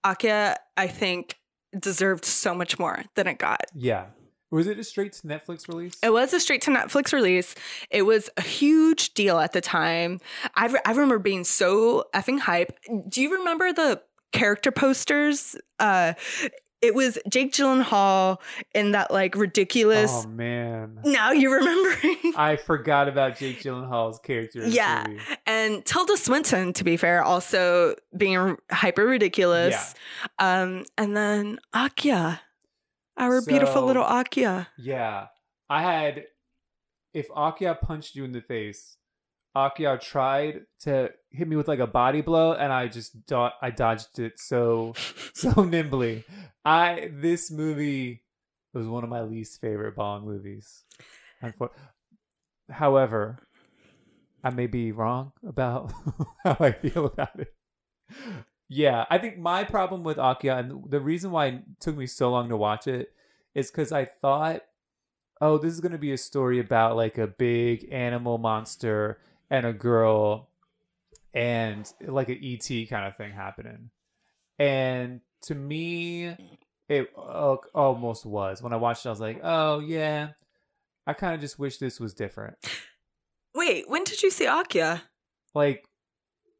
[0.04, 1.36] Okja, I think,
[1.78, 3.60] deserved so much more than it got.
[3.74, 4.06] yeah.
[4.54, 5.94] Was it a straight to Netflix release?
[6.00, 7.56] It was a straight to Netflix release.
[7.90, 10.20] It was a huge deal at the time.
[10.54, 12.78] I, re- I remember being so effing hype.
[13.08, 14.00] Do you remember the
[14.30, 15.56] character posters?
[15.80, 16.12] Uh,
[16.80, 18.38] it was Jake Gyllenhaal
[18.76, 20.12] in that like ridiculous.
[20.12, 22.34] Oh man, now you're remembering.
[22.36, 24.68] I forgot about Jake Gyllenhaal's character.
[24.68, 25.04] Yeah.
[25.46, 29.94] And Tilda Swinton, to be fair, also being hyper ridiculous.
[30.38, 32.38] Um, and then Okja,
[33.16, 34.66] our beautiful little Okja.
[34.78, 35.26] Yeah.
[35.70, 36.24] I had
[37.12, 38.96] if Okja punched you in the face,
[39.56, 43.70] Okja tried to hit me with like a body blow and I just do- I
[43.70, 44.94] dodged it so
[45.34, 46.24] so nimbly.
[46.64, 48.22] I this movie
[48.72, 50.82] was one of my least favorite Bong movies.
[51.42, 51.70] Unfor-
[52.70, 53.46] However,
[54.42, 55.92] I may be wrong about
[56.44, 57.54] how I feel about it.
[58.68, 62.30] Yeah, I think my problem with Okja and the reason why it took me so
[62.30, 63.12] long to watch it
[63.54, 64.62] is because I thought,
[65.40, 69.18] oh, this is going to be a story about like a big animal monster
[69.50, 70.48] and a girl
[71.34, 73.90] and like an ET kind of thing happening.
[74.58, 76.36] And to me,
[76.88, 78.62] it uh, almost was.
[78.62, 80.30] When I watched it, I was like, oh, yeah,
[81.06, 82.56] I kind of just wish this was different.
[83.54, 85.02] Wait, when did you see Okja?
[85.54, 85.84] Like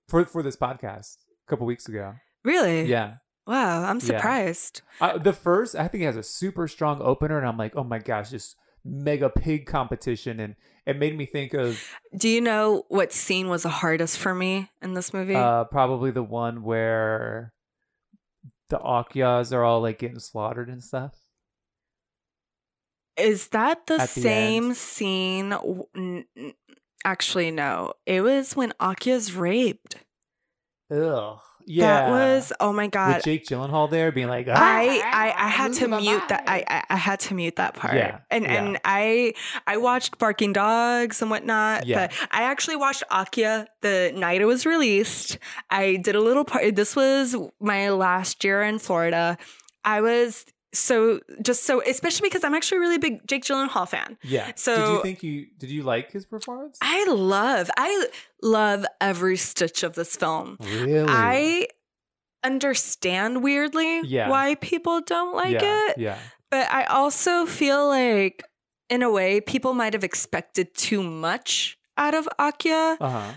[0.09, 2.15] for for this podcast couple weeks ago.
[2.45, 2.85] Really?
[2.85, 3.15] Yeah.
[3.47, 4.05] Wow, I'm Yeah.
[4.07, 4.81] surprised.
[5.01, 7.85] Uh, the first, I think, it has a super strong opener, and I'm like, oh
[7.85, 10.57] my gosh, just mega pig competition, and
[10.87, 11.83] it made me think of
[12.17, 15.35] Do you know what scene was the hardest for me in this movie?
[15.35, 17.53] uh, probably the one where
[18.71, 21.15] the Okjas are all like getting slaughtered and stuff.
[23.17, 24.77] Is that the the same end.
[24.77, 25.51] scene?
[25.51, 26.55] W- n- n-
[27.05, 27.93] Actually, no.
[28.07, 29.97] It was when Okja's raped.
[30.95, 31.39] Ugh.
[31.67, 31.87] Yeah.
[31.87, 33.17] That was oh my god.
[33.17, 34.53] with Jake Gyllenhaal there being like, I,
[35.03, 36.45] "Ah, I I had to mute that.
[36.47, 36.63] I.
[36.69, 37.95] I I had to mute that part.
[37.95, 38.53] Yeah, And yeah.
[38.53, 39.33] and I
[39.67, 41.87] I watched Barking Dogs and whatnot.
[41.87, 42.09] Yeah.
[42.09, 45.39] But I actually watched Okja the night it was released.
[45.71, 46.77] I did a little part.
[46.77, 49.39] This was my last year in Florida.
[49.87, 50.45] I was
[50.75, 54.19] so just so especially because I'm actually a really big Jake Gyllenhaal fan.
[54.23, 54.53] Yeah.
[54.57, 56.79] So did you think you did you like his performance?
[56.83, 58.09] I love I
[58.43, 60.57] love every stitch of this film.
[60.61, 61.07] really?
[61.09, 61.69] I
[62.45, 64.29] understand weirdly Yeah.
[64.29, 65.99] why people don't like yeah, it.
[65.99, 66.19] Yeah.
[66.51, 68.45] But I also feel like,
[68.89, 72.97] in a way, people might have expected too much out of Okja.
[73.01, 73.33] Uh huh.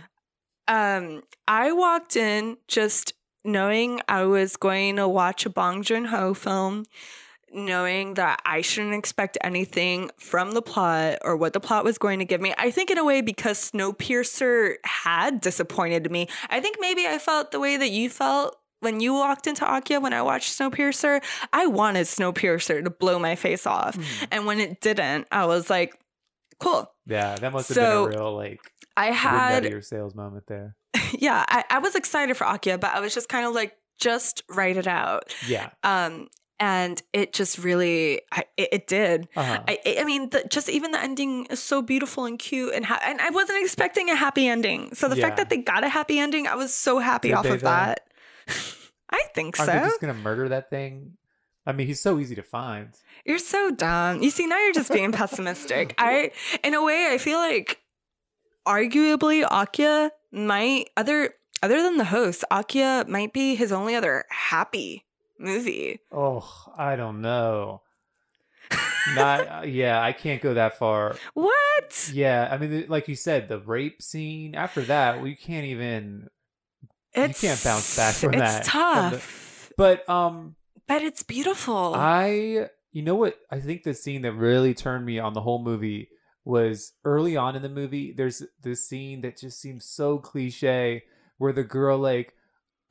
[0.67, 3.13] Um, I walked in just
[3.45, 6.85] knowing I was going to watch a Bong Joon Ho film,
[7.53, 12.19] knowing that I shouldn't expect anything from the plot or what the plot was going
[12.19, 12.53] to give me.
[12.57, 17.51] I think, in a way, because Snowpiercer had disappointed me, I think maybe I felt
[17.51, 18.57] the way that you felt.
[18.79, 23.35] When you walked into Okja, when I watched Snowpiercer, I wanted Snowpiercer to blow my
[23.35, 23.95] face off.
[23.95, 24.25] Hmm.
[24.29, 25.99] And when it didn't, I was like,
[26.59, 26.91] cool.
[27.07, 28.61] Yeah, that must have been a real like
[28.95, 30.75] I had your sales moment there.
[31.13, 34.43] yeah, I, I was excited for Okja, but I was just kind of like, just
[34.49, 35.33] write it out.
[35.47, 35.69] Yeah.
[35.83, 36.27] Um,
[36.59, 39.27] and it just really, I, it, it did.
[39.35, 39.61] Uh-huh.
[39.67, 42.99] I, I mean, the, just even the ending is so beautiful and cute, and ha-
[43.03, 44.93] and I wasn't expecting a happy ending.
[44.95, 45.23] So the Yeah.
[45.25, 48.07] fact that they got a happy ending, I was so happy Did off of that.
[49.09, 49.77] I think Aren't so.
[49.77, 51.13] they just gonna murder that thing?
[51.65, 52.89] I mean, he's so easy to find.
[53.25, 54.23] You're so dumb.
[54.23, 55.93] You see, now you're just being pessimistic.
[55.97, 56.31] I,
[56.63, 57.81] in a way, I feel like
[58.65, 65.03] arguably Okja might other other than the host, Okja might be his only other happy
[65.39, 65.99] movie.
[66.11, 66.47] Oh,
[66.77, 67.81] I don't know.
[69.15, 71.15] Not uh, yeah, I can't go that far.
[71.33, 72.09] What?
[72.13, 74.53] Yeah, I mean, like you said, the rape scene.
[74.55, 76.27] After that, we can't even.
[77.13, 80.55] It's, you can't bounce back from it's that, the- tough, But um,
[80.87, 81.93] but it's beautiful.
[81.95, 85.63] I you know what I think the scene that really turned me on the whole
[85.63, 86.09] movie
[86.43, 88.11] was early on in the movie.
[88.11, 91.03] There's this scene that just seems so cliche
[91.37, 92.33] where the girl like,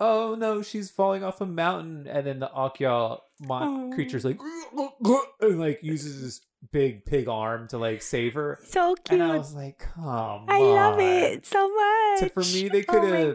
[0.01, 3.94] oh no, she's falling off a mountain, and then the Okja mon- Oh.
[3.94, 4.39] creature's like,
[5.40, 6.40] and like uses his
[6.73, 8.59] big pig arm to like save her.
[8.64, 9.20] so cute.
[9.20, 12.18] And I was like, come I love it so much.
[12.20, 13.35] So for me, they Oh my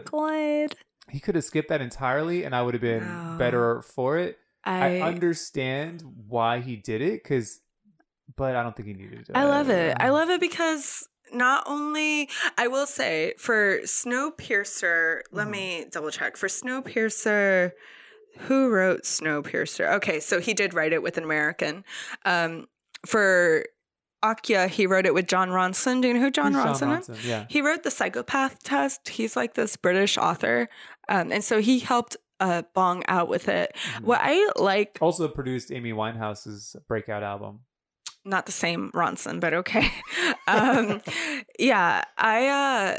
[0.70, 0.76] god.
[1.10, 3.36] He could have skipped that entirely, and I would have been No.
[3.38, 4.38] better for it.
[4.64, 7.60] I, I understand why he did it, because,
[8.36, 9.36] but I don't think he needed to.
[9.36, 9.96] I love it.
[9.98, 12.28] I love it because not only
[12.58, 15.50] I will say for Snowpiercer, let Mhm.
[15.50, 16.36] me double check.
[16.36, 17.72] For Snowpiercer,
[18.40, 19.92] who wrote Snowpiercer?
[19.94, 21.84] Okay, so he did write it with an American.
[22.24, 22.68] Um,
[23.06, 23.64] for
[24.24, 26.00] Okja, he wrote it with Jon Ronson.
[26.00, 27.08] Do you know who Jon Who's Ronson is?
[27.08, 27.24] Ronson?
[27.24, 27.46] Yeah.
[27.48, 29.08] He wrote the Psychopath Test.
[29.08, 30.68] He's like this British author,
[31.08, 33.76] um, and so he helped uh, Bong out with it.
[33.94, 34.00] Mhm.
[34.02, 37.60] What I like Also produced Amy Winehouse's breakout album.
[38.24, 39.90] Not the same Ronson, but okay.
[40.46, 41.00] um,
[41.58, 42.98] yeah, I uh,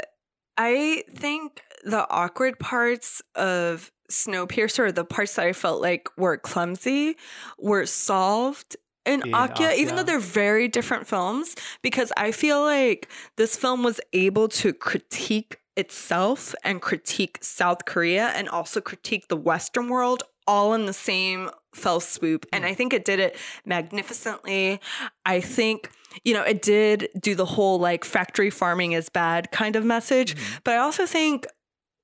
[0.56, 7.16] I think the awkward parts of Snowpiercer, the parts that I felt like were clumsy,
[7.58, 8.76] were solved
[9.06, 13.82] in, In Okja, even though they're very different films, because I feel like this film
[13.82, 20.22] was able to critique itself and critique South Korea and also critique the Western world
[20.46, 22.46] all in the same fell swoop.
[22.52, 24.80] And I think it did it magnificently.
[25.24, 25.90] I think,
[26.24, 30.34] you know, it did do the whole like factory farming is bad kind of message.
[30.34, 30.58] Mm-hmm.
[30.64, 31.46] But I also think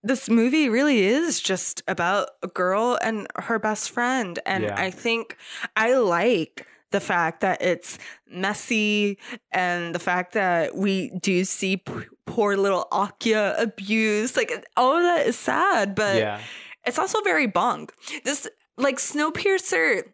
[0.03, 4.39] this movie really is just about a girl and her best friend.
[4.47, 4.75] And Yeah.
[4.77, 5.37] I think
[5.77, 7.99] I like the fact that it's
[8.29, 9.19] messy
[9.53, 11.93] and the fact that we do see p-
[12.27, 14.37] poor little Okja abused.
[14.37, 16.41] Like all of that is sad, but yeah.
[16.85, 17.91] it's also very bong.
[18.25, 18.49] This
[18.81, 20.05] like Snowpiercer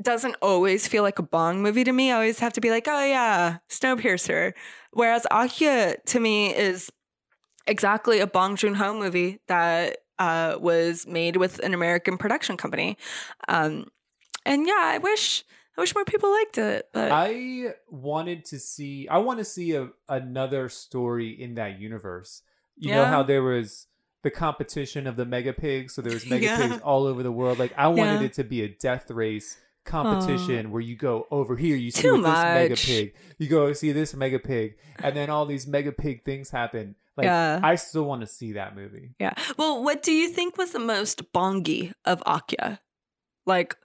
[0.00, 2.10] doesn't always feel like a bong movie to me.
[2.10, 4.52] I always have to be like, oh yeah, Snowpiercer.
[4.92, 6.90] Whereas Okja to me is
[7.66, 12.96] exactly a Bong Joon Ho movie that uh, was made with an American production company.
[13.48, 13.86] Um,
[14.44, 15.44] and yeah, I wish
[15.76, 19.08] I wish more people liked it, but I wanted to see.
[19.08, 22.42] I want to see a, another story in that universe.
[22.78, 23.86] You know how there was
[24.26, 26.56] the competition of the mega pigs, so there was mega Yeah.
[26.68, 27.60] pigs all over the world.
[27.60, 28.26] Like I wanted Yeah.
[28.26, 32.20] it to be a death race competition where you go over here, you see this
[32.22, 36.50] mega pig, you go see this mega pig, and then all these mega pig things
[36.50, 36.96] happen.
[37.16, 37.60] Like Yeah.
[37.62, 39.14] I still want to see that movie.
[39.20, 39.34] yeah.
[39.56, 42.80] Well, what do you think was the most bongy of Okja?
[43.46, 43.76] Like,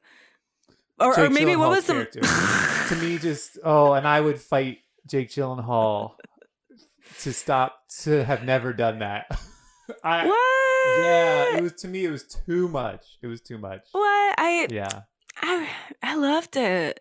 [0.99, 2.21] or, or maybe what was the character.
[2.89, 6.15] to me just oh and i would fight jake gyllenhaal
[7.19, 9.25] to stop to have never done that
[10.03, 11.05] I, what?
[11.05, 14.67] yeah it was to me it was too much it was too much What I
[14.69, 15.01] yeah
[15.41, 15.69] I
[16.03, 16.99] I loved it.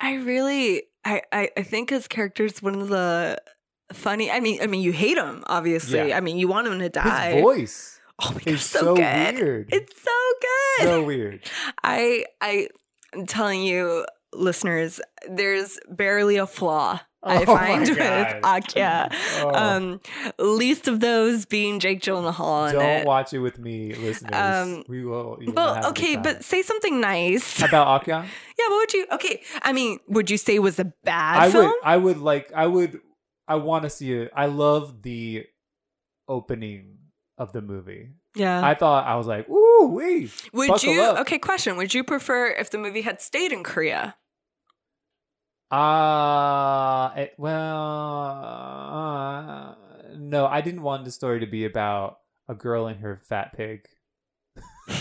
[0.00, 3.38] I really I I, I think his character is one of the
[3.92, 4.30] funny.
[4.30, 6.08] I mean I mean you hate him obviously.
[6.08, 6.16] Yeah.
[6.16, 7.32] I mean you want him to die.
[7.32, 9.34] his voice oh my god, so, so, good.
[9.36, 10.10] weird It's so
[10.40, 10.86] good.
[10.88, 11.40] so weird
[11.84, 12.68] I I
[13.14, 14.04] I'm telling you,
[14.34, 18.42] listeners, there's barely a flaw I Oh find with God.
[18.42, 19.12] Okja.
[19.42, 19.54] Oh.
[19.54, 20.00] Um,
[20.38, 22.70] least of those being Jake Gyllenhaal.
[22.72, 23.06] don't it.
[23.06, 27.60] watch it with me listeners Um, we will Well, okay, but say something nice.
[27.60, 28.06] about Okja
[28.58, 29.06] yeah, what would you?
[29.12, 31.66] Okay, I mean, would you say it was a bad I film?
[31.66, 33.00] would I would like I would
[33.48, 34.30] I want to see it.
[34.34, 35.46] I love the
[36.28, 36.98] opening
[37.38, 38.10] of the movie.
[38.34, 38.64] yeah.
[38.64, 40.30] I thought I was like, ooh, wee.
[40.52, 41.00] would you?
[41.02, 41.18] up.
[41.20, 41.76] Okay, question.
[41.76, 44.16] Would you prefer if the movie had stayed in Korea?
[45.70, 47.76] Uh, it, well,
[48.94, 49.74] uh,
[50.16, 52.18] no, I didn't want the story to be about
[52.48, 53.86] a girl and her fat pig.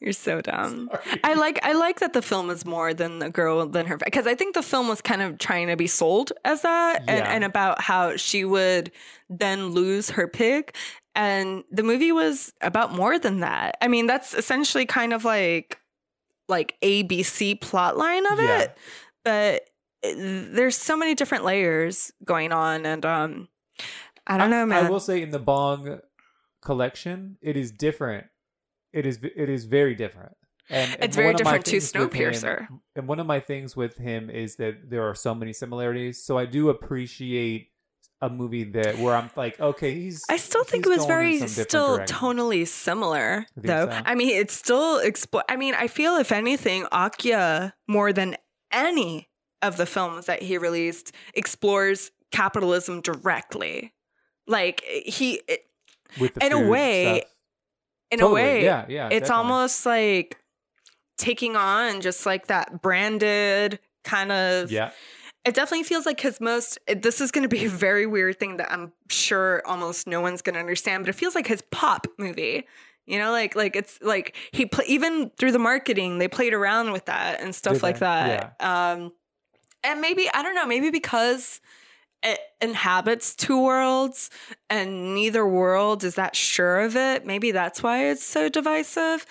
[0.00, 0.90] You're so dumb.
[0.92, 1.20] Sorry.
[1.24, 4.26] I like I like that the film is more than the girl than her because
[4.26, 7.32] I think the film was kind of trying to be sold as that and, Yeah.
[7.32, 8.92] and about how she would
[9.30, 10.74] then lose her pig
[11.14, 13.78] and the movie was about more than that.
[13.80, 15.78] I mean that's essentially kind of like
[16.46, 18.60] like ABC plot line of Yeah.
[18.60, 18.76] it,
[19.26, 19.62] but
[20.02, 23.48] there's so many different layers going on and um
[24.26, 24.86] I don't know man.
[24.86, 26.00] I will say in the Bong
[26.62, 28.26] collection, it is different.
[28.92, 30.32] It is it is very different.
[30.70, 32.66] And, and It's very one of my different to things with him- Snowpiercer.
[32.96, 36.24] And one of my things with him is that there are so many similarities.
[36.24, 37.68] So I do appreciate
[38.20, 40.24] a movie that where I'm like, okay, he's.
[40.28, 42.16] I still think it was very still direction.
[42.16, 43.88] tonally similar think though.
[43.90, 44.02] so?
[44.04, 48.36] I mean, it's still expo- I mean, I feel if anything, Okja more than
[48.76, 49.28] any
[49.62, 53.92] of the films that he released explores capitalism directly.
[54.46, 55.62] Like he, it,
[56.20, 57.30] with the in a way, stuff.
[58.12, 59.34] in Totally, a way, yeah, yeah, it's definitely.
[59.52, 60.36] almost like
[61.18, 64.90] taking on just like that branded kind of yeah.
[65.44, 68.58] it definitely feels like his most this is going to be a very weird thing
[68.58, 72.06] that i'm sure almost no one's going to understand but it feels like his pop
[72.18, 72.64] movie
[73.06, 76.92] you know like like it's like he pl- even through the marketing they played around
[76.92, 78.06] with that and stuff Did like they?
[78.06, 79.12] that um
[79.84, 81.60] and maybe i don't know maybe because
[82.22, 84.30] it inhabits two worlds
[84.70, 89.24] and neither world is that sure of it maybe that's why it's so divisive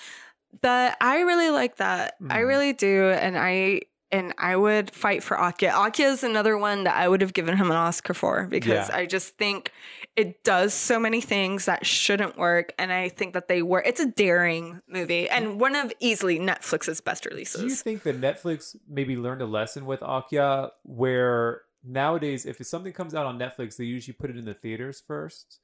[0.61, 2.47] but i really like that i Mhm.
[2.47, 3.81] really do and i
[4.11, 7.57] and i would fight for Okja Okja is another one that i would have given
[7.57, 8.95] him an oscar for because Yeah.
[8.95, 9.71] i just think
[10.15, 13.99] it does so many things that shouldn't work and i think that they work it's
[13.99, 18.75] a daring movie and one of easily netflix's best releases Do you think that Netflix
[18.87, 23.83] maybe learned a lesson with Okja where nowadays if something comes out on Netflix, they
[23.83, 25.59] usually put it in the theaters first?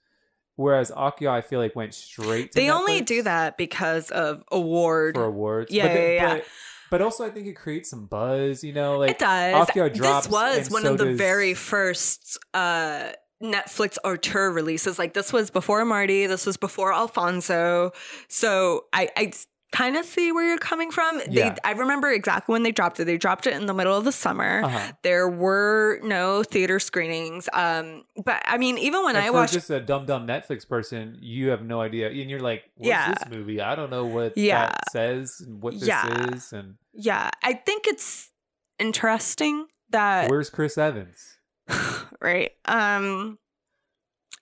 [0.56, 5.16] Whereas Okja, I feel like went straight to they only do that because of award
[5.16, 5.72] for awards.
[5.72, 6.34] Yeah, but yeah, yeah.
[6.36, 6.46] But,
[6.92, 8.64] but also, I think it creates some buzz.
[8.64, 9.70] You know, like it does.
[9.74, 10.28] Drops.
[10.28, 13.12] this was one so of the does- very first uh,
[13.42, 15.00] Netflix auteur releases.
[15.00, 16.28] Like this was before Marty.
[16.28, 17.92] This was before Alfonso.
[18.28, 19.32] So I, I
[19.72, 21.22] kind of see where you're coming from.
[21.30, 21.52] Yeah.
[21.52, 23.06] They, I remember exactly when they dropped it.
[23.06, 24.62] They dropped it in the middle of the summer.
[24.66, 24.92] Uh-huh.
[25.02, 27.48] There were no theater screenings.
[27.54, 31.18] Um, but I mean, even when And I watched, just a dumb dumb Netflix person,
[31.22, 33.14] you have no idea, and you're like, "What's Yeah.
[33.14, 33.62] this movie?
[33.62, 34.68] I don't know what Yeah.
[34.68, 36.34] that says and what this Yeah.
[36.34, 38.30] is." And yeah, I think it's
[38.78, 41.38] interesting that where's Chris Evans?
[42.22, 42.52] right.
[42.66, 43.38] Um,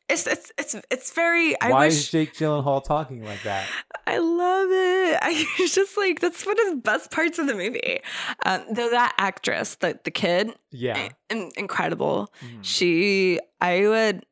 [0.07, 1.59] it's it's it's it's very.
[1.61, 3.67] I Why wish is Jake Gyllenhaal talking like that?
[4.07, 5.19] I love it.
[5.21, 7.99] I it's just like that's one of the best parts of the movie.
[8.45, 11.09] Um, though that actress, the the kid, Yeah.
[11.29, 12.33] in- incredible.
[12.43, 12.59] Mhm.
[12.63, 14.25] She, I would,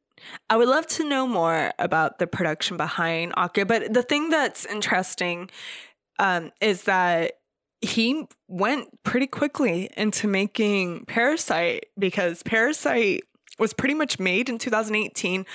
[0.49, 3.67] I would love to know more about the production behind Okja.
[3.67, 5.49] But the thing that's interesting
[6.17, 7.33] um, is that
[7.81, 13.23] he went pretty quickly into making Parasite because Parasite
[13.59, 15.45] was pretty much made in 2018.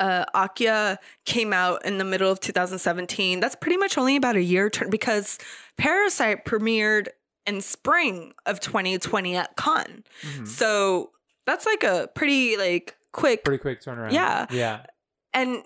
[0.00, 3.40] Uh, Okja came out in the middle of 2017.
[3.40, 5.38] That's pretty much only about a year turn because
[5.78, 7.08] Parasite premiered
[7.46, 10.02] in spring of 2020 at Cannes.
[10.22, 10.48] Mhm.
[10.48, 11.12] So
[11.46, 14.12] that's like a pretty like quick Pretty quick turnaround.
[14.12, 14.46] Yeah.
[14.50, 14.86] Yeah.
[15.32, 15.62] and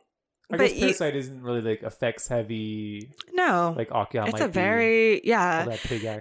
[0.50, 5.20] I but guess you- isn't really like effects heavy no, like Okja it's a very
[5.24, 5.64] yeah.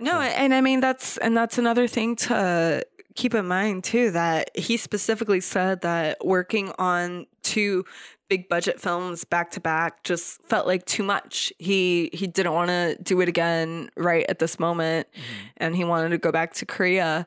[0.01, 2.85] No, and I mean that's and that's another thing to
[3.15, 7.85] keep in mind too that he specifically said that working on two
[8.29, 11.53] big budget films back to back just felt like too much.
[11.57, 15.47] He he didn't want to do it again right at this moment mm-hmm.
[15.57, 17.25] and he wanted to go back to Korea.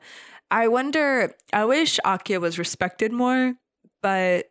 [0.51, 3.55] I wonder I wish Okja was respected more,
[4.03, 4.50] but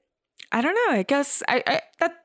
[0.52, 0.98] I don't know.
[0.98, 2.16] I guess I, I that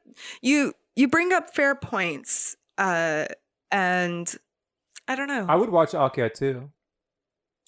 [0.41, 3.26] you you bring up fair points uh
[3.72, 4.34] and
[5.07, 5.45] I don't know.
[5.47, 6.72] I would watch Okja too.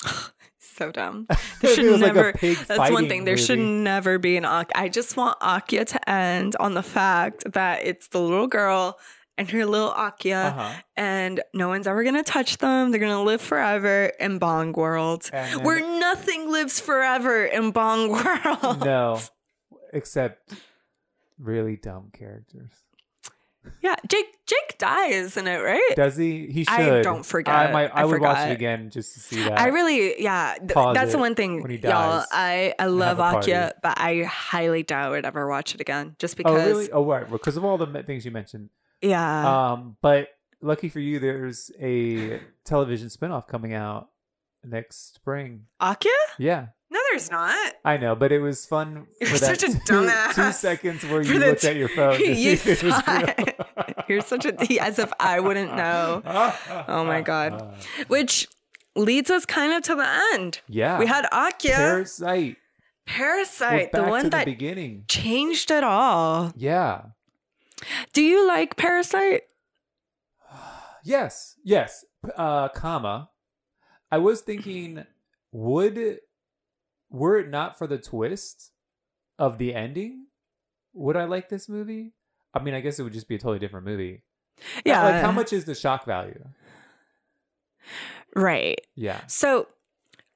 [0.60, 1.28] so dumb.
[1.62, 2.34] There should like never.
[2.34, 3.26] pig that's one thing.
[3.26, 4.72] There should never be an Ak.
[4.76, 9.00] I just want Okja to end on the fact that it's the little girl
[9.40, 10.74] and her little Okja, Uh-huh.
[10.96, 12.92] and no one's ever gonna touch them.
[12.92, 18.84] They're gonna live forever in Bong World, And where nothing lives forever in Bong World.
[18.86, 19.20] No,
[19.94, 20.54] except
[21.40, 22.72] really dumb characters.
[23.82, 24.26] Yeah, Jake.
[24.46, 25.94] Jake dies in it, right?
[25.96, 26.48] Does he?
[26.48, 26.74] He should.
[26.74, 27.54] I don't forget.
[27.54, 27.92] I might.
[27.94, 28.50] I, I would watch forgot.
[28.50, 29.60] it again just to see that.
[29.60, 32.20] I really, yeah, th- that's the one thing, when he y'all.
[32.20, 33.18] dies I I love.
[33.18, 36.52] Okja, but I highly doubt I would ever watch it again, just because.
[36.52, 36.68] Oh because.
[36.70, 36.92] really?
[36.92, 38.70] Oh right, because of all the things you mentioned.
[39.02, 39.72] Yeah.
[39.72, 40.30] Um, but
[40.62, 44.10] lucky for you, there's a television spinoff coming out
[44.64, 45.66] next spring.
[45.82, 46.08] Okja?
[46.38, 47.74] Yeah, No, there's not.
[47.84, 50.36] I know, but it was fun You're that such a two, dumbass.
[50.36, 52.20] two seconds where For you looked t- at your phone.
[52.20, 54.04] You see if it was saw.
[54.08, 56.22] You're such a as if I wouldn't know.
[56.88, 57.76] Oh my god.
[58.08, 58.48] Which
[58.96, 60.62] leads us kind of to the end.
[60.70, 62.56] Yeah, We had Okja, Parasite.
[63.06, 65.04] Parasite, the one to that the beginning.
[65.10, 66.52] changed it all.
[66.56, 67.02] Yeah.
[68.14, 69.42] Do you like Parasite?
[71.04, 72.04] Yes, yes.
[72.36, 73.30] Uh, comma.
[74.12, 75.06] I was thinking,
[75.54, 76.20] would
[77.18, 78.72] were it not for the twist
[79.40, 80.28] of the ending,
[80.94, 82.14] would I like this movie?
[82.54, 84.24] I mean, I guess it would just be a totally different movie.
[84.86, 85.04] Yeah.
[85.04, 86.44] Like, how much is the shock value?
[88.36, 88.80] Right.
[88.96, 89.22] Yeah.
[89.28, 89.68] So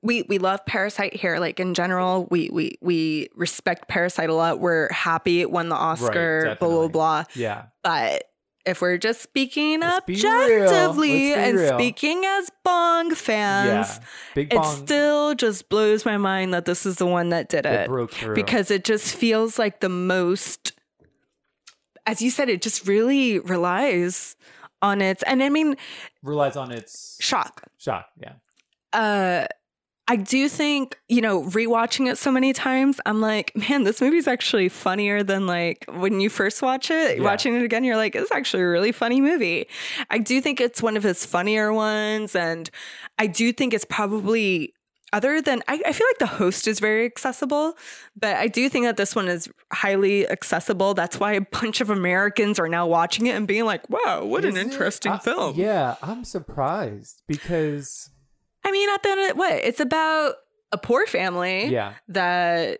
[0.01, 1.39] we we love Parasite here.
[1.39, 4.59] Like in general, we we we respect Parasite a lot.
[4.59, 6.55] We're happy it won the Oscar.
[6.59, 7.23] blah blah blah.
[7.35, 7.65] Yeah.
[7.83, 8.23] But
[8.65, 11.77] if we're just speaking Let's objectively and real.
[11.77, 14.05] speaking as Bong fans, yeah.
[14.35, 17.89] Big it still just blows my mind that this is the one that did it
[17.89, 18.33] it.
[18.33, 20.73] Because it just feels like the most
[22.05, 24.35] as you said, it just really relies
[24.81, 25.77] on its and I mean
[26.23, 27.63] relies on its shock.
[27.77, 28.07] shock.
[28.19, 28.33] Yeah.
[28.93, 29.47] uh
[30.07, 34.27] I do think, you know, rewatching it so many times, I'm like, man, this movie's
[34.27, 37.19] actually funnier than like when you first watch it.
[37.19, 37.23] Yeah.
[37.23, 39.67] Watching it again, you're like, it's actually a really funny movie.
[40.09, 42.35] I do think it's one of his funnier ones.
[42.35, 42.69] And
[43.17, 44.73] I do think it's probably,
[45.13, 47.73] other than, I, I feel like the host is very accessible,
[48.19, 50.93] but I do think that this one is highly accessible.
[50.93, 54.43] That's why a bunch of Americans are now watching it and being like, wow, what
[54.43, 55.55] an interesting I- film.
[55.57, 58.09] Yeah, I'm surprised because
[58.63, 59.53] I mean, at the end of what?
[59.53, 60.35] It's about
[60.71, 62.79] a poor family yeah, that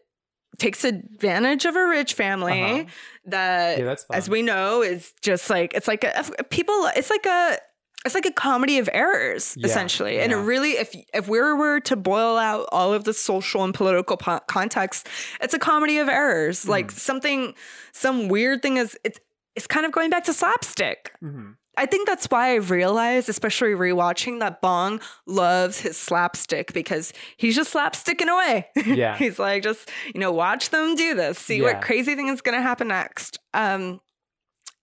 [0.57, 2.83] takes advantage of a rich family Uh-huh.
[3.25, 6.87] that, yeah, as we know, is just like it's like a people.
[6.95, 7.57] It's like a
[8.05, 11.79] it's like a comedy of errors Yeah, essentially and it really if if we were
[11.81, 15.07] to boil out all of the social and political po- context
[15.39, 16.71] it's a comedy of errors Hmm.
[16.71, 17.53] like something
[17.91, 19.19] some weird thing is it's
[19.55, 21.57] it's kind of going back to slapstick Mhm.
[21.77, 27.55] I think that's why I've realized, especially rewatching, that Bong loves his slapstick because he's
[27.55, 28.67] just slapsticking away.
[28.85, 29.17] Yeah.
[29.19, 31.63] he's like, just, you know, watch them do this, see Yeah.
[31.73, 33.39] what crazy thing is going to happen next.
[33.53, 34.01] Um,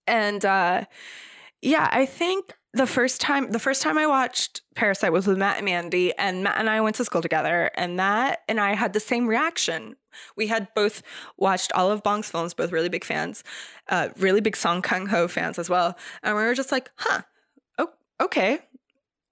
[0.06, 0.85] and uh,
[1.60, 5.56] yeah, I think the first time, the first time I watched Parasite was with Matt
[5.56, 8.92] and Mandy, and Matt and I went to school together, and Matt and I had
[8.92, 9.96] the same reaction.
[10.36, 11.02] We had both
[11.36, 13.42] watched all of Bong's films, both really big fans,
[13.88, 15.96] uh, really big Song Kang Ho fans as well.
[16.22, 17.22] And we were just like, huh,
[17.78, 17.90] oh,
[18.20, 18.60] okay,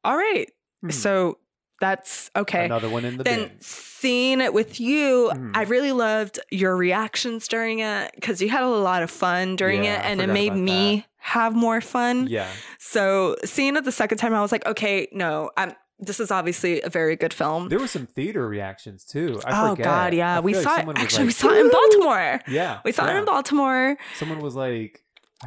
[0.02, 0.50] all right.
[0.82, 0.90] Hmm.
[0.90, 1.38] So
[1.80, 2.64] that's okay.
[2.64, 3.60] Another one in the then bin.
[3.60, 5.52] seeing it with you, Mhm.
[5.56, 9.84] I really loved your reactions during it because you had a lot of fun during
[9.84, 12.28] Yeah, it, and it made me have more fun.
[12.30, 12.48] Yeah.
[12.78, 15.74] So seeing it the second time, I was like, okay, no, I'm.
[15.98, 17.70] This is obviously a very good film.
[17.70, 19.40] There were some theater reactions too.
[19.46, 19.84] I oh forget.
[19.84, 20.98] God, yeah, we feel like saw it.
[20.98, 22.40] Actually, like, we saw it in Baltimore.
[22.48, 23.96] Yeah, We saw it in Baltimore.
[24.18, 25.02] Someone was like,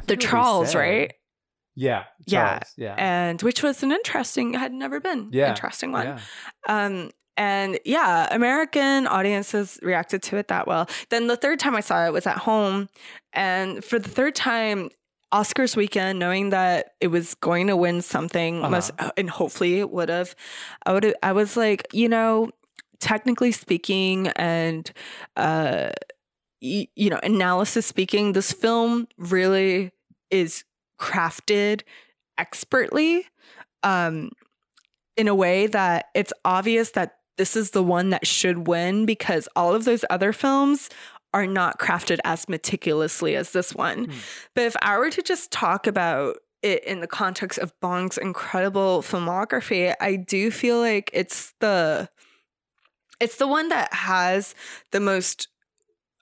[0.06, 1.12] The Charles, right?
[1.80, 5.92] Yeah, Yeah, Charles, yeah, And which was an interesting, it had never been yeah, interesting
[5.92, 6.06] one.
[6.06, 6.20] Yeah.
[6.68, 10.88] Um, and yeah, American audiences reacted to it that well.
[11.08, 12.88] Then the third time I saw it was at home.
[13.32, 14.90] And for the third time,
[15.32, 18.68] Oscars weekend, knowing that it was going to win something, Uh-huh.
[18.70, 20.34] most, and hopefully it would have,
[20.84, 22.50] I would I was like, you know,
[23.00, 24.90] technically speaking and
[25.36, 25.90] uh
[26.62, 29.92] y- you know, analysis speaking, this film really
[30.30, 30.64] is
[31.00, 31.82] crafted
[32.38, 33.26] expertly
[33.82, 34.30] um
[35.16, 39.48] in a way that it's obvious that this is the one that should win because
[39.56, 40.90] all of those other films
[41.32, 44.04] are not crafted as meticulously as this one.
[44.06, 44.18] Hmm.
[44.54, 49.02] But if I were to just talk about it in the context of Bong's incredible
[49.02, 52.10] filmography, I do feel like it's the
[53.20, 54.54] it's the one that has
[54.92, 55.48] the most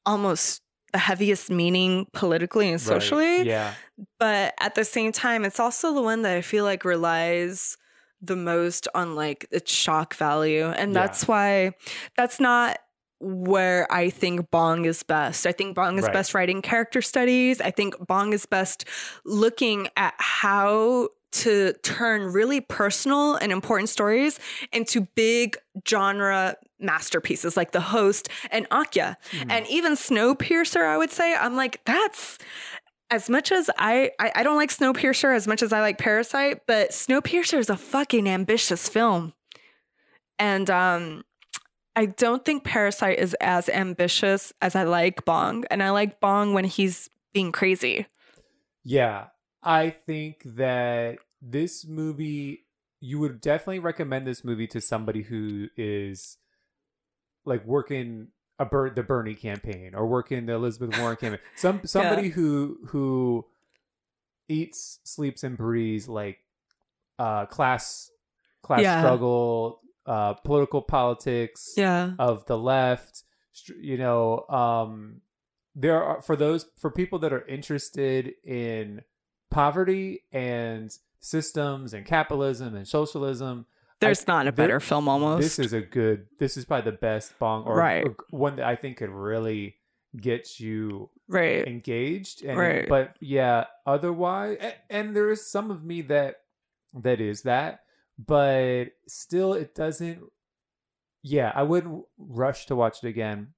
[0.04, 0.62] almost
[0.92, 2.80] the heaviest meaning politically and Right.
[3.02, 3.74] socially Yeah.
[4.18, 7.76] but at the same time it's also the one that i feel like relies
[8.22, 11.02] the most on like its shock value and Yeah.
[11.02, 11.72] that's why
[12.16, 12.78] that's not
[13.20, 16.12] where i think bong is best i think bong is Right.
[16.12, 18.84] best writing character studies i think bong is best
[19.24, 24.38] looking at how to turn really personal and important stories
[24.72, 25.56] into big
[25.86, 29.16] genre masterpieces like the host and Okja
[29.48, 32.38] and even snowpiercer i would say i'm like that's
[33.10, 36.66] as much as I, I I don't like Snowpiercer as much as I like Parasite,
[36.66, 39.32] but Snowpiercer is a fucking ambitious film.
[40.38, 41.24] And um
[41.96, 45.64] I don't think Parasite is as ambitious as I like Bong.
[45.68, 48.06] And I like Bong when he's being crazy.
[48.84, 49.26] Yeah,
[49.64, 52.66] I think that this movie,
[53.00, 56.36] you would definitely recommend this movie to somebody who is
[57.48, 61.40] like working a Ber- the Bernie campaign or working the Elizabeth Warren campaign.
[61.56, 63.46] Some somebody who who
[64.48, 66.38] eats, sleeps, and breathes like
[67.18, 68.10] uh, class
[68.62, 69.00] class Yeah.
[69.00, 72.12] struggle, uh, political politics Yeah.
[72.18, 73.24] of the left
[73.80, 75.20] you know um
[75.74, 79.02] there are for those for people that are interested in
[79.50, 83.66] poverty and systems and capitalism and socialism
[84.00, 85.42] There's not a better film almost.
[85.42, 88.04] this is a good this is probably the best bong or, Right.
[88.06, 89.76] or one that i think could really
[90.16, 91.66] get you right.
[91.66, 92.88] engaged and Right.
[92.88, 96.36] but yeah otherwise and, and there is some of me that
[96.94, 97.80] that is that
[98.18, 100.20] but still it doesn't
[101.22, 103.48] yeah i wouldn't rush to watch it again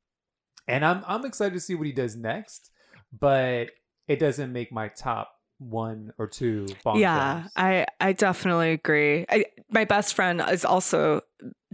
[0.66, 2.70] and i'm i'm excited to see what he does next
[3.16, 3.70] but
[4.08, 7.52] it doesn't make my top one or two Bong yeah, films.
[7.56, 9.26] I I definitely agree.
[9.28, 11.20] I, my best friend is also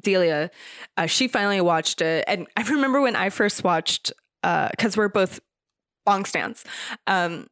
[0.02, 0.50] Delia.
[0.96, 5.40] Uh, she finally watched it, and I remember when I first watched because we're both
[6.04, 6.64] Bong stands.
[7.06, 7.46] Um,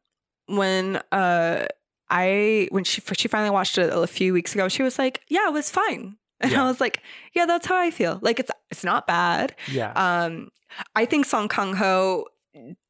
[0.47, 1.65] when uh,
[2.09, 5.47] I when she she finally watched it a few weeks ago, she was like, "Yeah,
[5.47, 6.63] it was fine," and Yeah.
[6.63, 7.01] I was like,
[7.33, 8.19] "Yeah, that's how I feel.
[8.21, 10.49] Like it's it's not bad." yeah Um,
[10.95, 12.25] I think Song Kang Ho,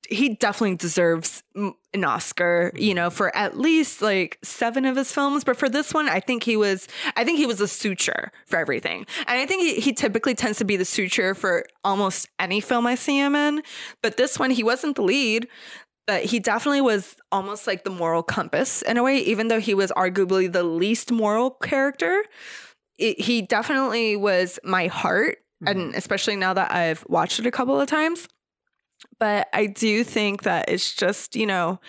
[0.07, 5.43] he definitely deserves an Oscar, you know, for at least like seven of his films.
[5.43, 8.59] But for this one, I think he was, I think he was a suture for
[8.59, 9.05] everything.
[9.27, 12.85] And I think he, he typically tends to be the suture for almost any film
[12.85, 13.63] I see him in.
[14.03, 15.47] But this one, he wasn't the lead.
[16.07, 19.73] But he definitely was almost like the moral compass in a way, even though he
[19.73, 22.23] was arguably the least moral character.
[22.99, 25.97] It, he definitely was my heart and mm-hmm.
[25.97, 28.27] especially now that I've watched it a couple of times.
[29.19, 31.79] But I do think that it's just, you know,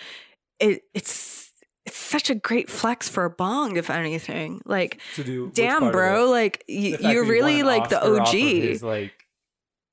[0.59, 1.51] it it's
[1.85, 4.61] it's such a great flex for a bong, if anything.
[4.65, 8.35] Like, to do damn, bro, like y- you're really like the Oscar off OG.
[8.35, 9.13] of his, like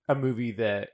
[0.08, 0.90] a movie that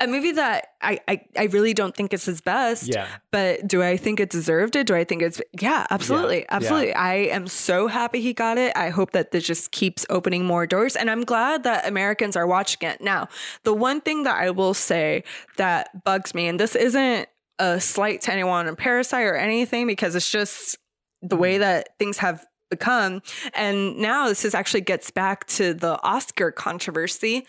[0.00, 2.88] a movie that I, I I really don't think is his best.
[2.88, 4.86] yeah But do I think it deserved it?
[4.86, 6.40] Do I think it's yeah, absolutely.
[6.40, 6.46] yeah.
[6.50, 6.94] Absolutely.
[6.94, 8.72] I am so happy he got it.
[8.76, 12.46] I hope that this just keeps opening more doors and I'm glad that Americans are
[12.46, 13.00] watching it.
[13.00, 13.28] Now,
[13.64, 15.24] the one thing that I will say
[15.56, 17.28] that bugs me and this isn't
[17.58, 20.76] a slight to anyone on Parasite or anything because it's just
[21.22, 21.60] the way mm.
[21.60, 23.22] that things have become
[23.54, 27.46] and now this is actually gets back to the Oscar controversy.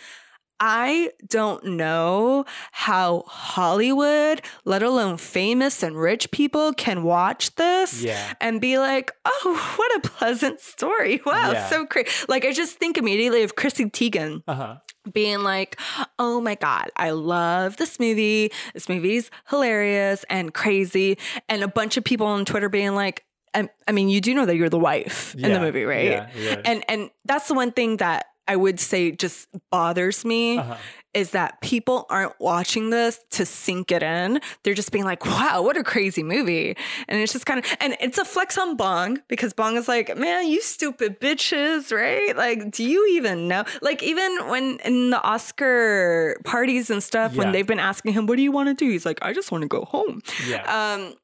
[0.59, 8.34] I don't know how Hollywood, let alone famous and rich people, can watch this yeah
[8.41, 11.21] and be like, oh, what a pleasant story.
[11.25, 11.67] Wow, Yeah.
[11.69, 12.09] so great.
[12.27, 14.77] Like, I just think immediately of Chrissy Teigen uh-huh
[15.13, 15.79] being like,
[16.19, 18.51] oh my God, I love this movie.
[18.73, 21.17] This movie's hilarious and crazy.
[21.47, 23.23] And a bunch of people on Twitter being like,
[23.53, 26.05] I, I mean, you do know that you're the wife in the movie, right?
[26.09, 26.61] yeah, yeah.
[26.65, 30.78] And and that's the one thing that I would say just bothers me uh-huh
[31.14, 34.40] is that people aren't watching this to sink it in.
[34.64, 36.78] They're just being like, wow, what a crazy movie.
[37.07, 40.15] And it's just kind of, and it's a flex on Bong because Bong is like,
[40.15, 42.38] man, you stupid bitches, right?
[42.38, 43.64] Like, do you even know?
[43.82, 47.40] Like, even when in the Oscar parties and stuff, Yeah.
[47.45, 48.88] when they've been asking him, what do you want to do?
[48.91, 50.22] He's like, I just want to go home.
[50.48, 51.15] yeah Um,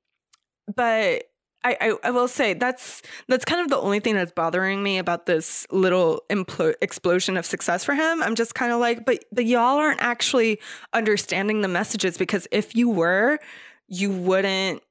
[0.76, 1.26] but
[1.66, 4.98] I, I, I will say that's that's kind of the only thing that's bothering me
[4.98, 8.22] about this little implo- explosion of success for him.
[8.22, 10.60] I'm just kind of like, but but y'all aren't actually
[10.94, 13.40] understanding the messages because if you were,
[13.88, 14.84] you wouldn't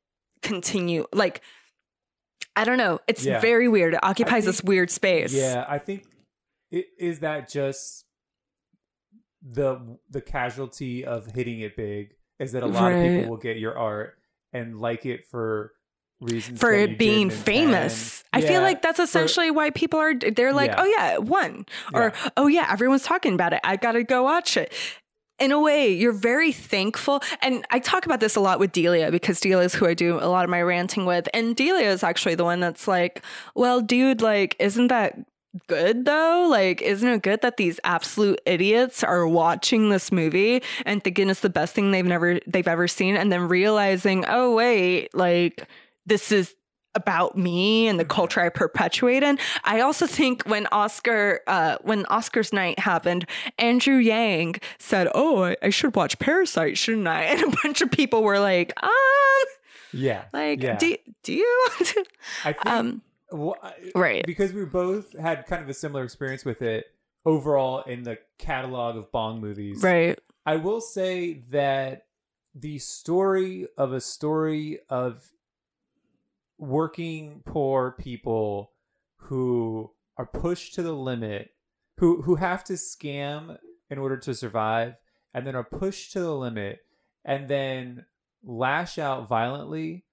[0.43, 1.07] continue.
[1.13, 1.43] Like,
[2.57, 3.01] I don't know.
[3.07, 3.41] It's Yeah.
[3.41, 3.95] very weird.
[3.95, 5.35] It occupies think- this weird space.
[5.35, 6.05] Yeah, I think
[6.71, 8.07] it is that just
[9.43, 13.59] the the casualty of hitting it big is that a lot of people will get
[13.59, 14.17] your art
[14.53, 15.73] and like it for
[16.23, 18.25] reasons for it being famous.
[18.33, 18.55] I intend.
[18.55, 20.81] feel like that's for- essentially why people are they're like, Yeah.
[20.83, 22.31] "Oh yeah, it won." Or, Yeah.
[22.37, 23.61] "Oh yeah, everyone's talking about it.
[23.65, 24.73] I got to go watch it."
[25.39, 27.21] In a way, you're very thankful.
[27.41, 30.19] And I talk about this a lot with Delia because Delia is who I do
[30.19, 31.29] a lot of my ranting with.
[31.35, 33.23] And Delia is actually the one that's like,
[33.57, 35.19] well, dude, like, isn't that
[35.67, 36.47] good though?
[36.49, 41.41] Like, isn't it good that these absolute idiots are watching this movie and thinking it's
[41.41, 45.67] the best thing they've never they've ever seen and then realizing, oh wait, like
[46.07, 46.55] this is
[46.95, 49.39] about me and the culture I perpetuate in.
[49.65, 53.27] I also think when Oscar, uh, when Oscars night happened,
[53.59, 57.91] Andrew Yang said, "Oh, I, I should watch Parasite, shouldn't I?" And a bunch of
[57.91, 58.91] people were like, "Um,
[59.95, 60.77] yeah like, yeah.
[60.77, 61.69] do do you?"
[62.45, 63.01] I think um,
[63.31, 64.27] Well, I- Right.
[64.27, 66.87] because we both had kind of a similar experience with it
[67.25, 69.83] overall in the catalog of Bong movies.
[69.83, 72.07] right, I will say that
[72.55, 75.31] the story of a story of
[76.63, 78.71] working poor people
[79.17, 81.51] who are pushed to the limit,
[81.99, 83.59] who who have to scam
[83.91, 84.95] in order to survive,
[85.35, 86.79] and then are pushed to the limit,
[87.25, 88.07] and then
[88.45, 90.05] lash out violently.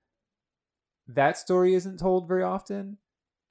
[1.07, 2.97] That story isn't told very often,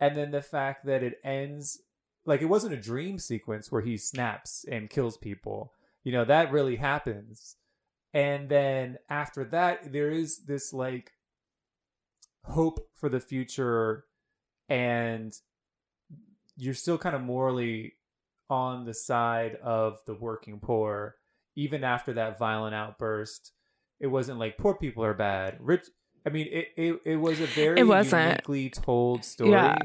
[0.01, 1.81] and then the fact that it ends
[2.27, 5.73] like it wasn't a dream sequence where he snaps and kills people.
[6.03, 7.55] You know that really happens,
[8.13, 11.13] and then after that, there is this like
[12.49, 14.05] hope for the future
[14.69, 15.33] and
[16.57, 17.95] you're still kind of morally
[18.51, 21.17] on the side of the working poor
[21.57, 23.53] even after that violent outburst
[24.01, 25.87] it wasn't like poor people are bad rich
[26.27, 28.23] i mean it it, it was a very It wasn't.
[28.25, 29.77] uniquely told story Yeah.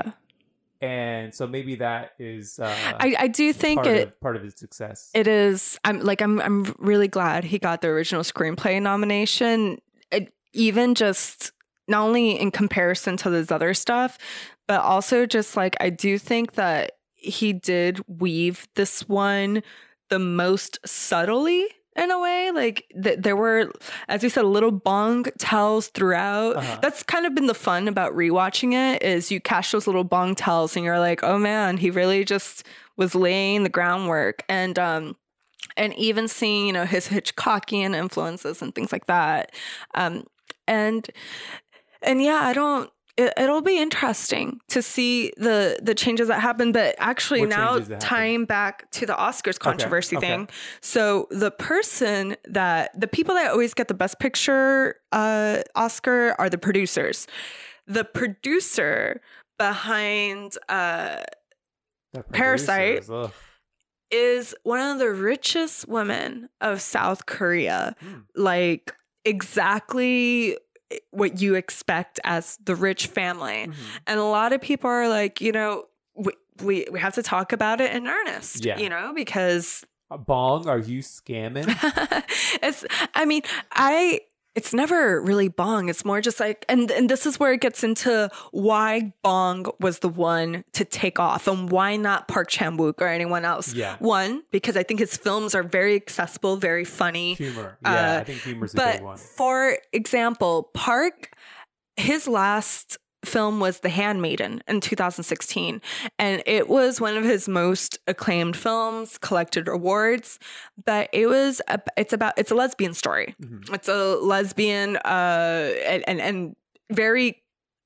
[0.81, 4.07] and so maybe that is uh I I do think part it.
[4.09, 5.77] of part of his success It is.
[5.83, 6.39] I'm like I'm.
[6.41, 9.79] I'm really glad he got the original screenplay nomination.
[10.11, 11.51] It, even just
[11.87, 14.17] not only in comparison to this other stuff,
[14.67, 19.63] but also just like I do think that he did weave this one
[20.09, 22.51] the most subtly in a way.
[22.51, 23.71] Like th- there were,
[24.07, 26.57] as you said, little bong tells throughout.
[26.57, 26.79] Uh-huh.
[26.81, 29.03] That's kind of been the fun about rewatching it.
[29.03, 32.65] Is you catch those little bong tells and you're like, oh man, he really just
[32.97, 35.15] was laying the groundwork and um
[35.77, 39.51] and even seeing you know his hitchcockian influences and things like that
[39.95, 40.23] um
[40.67, 41.09] and
[42.03, 46.71] and yeah i don't it, it'll be interesting to see the the changes that happen
[46.71, 50.27] but actually What now tying back to the oscars controversy okay.
[50.27, 50.49] thing
[50.81, 56.49] so the person that the people that always get the best picture uh oscar are
[56.49, 57.27] the producers
[57.85, 59.21] the producer
[59.59, 61.21] behind uh
[62.31, 63.09] Parasite.
[63.09, 63.31] ugh.
[64.11, 67.95] is one of the richest women of South Korea.
[67.99, 68.19] Hmm.
[68.35, 68.93] Like
[69.25, 70.57] exactly
[71.11, 73.67] what you expect as the rich family.
[73.67, 73.73] Mhm.
[74.07, 76.31] And a lot of people are like, you know, we,
[76.63, 78.77] we, we have to talk about it in earnest, Yeah.
[78.79, 81.65] you know, because Uh, Bong, are you scamming?
[82.61, 83.41] it's I mean,
[83.71, 84.21] I
[84.55, 85.89] it's never really Bong.
[85.89, 89.99] It's more just like and and this is where it gets into why Bong was
[89.99, 93.73] the one to take off and why not Park Chan-wook or anyone else.
[93.73, 93.95] Yeah.
[93.99, 97.33] One, because I think his films are very accessible, very funny.
[97.35, 97.77] Humor.
[97.81, 99.17] Yeah, Uh, I think humor's a But big one.
[99.17, 101.31] for example, Park
[101.97, 105.81] his last film was The Handmaiden in 2016
[106.19, 110.39] and it was one of his most acclaimed films collected awards
[110.85, 113.73] but it was a, it's about it's a lesbian story Mhm.
[113.73, 116.55] it's a lesbian uh and and, and
[116.91, 117.41] very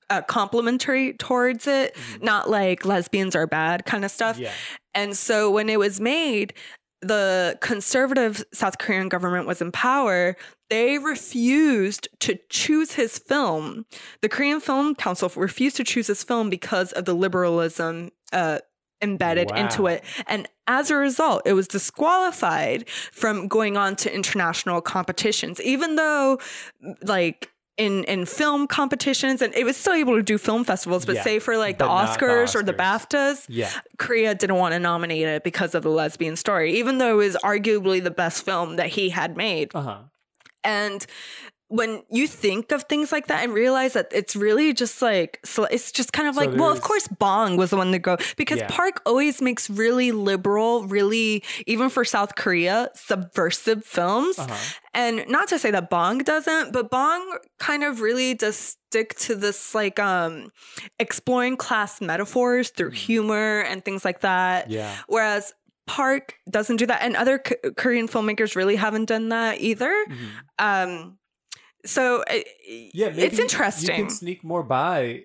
[0.09, 2.23] uh, complimentary towards it Mhm.
[2.23, 4.51] not like lesbians are bad kind of stuff Yeah.
[4.93, 6.53] and so when it was made,
[7.01, 10.35] the conservative South Korean government was in power.
[10.69, 13.85] They refused to choose his film.
[14.21, 18.59] The Korean Film Council refused to choose his film because of the liberalism uh,
[19.01, 20.03] embedded into it.
[20.25, 26.39] And as a result, it was disqualified from going on to international competitions, even though,
[27.03, 31.15] like, in, in film competitions and it was still able to do film festivals but
[31.15, 33.69] Yeah, say for like the not the oscars or the baftas Yeah.
[33.97, 37.35] Korea didn't want to nominate it because of the lesbian story, even though it was
[37.43, 39.71] arguably the best film that he had made.
[39.75, 39.97] Uh huh.
[40.63, 41.05] And
[41.69, 45.65] when you think of things like that and realize that it's really just like, so
[45.65, 48.17] it's just kind of So like, well, of course, Bong was the one to go
[48.37, 48.67] because Yeah.
[48.69, 54.39] Park always makes really liberal, really, even for South Korea, subversive films.
[54.39, 54.55] Uh huh.
[54.93, 59.35] And not to say that Bong doesn't, but Bong kind of really does stick to
[59.35, 60.49] this like um
[60.99, 64.69] exploring class metaphors through humor and things like that.
[64.71, 64.95] Yeah.
[65.07, 65.53] Whereas
[65.85, 69.93] Park doesn't do that, and other K- Korean filmmakers really haven't done that either.
[70.59, 71.17] Um,
[71.87, 72.33] so uh,
[72.67, 73.37] Yeah, it's
[73.83, 75.23] You can sneak more by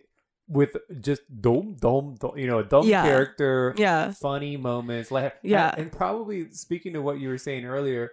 [0.48, 3.02] with just dome, dome, dome you know, a dumb Yeah.
[3.04, 4.12] character, Yeah.
[4.12, 5.70] funny moments, like Yeah.
[5.70, 8.10] and, and probably speaking to what you were saying earlier,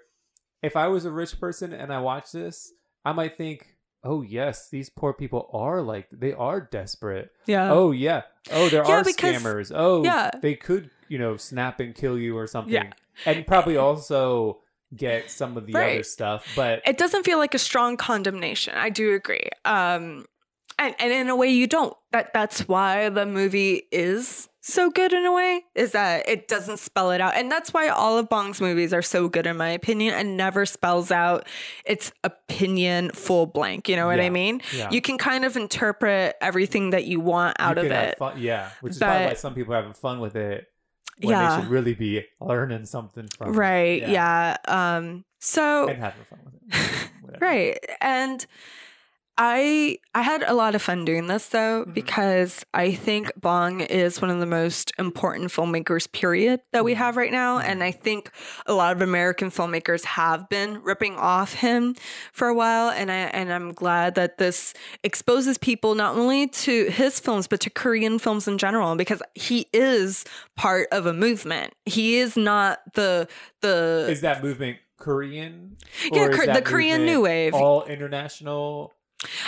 [0.61, 2.71] if I was a rich person and I watched this,
[3.05, 7.31] I might think, oh yes, these poor people are like they are desperate.
[7.45, 7.71] Yeah.
[7.71, 8.23] Oh yeah.
[8.51, 9.71] Oh, there Yeah, are because- scammers.
[9.75, 10.31] Oh, yeah.
[10.41, 12.73] They could, you know, snap and kill you or something.
[12.73, 12.91] Yeah.
[13.25, 14.61] And probably also
[14.95, 18.73] get some of the other stuff, but it doesn't feel like a strong condemnation.
[18.75, 19.47] I do agree.
[19.65, 20.25] Um,
[20.77, 21.93] and, and in a way, you don't.
[22.11, 26.77] That that's why the movie is so good in a way is that it doesn't
[26.77, 29.69] spell it out, and that's why all of Bong's movies are so good in my
[29.69, 31.47] opinion, and never spells out
[31.85, 33.89] its opinion full blank.
[33.89, 34.61] You know what I mean?
[34.75, 34.89] Yeah.
[34.89, 38.17] You can kind of interpret everything that you want out you of it.
[38.17, 40.67] Fun, yeah, which is probably why some people are having fun with it.
[41.21, 41.55] When Yeah.
[41.57, 43.53] they should really be learning something from.
[43.53, 44.07] Right.
[44.07, 44.57] Yeah.
[44.67, 45.25] Um.
[45.39, 47.09] So and having fun with it.
[47.41, 47.77] Right.
[48.01, 48.45] And
[49.41, 51.93] I I had a lot of fun doing this though Mm-hmm.
[51.93, 56.85] because I think Bong is one of the most important filmmakers period that Mm-hmm.
[56.85, 58.31] we have right now and I think
[58.65, 61.95] a lot of American filmmakers have been ripping off him
[62.33, 64.73] for a while and I and I'm glad that this
[65.05, 69.67] exposes people not only to his films but to Korean films in general because he
[69.71, 70.25] is
[70.57, 71.73] part of a movement.
[71.85, 73.29] He is not the
[73.61, 75.77] the Is that movement Korean?
[76.11, 77.53] Yeah, the Korean New Wave.
[77.53, 78.91] All international,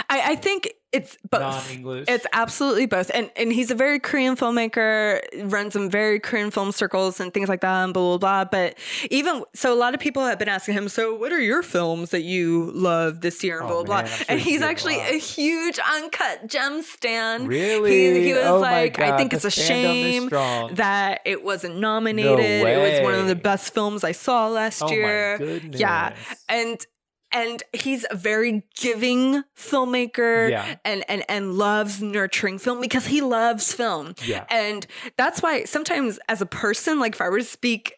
[0.10, 1.40] I, I think it's both.
[1.40, 2.06] non-English.
[2.10, 3.10] It's absolutely both.
[3.14, 7.48] And and he's a very Korean filmmaker, runs some very Korean film circles and things
[7.48, 8.50] like that and blah blah blah.
[8.52, 8.78] But
[9.10, 12.10] even so a lot of people have been asking him, so what are your films
[12.10, 14.14] that you love this year and Oh, blah blah man, blah.
[14.16, 15.12] Sure and he's a actually lot.
[15.12, 17.48] a huge uncut gem stan.
[17.48, 17.92] Really?
[17.92, 22.38] He, he was Oh like, I think it's a shame that it wasn't nominated.
[22.64, 25.62] No it was one of the best films I saw last Oh my year.
[25.72, 26.16] Yeah.
[26.50, 26.86] And
[27.34, 30.76] and he's a very giving filmmaker Yeah.
[30.86, 34.16] and, and and loves nurturing film because he loves film.
[34.24, 34.46] Yeah.
[34.50, 34.86] And
[35.18, 37.96] that's why sometimes as a person, like if I were to speak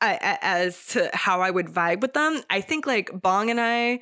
[0.00, 4.00] I, as to how I would vibe with them, I think like Bong and I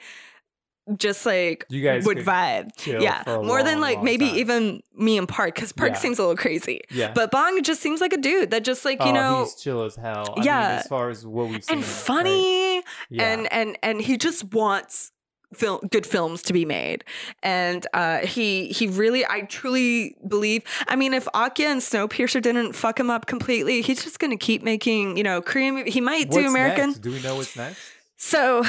[0.97, 2.70] just like You guys would vibe.
[2.86, 3.23] Yeah.
[3.27, 4.36] More than like maybe time.
[4.39, 5.98] even me and Park, because Park Yeah.
[5.98, 6.81] seems a little crazy.
[6.90, 7.12] Yeah.
[7.15, 9.82] But Bong just seems like a dude that just like, you oh, know, he's chill
[9.85, 10.35] as hell.
[10.36, 10.61] I Yeah.
[10.61, 11.93] mean, as far as what we've seen, and right?
[11.93, 12.77] funny
[13.09, 13.32] Yeah.
[13.32, 15.12] and and and he just wants
[15.52, 17.02] film good films to be made
[17.43, 22.73] and uh he he really i truly believe i mean if Okja and snowpiercer didn't
[22.74, 26.47] fuck him up completely he's just gonna keep making you know korean he might do
[26.47, 27.01] american next?
[27.01, 27.81] Do we know what's next?
[28.16, 28.62] so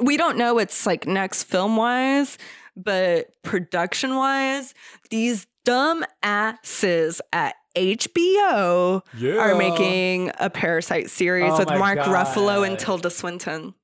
[0.00, 2.38] we don't know what's like next film wise
[2.76, 4.74] but production wise
[5.10, 9.36] these dumb asses at HBO Yeah.
[9.38, 13.74] are making a Parasite series Oh with Mark Ruffalo and Tilda Swinton.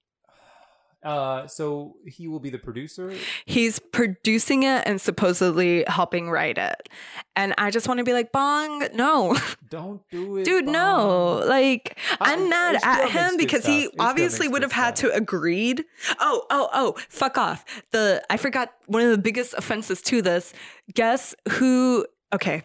[1.02, 3.14] Uh, so he will be the producer.
[3.47, 6.89] He's producing it and supposedly helping write it.
[7.35, 9.35] And I just want to be like, Bong, no.
[9.70, 11.43] Don't do it, Dude, no.
[11.47, 13.89] Like, I'm Uh, mad at him because he.
[13.98, 15.12] Obviously would have had stuff.
[15.12, 15.85] to agreed.
[16.18, 17.64] Oh, oh, oh, fuck off.
[17.93, 20.52] The I forgot one of the biggest offenses to this.
[20.93, 22.62] Guess who okay.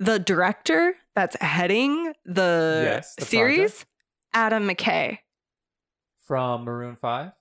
[0.00, 3.84] The director that's heading the, Yes, the series,
[4.32, 5.18] Adam McKay.
[6.28, 7.32] From Maroon Five.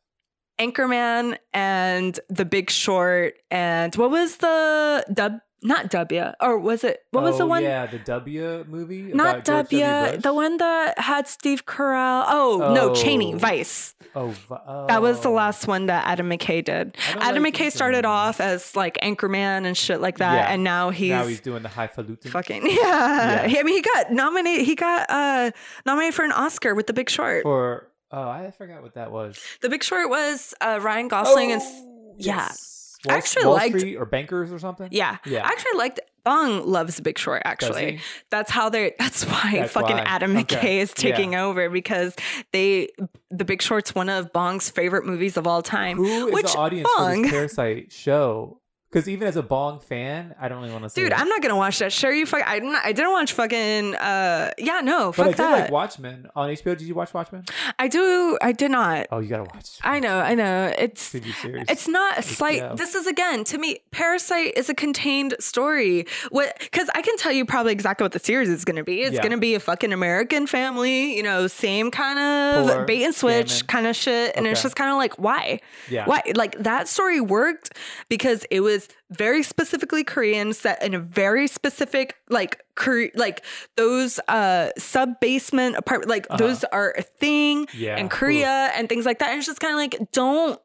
[0.60, 7.02] Anchorman and The Big Short and what was the dub not W or was it
[7.12, 9.02] what was the one Yeah, the W movie.
[9.14, 10.22] not W, Bush?
[10.22, 12.26] the one that had Steve Carell.
[12.28, 13.38] Oh, no, Cheney, Oh.
[13.38, 13.96] Vice.
[14.16, 15.34] Oh, vi- That was the oh.
[15.34, 16.96] last one that Adam McKay did.
[17.16, 20.54] Adam like McKay started off as like Anchorman and shit like that, Yeah.
[20.54, 22.32] and now he's, now he's doing the highfalutin.
[22.32, 23.46] fucking yeah.
[23.48, 23.60] Yeah.
[23.60, 24.66] I mean, he got nominated.
[24.66, 25.52] He got uh
[25.88, 27.42] nominated for an Oscar with The Big Short.
[27.44, 29.40] for oh, I forgot what that was.
[29.62, 31.82] the Big Short was uh, Ryan Gosling and s-
[32.18, 32.48] yeah.
[32.50, 32.74] Oh, yes.
[33.08, 34.90] I actually Wall liked- Street or Bankers or something.
[34.92, 35.18] Yeah.
[35.26, 35.46] Yeah.
[35.46, 38.00] I actually liked Bong loves Big Short, actually.
[38.32, 40.02] That's how they're that's why That's fucking why.
[40.04, 40.56] Adam Okay.
[40.58, 41.46] McKay is taking Yeah.
[41.46, 42.16] over because
[42.52, 42.90] they
[43.30, 45.98] The Big Short's one of Bong's favorite movies of all time.
[45.98, 48.60] Who is which the audience for this Parasite show?
[48.90, 51.02] Because even as a Bong fan, I don't really want to say.
[51.02, 51.20] Dude, it.
[51.20, 51.92] I'm not gonna watch that.
[51.92, 52.42] Sure, you fuck.
[52.48, 52.76] I didn't.
[52.76, 53.96] I didn't watch fucking.
[53.96, 55.60] Uh, yeah, no, But fuck I did that.
[55.64, 56.78] like Watchmen on HBO.
[56.78, 57.44] Did you watch Watchmen?
[57.78, 58.38] I do.
[58.42, 59.08] I did not.
[59.12, 59.78] Oh, you gotta watch.
[59.84, 60.20] I know.
[60.20, 60.74] I know.
[60.78, 61.14] It's.
[61.14, 62.62] It's not a slight.
[62.62, 62.78] HBO.
[62.78, 63.80] This is again to me.
[63.92, 66.06] Parasite is a contained story.
[66.30, 66.56] What?
[66.60, 69.02] Because I can tell you probably exactly what the series is going to be.
[69.02, 69.22] It's Yeah.
[69.22, 71.16] going to be a fucking American family.
[71.18, 74.32] You know, same kind of Poor bait and switch kind of shit.
[74.38, 75.60] And it's just kind of like why?
[75.90, 76.06] Yeah.
[76.06, 76.22] Why?
[76.36, 77.72] Like that story worked
[78.08, 78.77] because it was
[79.10, 83.44] very specifically Korean, set in a very specific like Kore- like
[83.76, 86.38] those uh sub basement apartment, like Uh-huh.
[86.38, 87.98] those are a thing Yeah.
[87.98, 89.30] in Korea and things like that.
[89.30, 90.60] And it's just kind of like don't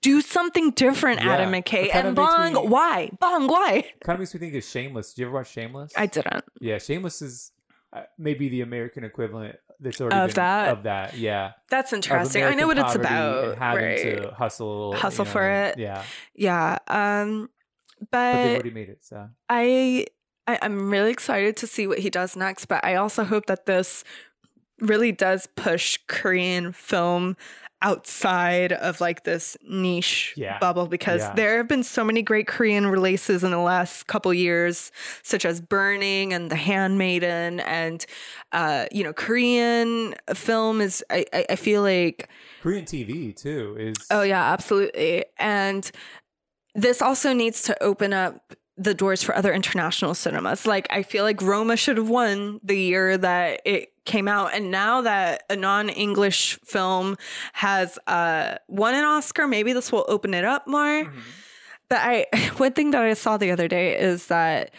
[0.00, 1.32] do something different, Yeah.
[1.32, 1.90] Adam McKay.
[1.92, 3.10] And Bong, me- why?
[3.20, 3.82] Bong, why?
[4.04, 5.12] Kind of makes me think of Shameless.
[5.12, 5.92] Did you ever watch Shameless?
[5.96, 6.44] I didn't.
[6.60, 7.50] Yeah, Shameless is
[7.92, 9.56] uh, maybe the American equivalent.
[9.82, 10.68] That's already Of been- that?
[10.70, 11.52] Of that, yeah.
[11.68, 12.44] That's interesting.
[12.44, 13.58] I know what it's about.
[13.58, 14.22] having right.
[14.22, 15.78] to hustle, Hustle you know, for it.
[15.78, 16.02] Yeah,
[16.34, 16.78] Yeah.
[16.88, 17.50] Um
[18.10, 18.98] but they've already made it.
[19.04, 20.06] So I,
[20.46, 23.66] I I'm really excited to see what he does next, but I also hope that
[23.66, 24.02] this
[24.80, 27.36] really does push Korean film
[27.82, 30.58] outside of like this niche Yeah.
[30.58, 31.34] bubble because Yeah.
[31.34, 34.90] there have been so many great Korean releases in the last couple years,
[35.22, 38.06] such as Burning and The Handmaiden, and
[38.52, 42.28] uh, you know, Korean film is I, I, I feel like
[42.62, 43.94] Korean TV too is.
[44.10, 45.24] Oh yeah, absolutely.
[45.38, 45.90] And
[46.74, 50.66] this also needs to open up the doors for other international cinemas.
[50.66, 54.70] Like I feel like Roma should have won the year that it came out and
[54.70, 57.16] now that a non-English film
[57.52, 61.12] has uh won an Oscar, maybe this will open it up more.
[61.88, 62.26] But I
[62.56, 64.72] one thing that I saw the other day is that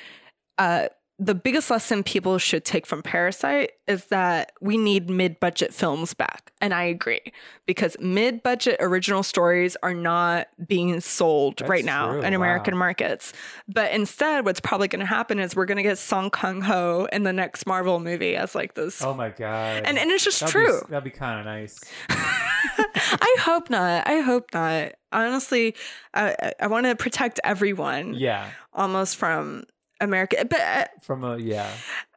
[0.57, 0.87] uh
[1.23, 6.51] the biggest lesson people should take from Parasite is that we need mid-budget films back.
[6.59, 7.21] And I agree
[7.65, 12.21] because mid-budget original stories are not being sold That's right now true.
[12.23, 12.79] in American Wow.
[12.79, 13.31] markets.
[13.67, 17.23] But instead what's probably going to happen is we're going to get Song Kang-ho in
[17.23, 19.83] the next Marvel movie as like this Oh my god.
[19.85, 20.81] and and it's just That'd true.
[20.81, 21.79] Be, that'd be kind of nice.
[22.09, 24.07] I hope not.
[24.07, 24.93] I hope not.
[25.11, 25.75] Honestly,
[26.13, 28.49] I, I want to protect everyone Yeah.
[28.73, 29.63] almost from
[30.03, 30.45] America.
[30.49, 31.69] But uh, From a yeah.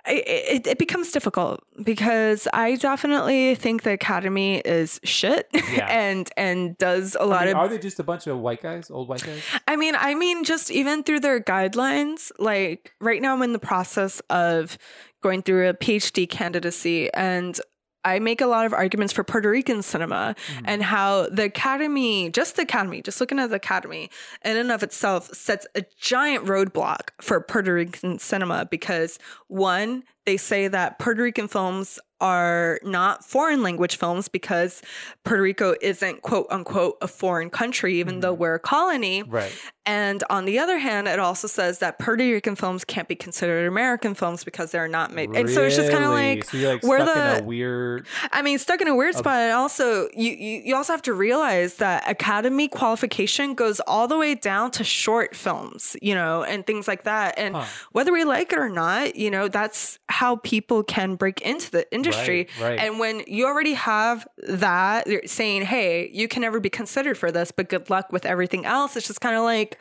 [0.09, 5.87] It, it becomes difficult because I definitely think the Academy is shit Yeah.
[5.91, 8.63] and and does a lot I mean, of are they just a bunch of white
[8.63, 9.43] guys, old white guys?
[9.67, 13.59] I mean, I mean, just even through their guidelines, like right now I'm in the
[13.59, 14.79] process of
[15.23, 17.61] going through a PhD candidacy and
[18.07, 20.63] I make a lot of arguments for Puerto Rican cinema mm.
[20.65, 24.11] and how the Academy, just the Academy, just looking at the Academy
[24.45, 29.19] in and of itself sets a giant roadblock for Puerto Rican cinema because
[29.49, 34.81] one, they say that Puerto Rican films are not foreign language films because
[35.25, 38.43] Puerto Rico isn't quote unquote a foreign country, even though mm-hmm.
[38.43, 39.23] we're a colony.
[39.23, 39.53] Right.
[39.85, 43.69] And on the other hand, it also says that Puerto Rican films can't be considered
[43.69, 45.31] American films because they're not made.
[45.31, 48.07] And so it's just kind of like, so like we're stuck the in a weird.
[48.33, 49.37] I mean, stuck in a weird spot.
[49.37, 54.19] And also, you, you you also have to realize that Academy qualification goes all the
[54.19, 57.39] way down to short films, you know, and things like that.
[57.39, 57.65] And Huh.
[57.93, 61.85] whether we like it or not, you know, that's how people can break into the
[61.93, 62.49] industry.
[62.59, 62.79] Right, right.
[62.79, 67.51] And when you already have that saying, "Hey, you can never be considered for this,
[67.51, 69.79] but good luck with everything else," it's just kind of like,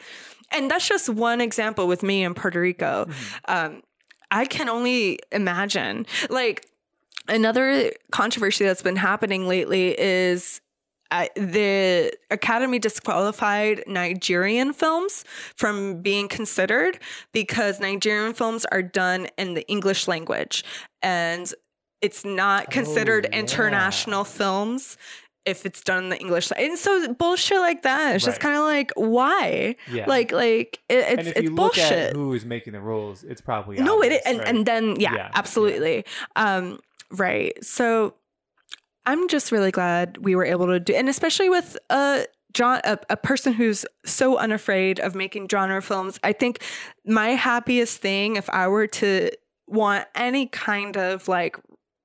[0.51, 3.07] and that's just one example with me in Puerto Rico.
[3.47, 3.81] Um,
[4.29, 6.67] I can only imagine, like
[7.29, 10.59] another controversy that's been happening lately is
[11.15, 15.23] uh, the Academy disqualified Nigerian films
[15.55, 16.99] from being considered
[17.31, 20.63] because Nigerian films are done in the English language
[21.01, 21.53] and
[22.01, 23.39] it's not considered yeah.
[23.39, 24.97] international films
[25.45, 26.51] if it's done in the English.
[26.57, 28.15] And so bullshit like that.
[28.15, 29.75] It's just kind of like why?
[29.91, 30.05] Yeah.
[30.07, 31.91] Like like it, and it's if it's you look bullshit.
[31.91, 34.47] at who is making the rules, it's probably No, it and right?
[34.47, 35.31] and then yeah, Yeah, yeah.
[35.35, 36.05] absolutely.
[36.35, 36.79] Um,
[37.11, 37.53] right.
[37.63, 38.15] So
[39.06, 42.98] I'm just really glad we were able to do, and especially with a John, a,
[43.10, 46.19] a person who's so unafraid of making genre films.
[46.23, 46.61] I think
[47.06, 49.30] my happiest thing, if I were to
[49.68, 51.57] want any kind of like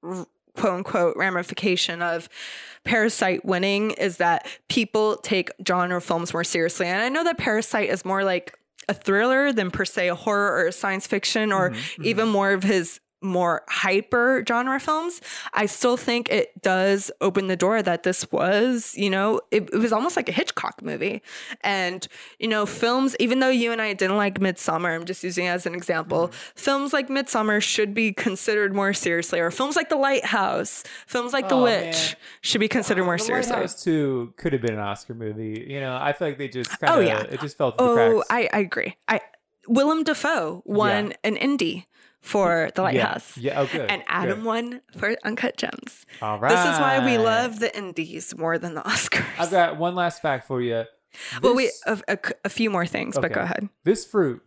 [0.03, 2.29] r- quote unquote ramification of
[2.85, 6.87] Parasite winning, is that people take genre films more seriously.
[6.87, 8.59] And I know that Parasite is more like
[8.89, 11.79] a thriller than per se a horror or a science fiction or mm-hmm.
[11.79, 12.05] Mm-hmm.
[12.07, 15.21] even more of his more hyper genre films,
[15.53, 19.79] I still think it does open the door that this was, you know, it, it
[19.79, 21.23] was almost like a Hitchcock movie.
[21.63, 22.07] And,
[22.39, 25.51] you know, films, even though you and I didn't like Midsommar, I'm just using it
[25.51, 26.37] as an example, mm-hmm.
[26.55, 31.49] films like Midsommar should be considered more seriously, or films like The Lighthouse, films like
[31.49, 32.17] The Oh, Witch man.
[32.41, 33.53] should be considered more the seriously.
[33.53, 35.67] Lighthouse too could have been an Oscar movie.
[35.69, 36.99] You know, I feel like they just kind of.
[36.99, 37.23] Oh, yeah.
[37.23, 38.27] It just fell through the Oh, cracks.
[38.31, 38.97] I, I agree.
[39.09, 39.21] I
[39.69, 41.17] Willem Dafoe won Yeah.
[41.25, 41.85] an Indie
[42.21, 43.37] for The Lighthouse.
[43.39, 43.61] Yeah.
[43.61, 43.91] Oh, good.
[43.91, 44.45] And Adam good.
[44.47, 46.05] won for Uncut Gems.
[46.23, 46.51] All right.
[46.51, 49.25] This is why we love the indies more than the Oscars.
[49.39, 50.85] I've got one last fact for you.
[51.43, 53.69] well, wait, This- a, a, a few more things, but go ahead.
[53.85, 54.43] This fruit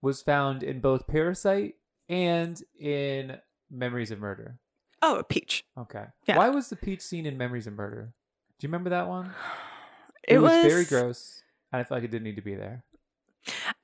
[0.00, 1.74] was found in both Parasite
[2.08, 3.38] and in
[3.70, 4.58] Memories of Murder.
[5.00, 5.64] Oh, a peach.
[5.78, 6.04] Okay.
[6.26, 6.36] Yeah.
[6.36, 8.12] Why was the peach seen in Memories of Murder?
[8.58, 9.32] Do you remember that one?
[10.28, 11.42] It, was, very gross,
[11.72, 12.84] and I feel like it didn't need to be there.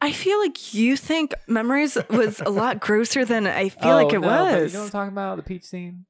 [0.01, 4.17] I feel like you think Memories was a lot grosser than I feel like Oh,
[4.17, 4.73] it no, was.
[4.73, 5.37] You know what I'm talking about?
[5.37, 6.07] The peach scene.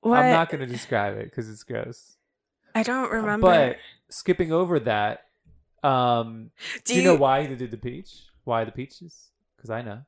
[0.00, 0.18] what?
[0.20, 2.16] I'm not going to describe it because it's gross.
[2.74, 3.46] I don't remember.
[3.46, 3.76] But
[4.10, 5.24] skipping over that,
[5.82, 6.50] um,
[6.84, 8.12] do, Do you know why they did the peach?
[8.44, 9.30] Why the peaches?
[9.56, 10.02] Because I know.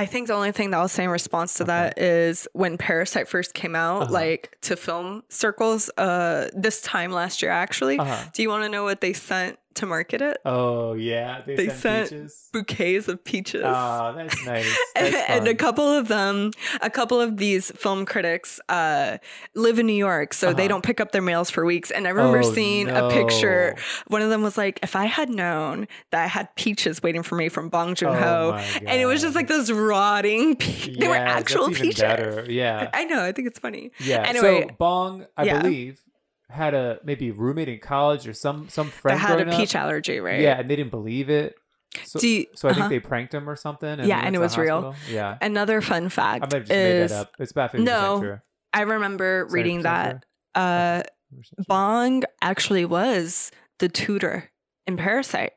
[0.00, 1.72] I think the only thing that I'll say in response to Okay.
[1.72, 4.12] that is when Parasite first came out, Uh-huh.
[4.12, 7.98] like to film circles, uh, this time last year actually.
[7.98, 8.16] Uh-huh.
[8.32, 10.38] Do you want to know what they sent to market it?
[10.44, 12.48] Oh yeah, they, They sent, sent peaches.
[12.52, 13.62] Bouquets of peaches.
[13.64, 14.78] Oh, that's nice.
[14.96, 19.18] and, That's and a couple of them, a couple of these film critics uh,
[19.54, 20.68] live in New York, so they Uh-huh.
[20.68, 21.90] don't pick up their mails for weeks.
[21.90, 23.76] And I remember Oh, seeing a picture.
[24.08, 27.34] One of them was like, "If I had known that I had peaches waiting for
[27.36, 30.56] me from Bong Joon Oh Ho," my and it was just like those rotting.
[30.56, 32.00] Pe- they were actual peaches.
[32.00, 32.44] better.
[32.48, 32.90] Yeah.
[32.94, 33.22] I know.
[33.24, 33.90] I think it's funny.
[33.98, 34.22] Yeah.
[34.26, 35.62] Anyway, so Bong, I yeah.
[35.62, 36.00] believe,
[36.50, 39.82] had a maybe roommate in college or some some that friend had a peach up.
[39.82, 40.40] allergy, right?
[40.40, 41.54] Yeah, and they didn't believe it.
[42.04, 42.88] So, you- so I think uh-huh.
[42.88, 43.88] they pranked him or something.
[43.88, 44.94] And Yeah, and it was real.
[45.10, 45.38] Yeah.
[45.40, 47.32] Another fun I fact might have just made is that up.
[47.38, 48.40] It's about fifty no, true.
[48.72, 50.24] I remember reading that
[50.54, 51.02] uh.
[51.68, 54.50] Bong actually was the tutor
[54.86, 55.52] in Parasite.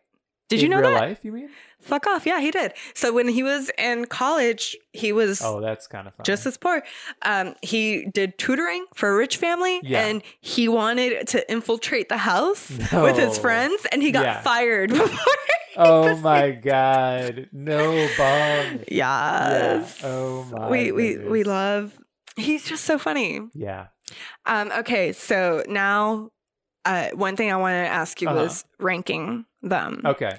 [0.49, 1.01] Did you know real that?
[1.01, 1.25] life?
[1.25, 1.49] You mean?
[1.83, 2.25] Fuck off.
[2.25, 2.73] Yeah, he did.
[2.93, 6.23] So when he was in college, he was Oh, that's kind of fun.
[6.23, 6.81] just as poor.
[7.23, 10.05] Um, he did tutoring for a rich family Yeah.
[10.05, 14.41] and he wanted to infiltrate the house with his friends and he got Yeah.
[14.41, 15.33] fired before.
[15.75, 17.49] Oh my god!
[17.51, 18.83] No Bong.
[18.87, 19.99] Yes.
[20.03, 21.97] Oh my We we we love.
[22.35, 23.41] He's just so funny.
[23.53, 23.87] Yeah.
[24.45, 24.71] Um.
[24.71, 25.13] Okay.
[25.13, 26.29] So now,
[26.85, 28.41] uh, one thing I wanted to ask you Uh-huh.
[28.43, 30.01] was ranking them.
[30.05, 30.37] Okay.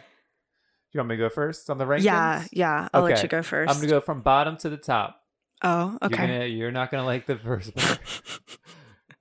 [0.95, 2.05] You want me to go first on the rankings?
[2.05, 2.45] Yeah.
[2.53, 2.89] Yeah.
[2.95, 5.21] I'll let you go 1st I'm gonna go from bottom to the top.
[5.62, 5.99] Oh.
[6.01, 6.27] You're, Okay.
[6.27, 7.99] gonna, you're not gonna like the first part.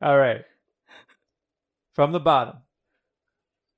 [0.02, 0.45] All right.
[1.94, 2.58] From the bottom.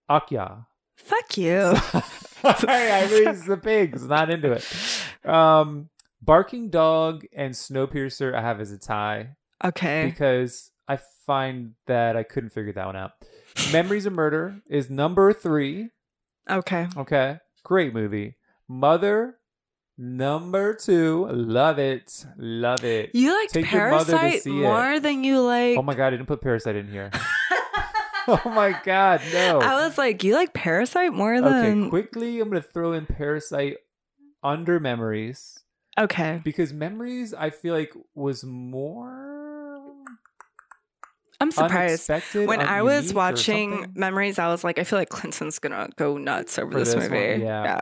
[0.09, 0.65] Okja.
[0.97, 1.76] Fuck you.
[2.59, 4.05] Sorry, I raised the pigs.
[4.07, 5.27] Not into it.
[5.30, 5.89] Um,
[6.22, 10.05] Barking Dog and Snowpiercer I have as a tie Okay.
[10.05, 13.11] because I find that I couldn't figure that one out.
[13.72, 15.89] Memories of Murder is number three.
[16.49, 16.88] Okay.
[16.97, 17.39] Okay.
[17.65, 18.35] Great movie.
[18.67, 19.37] Mother,
[19.97, 21.27] number two.
[21.31, 22.25] Love it.
[22.37, 23.09] Love it.
[23.15, 24.61] You liked Take to Parasite see it.
[24.61, 25.75] more than you like.
[25.77, 27.09] Oh my god, I didn't put Parasite in here.
[28.27, 29.59] oh my god, no.
[29.61, 31.81] I was like, you like Parasite more than.
[31.85, 33.77] okay, quickly, I'm gonna throw in Parasite
[34.43, 35.63] under Memories
[35.97, 36.41] Okay.
[36.43, 39.34] because Memories I feel like was more
[41.39, 42.09] I'm surprised.
[42.09, 42.47] unexpected.
[42.47, 43.91] When I was watching.
[43.95, 47.09] Memories, I was like, I feel like Clinton's gonna go nuts over For this, this
[47.09, 47.43] one, movie.
[47.43, 47.81] yeah.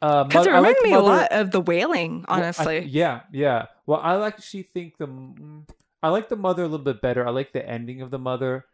[0.00, 2.78] Because uh, it reminded liked me a lot of The Wailing, Well, I- honestly.
[2.88, 3.66] yeah, yeah.
[3.86, 5.68] Well, I actually think the mm,
[6.02, 7.26] I like the mother a little bit better.
[7.26, 8.64] I like the ending of the mother.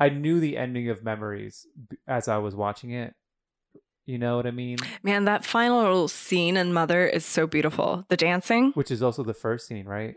[0.00, 1.66] I knew the ending of Memories
[2.08, 3.14] as I was watching it.
[4.06, 4.78] You know what I mean?
[5.02, 8.04] Man, that final scene in Mother is so beautiful.
[8.08, 8.70] The dancing.
[8.72, 10.14] Which is also the first scene, right?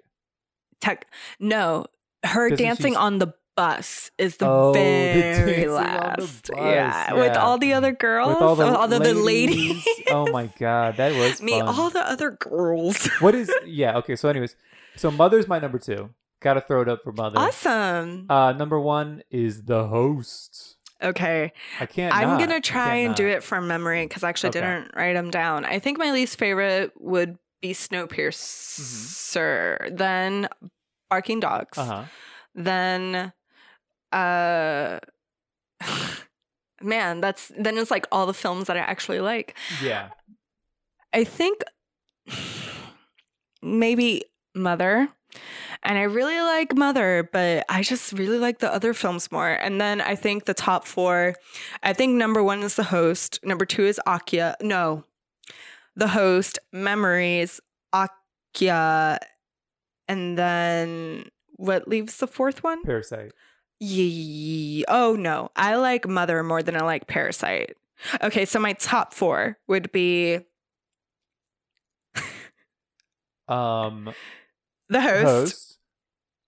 [0.81, 1.05] Tech.
[1.39, 1.85] No,
[2.23, 6.17] her Doesn't dancing on the bus is the Oh, very the last.
[6.17, 9.85] bus, yeah, with all the other girls, With all the, other ladies.
[9.85, 10.05] ladies.
[10.09, 11.67] oh my god, that was Me, fun.
[11.67, 13.05] all the other girls.
[13.19, 13.51] what is?
[13.65, 13.97] Yeah.
[13.97, 14.15] Okay.
[14.15, 14.55] So, anyways,
[14.95, 16.09] so Mother's my number two.
[16.41, 17.37] Got to throw it up for Mother.
[17.37, 18.25] awesome.
[18.29, 20.77] Uh, number one is The Host.
[21.03, 21.51] Okay.
[21.81, 22.15] I can't.
[22.15, 22.39] I'm not.
[22.39, 24.61] gonna try and do it from memory because I actually Okay.
[24.61, 25.65] didn't write them down.
[25.65, 30.47] I think my least favorite would be Snowpiercer, then
[31.09, 32.03] Barking Dogs, Uh huh.
[32.55, 33.33] then
[34.11, 34.99] uh
[36.81, 39.55] man, that's then it's like all the films that I actually like.
[39.81, 40.09] Yeah.
[41.13, 41.61] I think
[43.61, 44.23] maybe
[44.55, 45.07] Mother.
[45.83, 49.49] And I really like Mother, but I just really like the other films more.
[49.49, 51.35] And then I think the top four,
[51.83, 53.39] I think number one is The Host.
[53.43, 54.55] Number two is Okja.
[54.61, 55.05] No,
[55.95, 57.61] The Host, Memories,
[57.93, 59.19] Okja.
[60.09, 62.83] And then what leaves the fourth one?
[62.83, 63.31] Parasite.
[63.79, 64.83] Yee.
[64.89, 67.77] Oh no, I like Mother more than I like Parasite.
[68.21, 70.39] Okay, so my top four would be
[73.47, 74.13] Um,
[74.89, 75.77] The Host, host,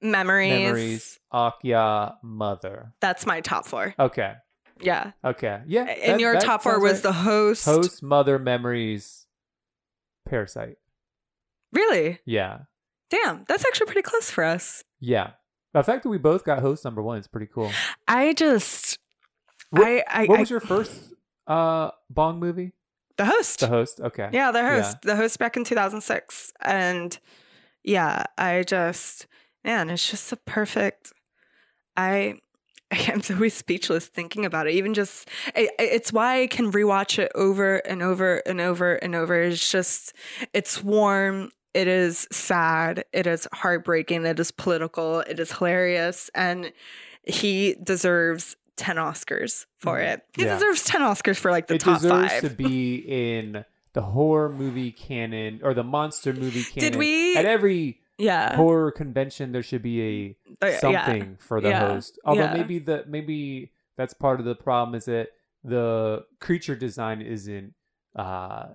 [0.01, 0.49] Memories.
[0.63, 2.93] memories, Okja, Mother.
[3.01, 3.93] That's my top four.
[3.99, 4.33] Okay.
[4.81, 5.11] Yeah.
[5.23, 5.61] Okay.
[5.67, 5.83] Yeah.
[5.83, 7.03] and that- your that top four was right.
[7.03, 7.65] The Host.
[7.65, 9.27] host, mother, memories,
[10.27, 10.77] Parasite.
[11.71, 12.19] Really?
[12.25, 12.61] Yeah.
[13.11, 14.83] Damn, that's actually pretty close for us.
[14.99, 15.31] Yeah.
[15.73, 17.71] The fact that we both got host number one is pretty cool.
[18.07, 18.97] I just,
[19.69, 21.13] What- I, I, What I- was your first
[21.47, 22.71] uh Bong movie?
[23.17, 23.59] The Host.
[23.59, 23.99] The host.
[23.99, 24.29] Okay.
[24.33, 25.01] Yeah, The Host.
[25.03, 26.53] The Host back in 2006.
[26.61, 27.19] And
[27.83, 29.27] yeah, I just,
[29.63, 31.11] man, it's just a perfect,
[31.95, 32.39] I,
[32.91, 34.73] I'm always speechless thinking about it.
[34.73, 39.13] Even just, it, it's why I can rewatch it over and over and over and
[39.13, 39.35] over.
[39.41, 40.13] It's just,
[40.53, 41.51] it's warm.
[41.73, 43.05] It is sad.
[43.13, 44.25] It is heartbreaking.
[44.25, 45.19] It is political.
[45.21, 46.29] It is hilarious.
[46.35, 46.73] And
[47.23, 50.13] he deserves 10 Oscars for Mhm.
[50.13, 50.25] it.
[50.35, 50.55] He Yeah.
[50.55, 52.41] deserves 10 Oscars for like the it top deserves five.
[52.41, 56.91] to be in the horror movie canon or the monster movie canon.
[56.91, 58.55] Did we- At every yeah.
[58.55, 60.79] horror convention, there should be a Uh, yeah.
[60.79, 61.79] something for the Yeah.
[61.87, 62.19] host.
[62.25, 62.53] Although Yeah.
[62.53, 65.29] maybe the maybe that's part of the problem is that
[65.63, 67.73] the creature design isn't
[68.15, 68.65] uh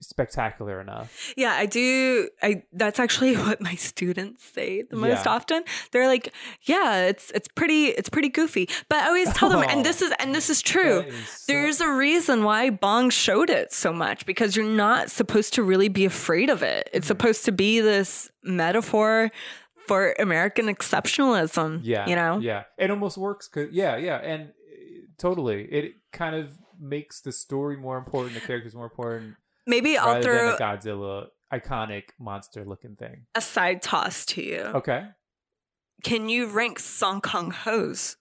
[0.00, 1.32] spectacular enough.
[1.36, 2.28] Yeah, I do.
[2.42, 5.32] I that's actually what my students say the most Yeah.
[5.32, 5.64] often.
[5.92, 9.62] They're like, "Yeah, it's it's pretty it's pretty goofy." But I always tell them, Oh.
[9.70, 11.00] and this is and this is true.
[11.00, 15.54] Is so- There's a reason why Bong showed it so much because you're not supposed
[15.54, 16.86] to really be afraid of it.
[16.88, 16.96] Mm-hmm.
[16.96, 19.30] It's supposed to be this metaphor
[19.86, 21.80] for American exceptionalism.
[21.82, 22.06] Yeah.
[22.08, 22.38] you know.
[22.38, 22.64] Yeah.
[22.78, 24.52] It almost works cuz yeah, yeah, and uh,
[25.18, 25.64] totally.
[25.64, 30.54] It kind of makes the story more important, the characters more important Maybe I'll throw
[30.54, 33.26] a Godzilla iconic monster looking thing.
[33.34, 34.58] a side toss to you.
[34.74, 35.06] Okay.
[36.02, 38.16] Can you rank Song Kang Ho's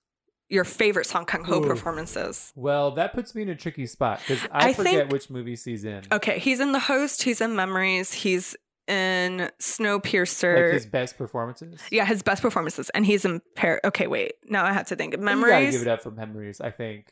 [0.50, 1.68] your favorite Song Kang Ho Ooh.
[1.68, 2.54] performances?
[2.56, 5.56] Well, that puts me in a tricky spot because I, I forget think- which movie
[5.56, 6.04] he's in.
[6.12, 8.56] Okay, he's in The Host, he's in Memories, he's
[8.88, 10.66] in Snowpiercer.
[10.66, 11.82] Like his best performances.
[11.92, 13.82] yeah, his best performances, and he's in Par.
[13.84, 15.18] Okay, wait, now I have to think.
[15.18, 15.52] Memories.
[15.52, 17.08] You gotta give it up for memories, I think.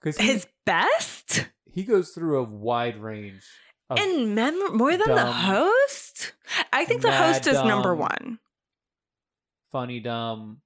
[0.00, 3.44] Because his best he goes through a wide range.
[3.88, 6.32] Of, in mem more than The Host.
[6.72, 8.40] I think The Host is number one.
[9.70, 10.62] funny, dumb,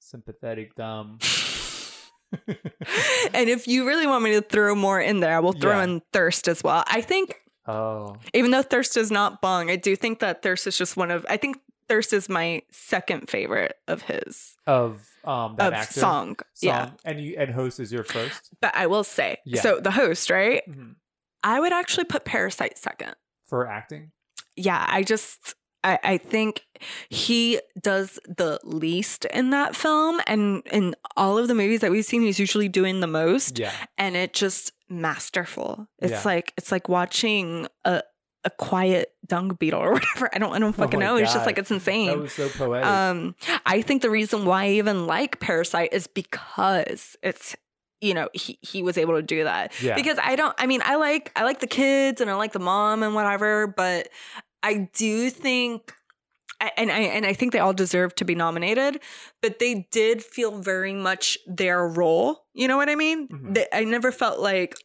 [0.00, 1.18] sympathetic, dumb.
[3.34, 5.84] and if you really want me to throw more in there, I will throw Yeah.
[5.84, 6.82] in Thirst as well.
[6.86, 7.36] I think
[7.66, 11.10] oh, even though Thirst is not Bong, I do think that Thirst is just one
[11.10, 11.24] of.
[11.28, 16.36] I think Thirst is my second favorite of his of um that of actor song.
[16.60, 18.50] Yeah, and you and host is your first.
[18.60, 19.60] but I will say, Yeah.
[19.60, 20.62] so the host, right?
[20.68, 20.96] Mhm.
[21.44, 23.14] I would actually put Parasite second.
[23.44, 24.12] for acting.
[24.56, 25.54] Yeah, I just
[25.84, 26.64] I, I think
[27.10, 32.04] he does the least in that film, and in all of the movies that we've
[32.04, 35.88] seen, he's usually doing the most, Yeah, and it just masterful.
[35.98, 36.22] It's Yeah.
[36.24, 38.02] like it's like watching a
[38.44, 40.28] a quiet dung beetle or whatever.
[40.34, 41.16] I don't I don't Oh fucking my know.
[41.16, 42.08] It's just like it's insane.
[42.08, 42.86] that was so poetic.
[42.86, 43.34] Um,
[43.66, 47.54] I think the reason why I even like Parasite is because it's
[48.00, 49.72] you know he he was able to do that.
[49.80, 49.94] Yeah.
[49.94, 50.54] Because I don't.
[50.58, 53.66] I mean, I like I like the kids and I like the mom and whatever,
[53.68, 54.08] but
[54.62, 55.92] I do think.
[56.76, 59.00] And I and I think they all deserve to be nominated,
[59.40, 62.44] but they did feel very much their role.
[62.54, 63.26] You know what I mean?
[63.26, 63.54] Mhm.
[63.54, 64.76] They, I never felt like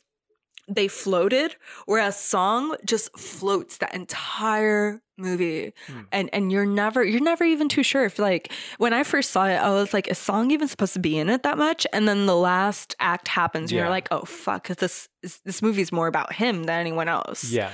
[0.67, 6.01] they floated, whereas song just floats that entire movie, Hmm.
[6.11, 9.45] and and you're never you're never even too sure if like when I first saw
[9.47, 11.87] it, I was like, is song even supposed to be in it that much?
[11.93, 13.83] And then the last act happens, and Yeah.
[13.83, 17.45] you're like, oh fuck, this is, this movie's more about him than anyone else.
[17.45, 17.71] yeah,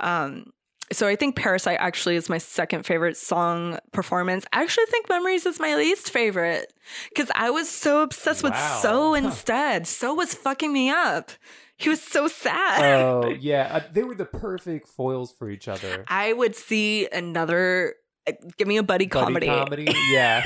[0.00, 0.52] Um.
[0.90, 4.46] So I think Parasite actually is my second favorite song performance.
[4.54, 6.72] I actually think Memories is my least favorite
[7.10, 8.78] because I was so obsessed with Wow.
[8.80, 9.12] So Huh.
[9.16, 9.86] instead.
[9.86, 11.30] So was fucking me up.
[11.78, 12.82] He was so sad.
[12.82, 16.04] oh yeah, uh, they were the perfect foils for each other.
[16.08, 17.94] I would see another.
[18.26, 19.46] uh, Give me a buddy, Buddy comedy.
[19.46, 20.42] comedy, yeah.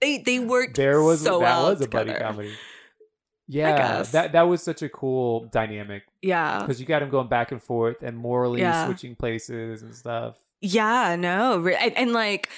[0.00, 0.76] They they worked.
[0.76, 2.52] there was so that well was a buddy comedy.
[3.48, 7.52] Yeah, that that was such a cool dynamic Yeah, because you got him going back
[7.52, 8.86] and forth and morally Yeah.
[8.86, 10.36] switching places and stuff.
[10.60, 12.48] yeah, no, and, and like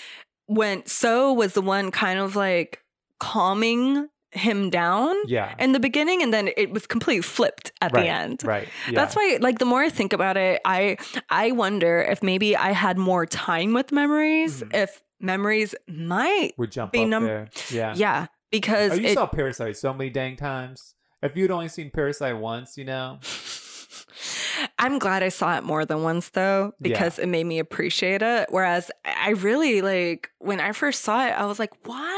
[0.46, 2.82] when So was the one kind of like
[3.20, 4.08] calming
[4.38, 8.08] him down Yeah, in the beginning, and then it was completely flipped at right, the
[8.08, 8.42] end.
[8.44, 8.68] right.
[8.88, 8.94] Yeah.
[8.94, 10.96] That's why, like, the more I think about it, I
[11.28, 14.74] I wonder if maybe I had more time with memories, Mhm.
[14.74, 17.48] if memories might, would jump be up num- there.
[17.70, 17.92] Yeah.
[17.96, 20.94] yeah, because Oh, you it, saw Parasite so many dang times.
[21.22, 23.18] If you'd only seen Parasite once, you know,
[24.78, 26.88] I'm glad I saw it more than once though, Yeah.
[26.88, 28.46] because it made me appreciate it.
[28.50, 32.17] Whereas I really like when I first saw it, I was like, why?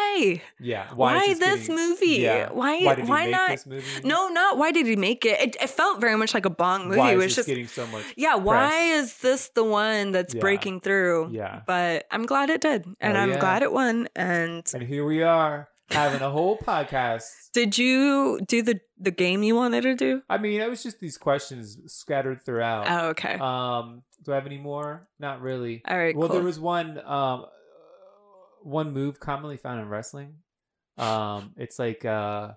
[0.60, 0.86] Yeah.
[0.94, 2.06] Why, is this getting- movie?
[2.20, 2.48] Yeah.
[2.52, 2.80] Why?
[2.84, 3.50] Why did he why make not?
[3.50, 3.86] this movie?
[4.04, 5.40] No, not why did he make it?
[5.40, 6.98] It, it felt very much like a Bong movie.
[6.98, 8.04] Why it is was this just getting so much?
[8.16, 8.36] yeah.
[8.36, 10.40] Why is this the one that's Yeah.
[10.40, 11.30] breaking through?
[11.32, 11.60] Yeah.
[11.66, 13.40] But I'm glad it did, and Hell I'm yeah.
[13.40, 14.08] glad it won.
[14.16, 17.24] And And here we are having a whole podcast.
[17.52, 20.22] did you do the the game you wanted to do?
[20.28, 22.86] I mean, it was just these questions scattered throughout.
[22.88, 23.34] Oh, okay.
[23.40, 25.08] Um, do I have any more?
[25.18, 25.82] Not really.
[25.88, 26.14] All right.
[26.14, 26.36] well, cool.
[26.36, 27.46] there was one um
[28.62, 30.34] one move commonly found in wrestling.
[30.98, 32.52] Um, it's like uh,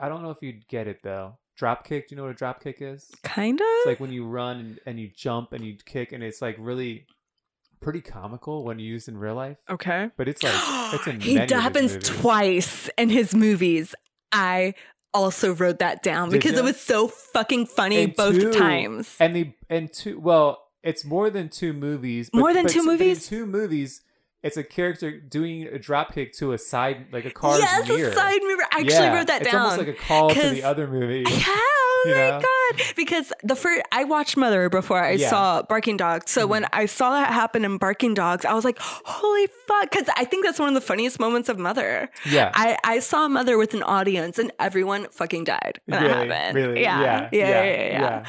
[0.00, 1.38] I don't know if you'd get it though.
[1.56, 2.08] Drop kick.
[2.08, 3.10] Do you know what a drop kick is?
[3.22, 3.66] kind of.
[3.68, 6.56] It's like when you run and, and you jump and you kick, and it's like
[6.58, 7.06] really
[7.80, 9.58] pretty comical when used in real life.
[9.68, 10.10] Okay.
[10.16, 10.54] But it's like
[10.94, 13.94] it's in he happens twice in his movies.
[14.32, 14.74] I
[15.12, 19.14] also wrote that down because it was so fucking funny And both two- times.
[19.18, 22.30] And the and two well, it's more than two movies.
[22.32, 23.26] More than two but movies?
[23.26, 24.02] two movies,
[24.42, 28.08] it's a character doing a drop kick to a side like a car's yes, mirror.
[28.08, 28.64] a side mirror.
[28.72, 29.66] I actually Yeah, wrote that it's down.
[29.66, 31.24] It's almost like a call to the other movie.
[32.02, 32.40] Yeah, oh You my know?
[32.40, 32.82] god!
[32.96, 35.26] Because the first I watched Mother before I Yeah.
[35.26, 35.30] Mm-hmm.
[35.30, 36.30] saw Barking Dogs.
[36.30, 40.08] So when I saw that happen in Barking Dogs, I was like, "Holy fuck!" Because
[40.16, 42.08] I think that's one of the funniest moments of Mother.
[42.24, 42.52] Yeah.
[42.54, 45.78] I I saw Mother with an audience, and everyone fucking died.
[45.84, 46.56] When Really, that happened.
[46.56, 48.24] really, Yeah, yeah, yeah, yeah, yeah.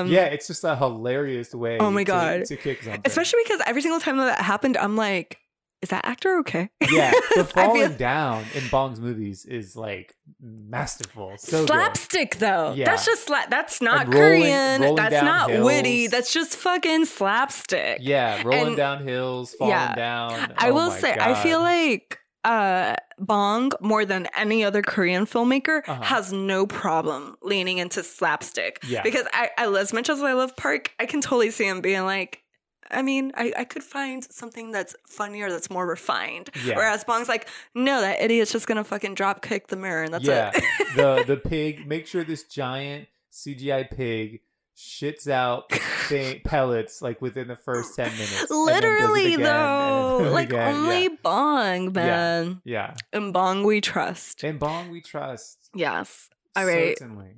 [0.00, 1.78] Um, yeah, it's just a hilarious way.
[1.78, 2.46] Oh my God.
[2.46, 3.02] to, kick something.
[3.04, 5.38] Especially because every single time that happened, I'm like,
[5.84, 11.34] "Is that actor okay?" yeah, the falling feel- down in Bong's movies is like masterful.
[11.38, 11.68] So good.
[11.68, 12.72] slapstick though.
[12.74, 12.86] Yeah.
[12.86, 14.80] That's just sla- that's not rolling- Korean.
[14.82, 16.06] rolling that's not witty.
[16.08, 17.98] That's just fucking slapstick.
[18.00, 19.94] Yeah, rolling And- down hills, falling yeah.
[19.94, 20.52] down.
[20.58, 25.80] I Oh will say, I feel like uh, Bong, more than any other Korean filmmaker,
[25.88, 26.02] Uh-huh.
[26.02, 28.80] has no problem leaning into slapstick.
[28.86, 29.02] Yeah.
[29.02, 32.04] Because I, I, as much as I love Park, I can totally see him being
[32.04, 32.42] like,
[32.90, 36.50] I mean, I, I could find something that's funnier, that's more refined.
[36.64, 36.76] Yeah.
[36.76, 40.24] Whereas Bong's like, no, that idiot's just gonna fucking drop kick the mirror and that's
[40.24, 40.64] yeah, it.
[40.96, 41.86] the the pig.
[41.86, 44.40] Make sure this giant CGI pig
[44.76, 45.70] shits out
[46.08, 48.50] thing, pellets like within the first ten minutes.
[48.50, 51.08] and then does it Literally again, though, like again, only yeah.
[51.22, 52.60] Bong, man.
[52.64, 54.42] Yeah, And Bong we trust.
[54.44, 55.70] in Bong we trust.
[55.74, 56.28] Yes.
[56.56, 56.98] All right.
[56.98, 57.36] certainly.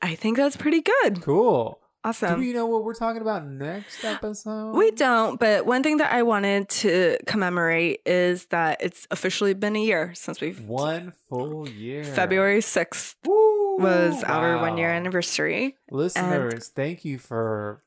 [0.00, 1.20] I think that's pretty good.
[1.22, 1.80] Cool.
[2.04, 2.40] Do Awesome.
[2.40, 4.72] we know what we're talking about next episode?
[4.72, 9.74] We don't, but one thing that I wanted to commemorate is that it's officially been
[9.74, 12.04] a year since we've one full year.
[12.04, 15.76] February 6th Woo, was our one year anniversary.
[15.90, 17.82] Listeners, thank you for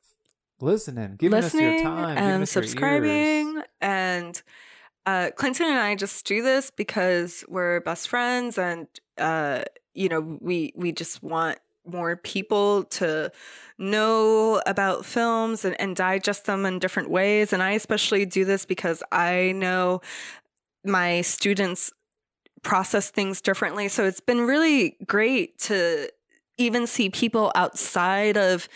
[0.60, 2.72] listening, giving us your time, giving and us your ears.
[2.72, 4.42] subscribing and
[5.06, 9.64] uh, Clinton and I just do this because we're best friends and uh,
[9.94, 13.32] you know we we just want more people to
[13.78, 18.66] know about films and, and digest them in different ways and I especially do this
[18.66, 20.02] because I know
[20.86, 21.92] my students
[22.62, 26.10] process things differently so it's been really great to
[26.58, 28.70] even see people outside of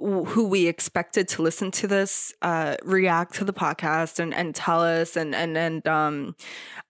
[0.00, 4.82] who we expected to listen to this uh, react to the podcast and, and tell
[4.82, 6.34] us and and and um,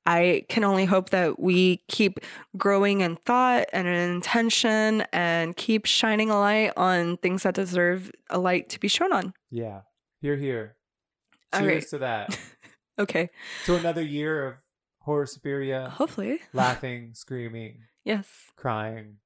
[0.06, 2.20] I can only hope that we keep
[2.56, 8.10] growing in thought and in intention and keep shining a light on things that deserve
[8.30, 9.34] a light to be shown on.
[9.50, 9.82] Yeah,
[10.20, 10.76] you're here.
[11.54, 11.88] Cheers right.
[11.88, 12.38] to that.
[12.98, 13.30] Okay,
[13.64, 14.56] to another year of
[14.98, 19.16] horror Suspiria, hopefully, laughing, screaming, yes, crying,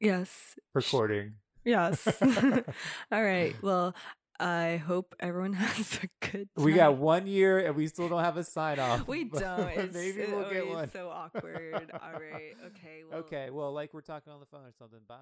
[0.00, 1.34] yes, recording.
[1.64, 2.06] Yes.
[3.12, 3.54] All right.
[3.62, 3.94] Well,
[4.40, 6.48] I hope everyone has a good.
[6.56, 9.08] We got one year and we still don't have a sign off.
[9.08, 9.68] We don't.
[9.68, 10.90] It's, Maybe it we'll oh, get one.
[10.92, 11.90] so awkward.
[11.92, 12.54] All right.
[12.66, 13.02] Okay.
[13.10, 15.00] Well, Okay, well, like we're talking on the phone or something.
[15.08, 15.16] Bye.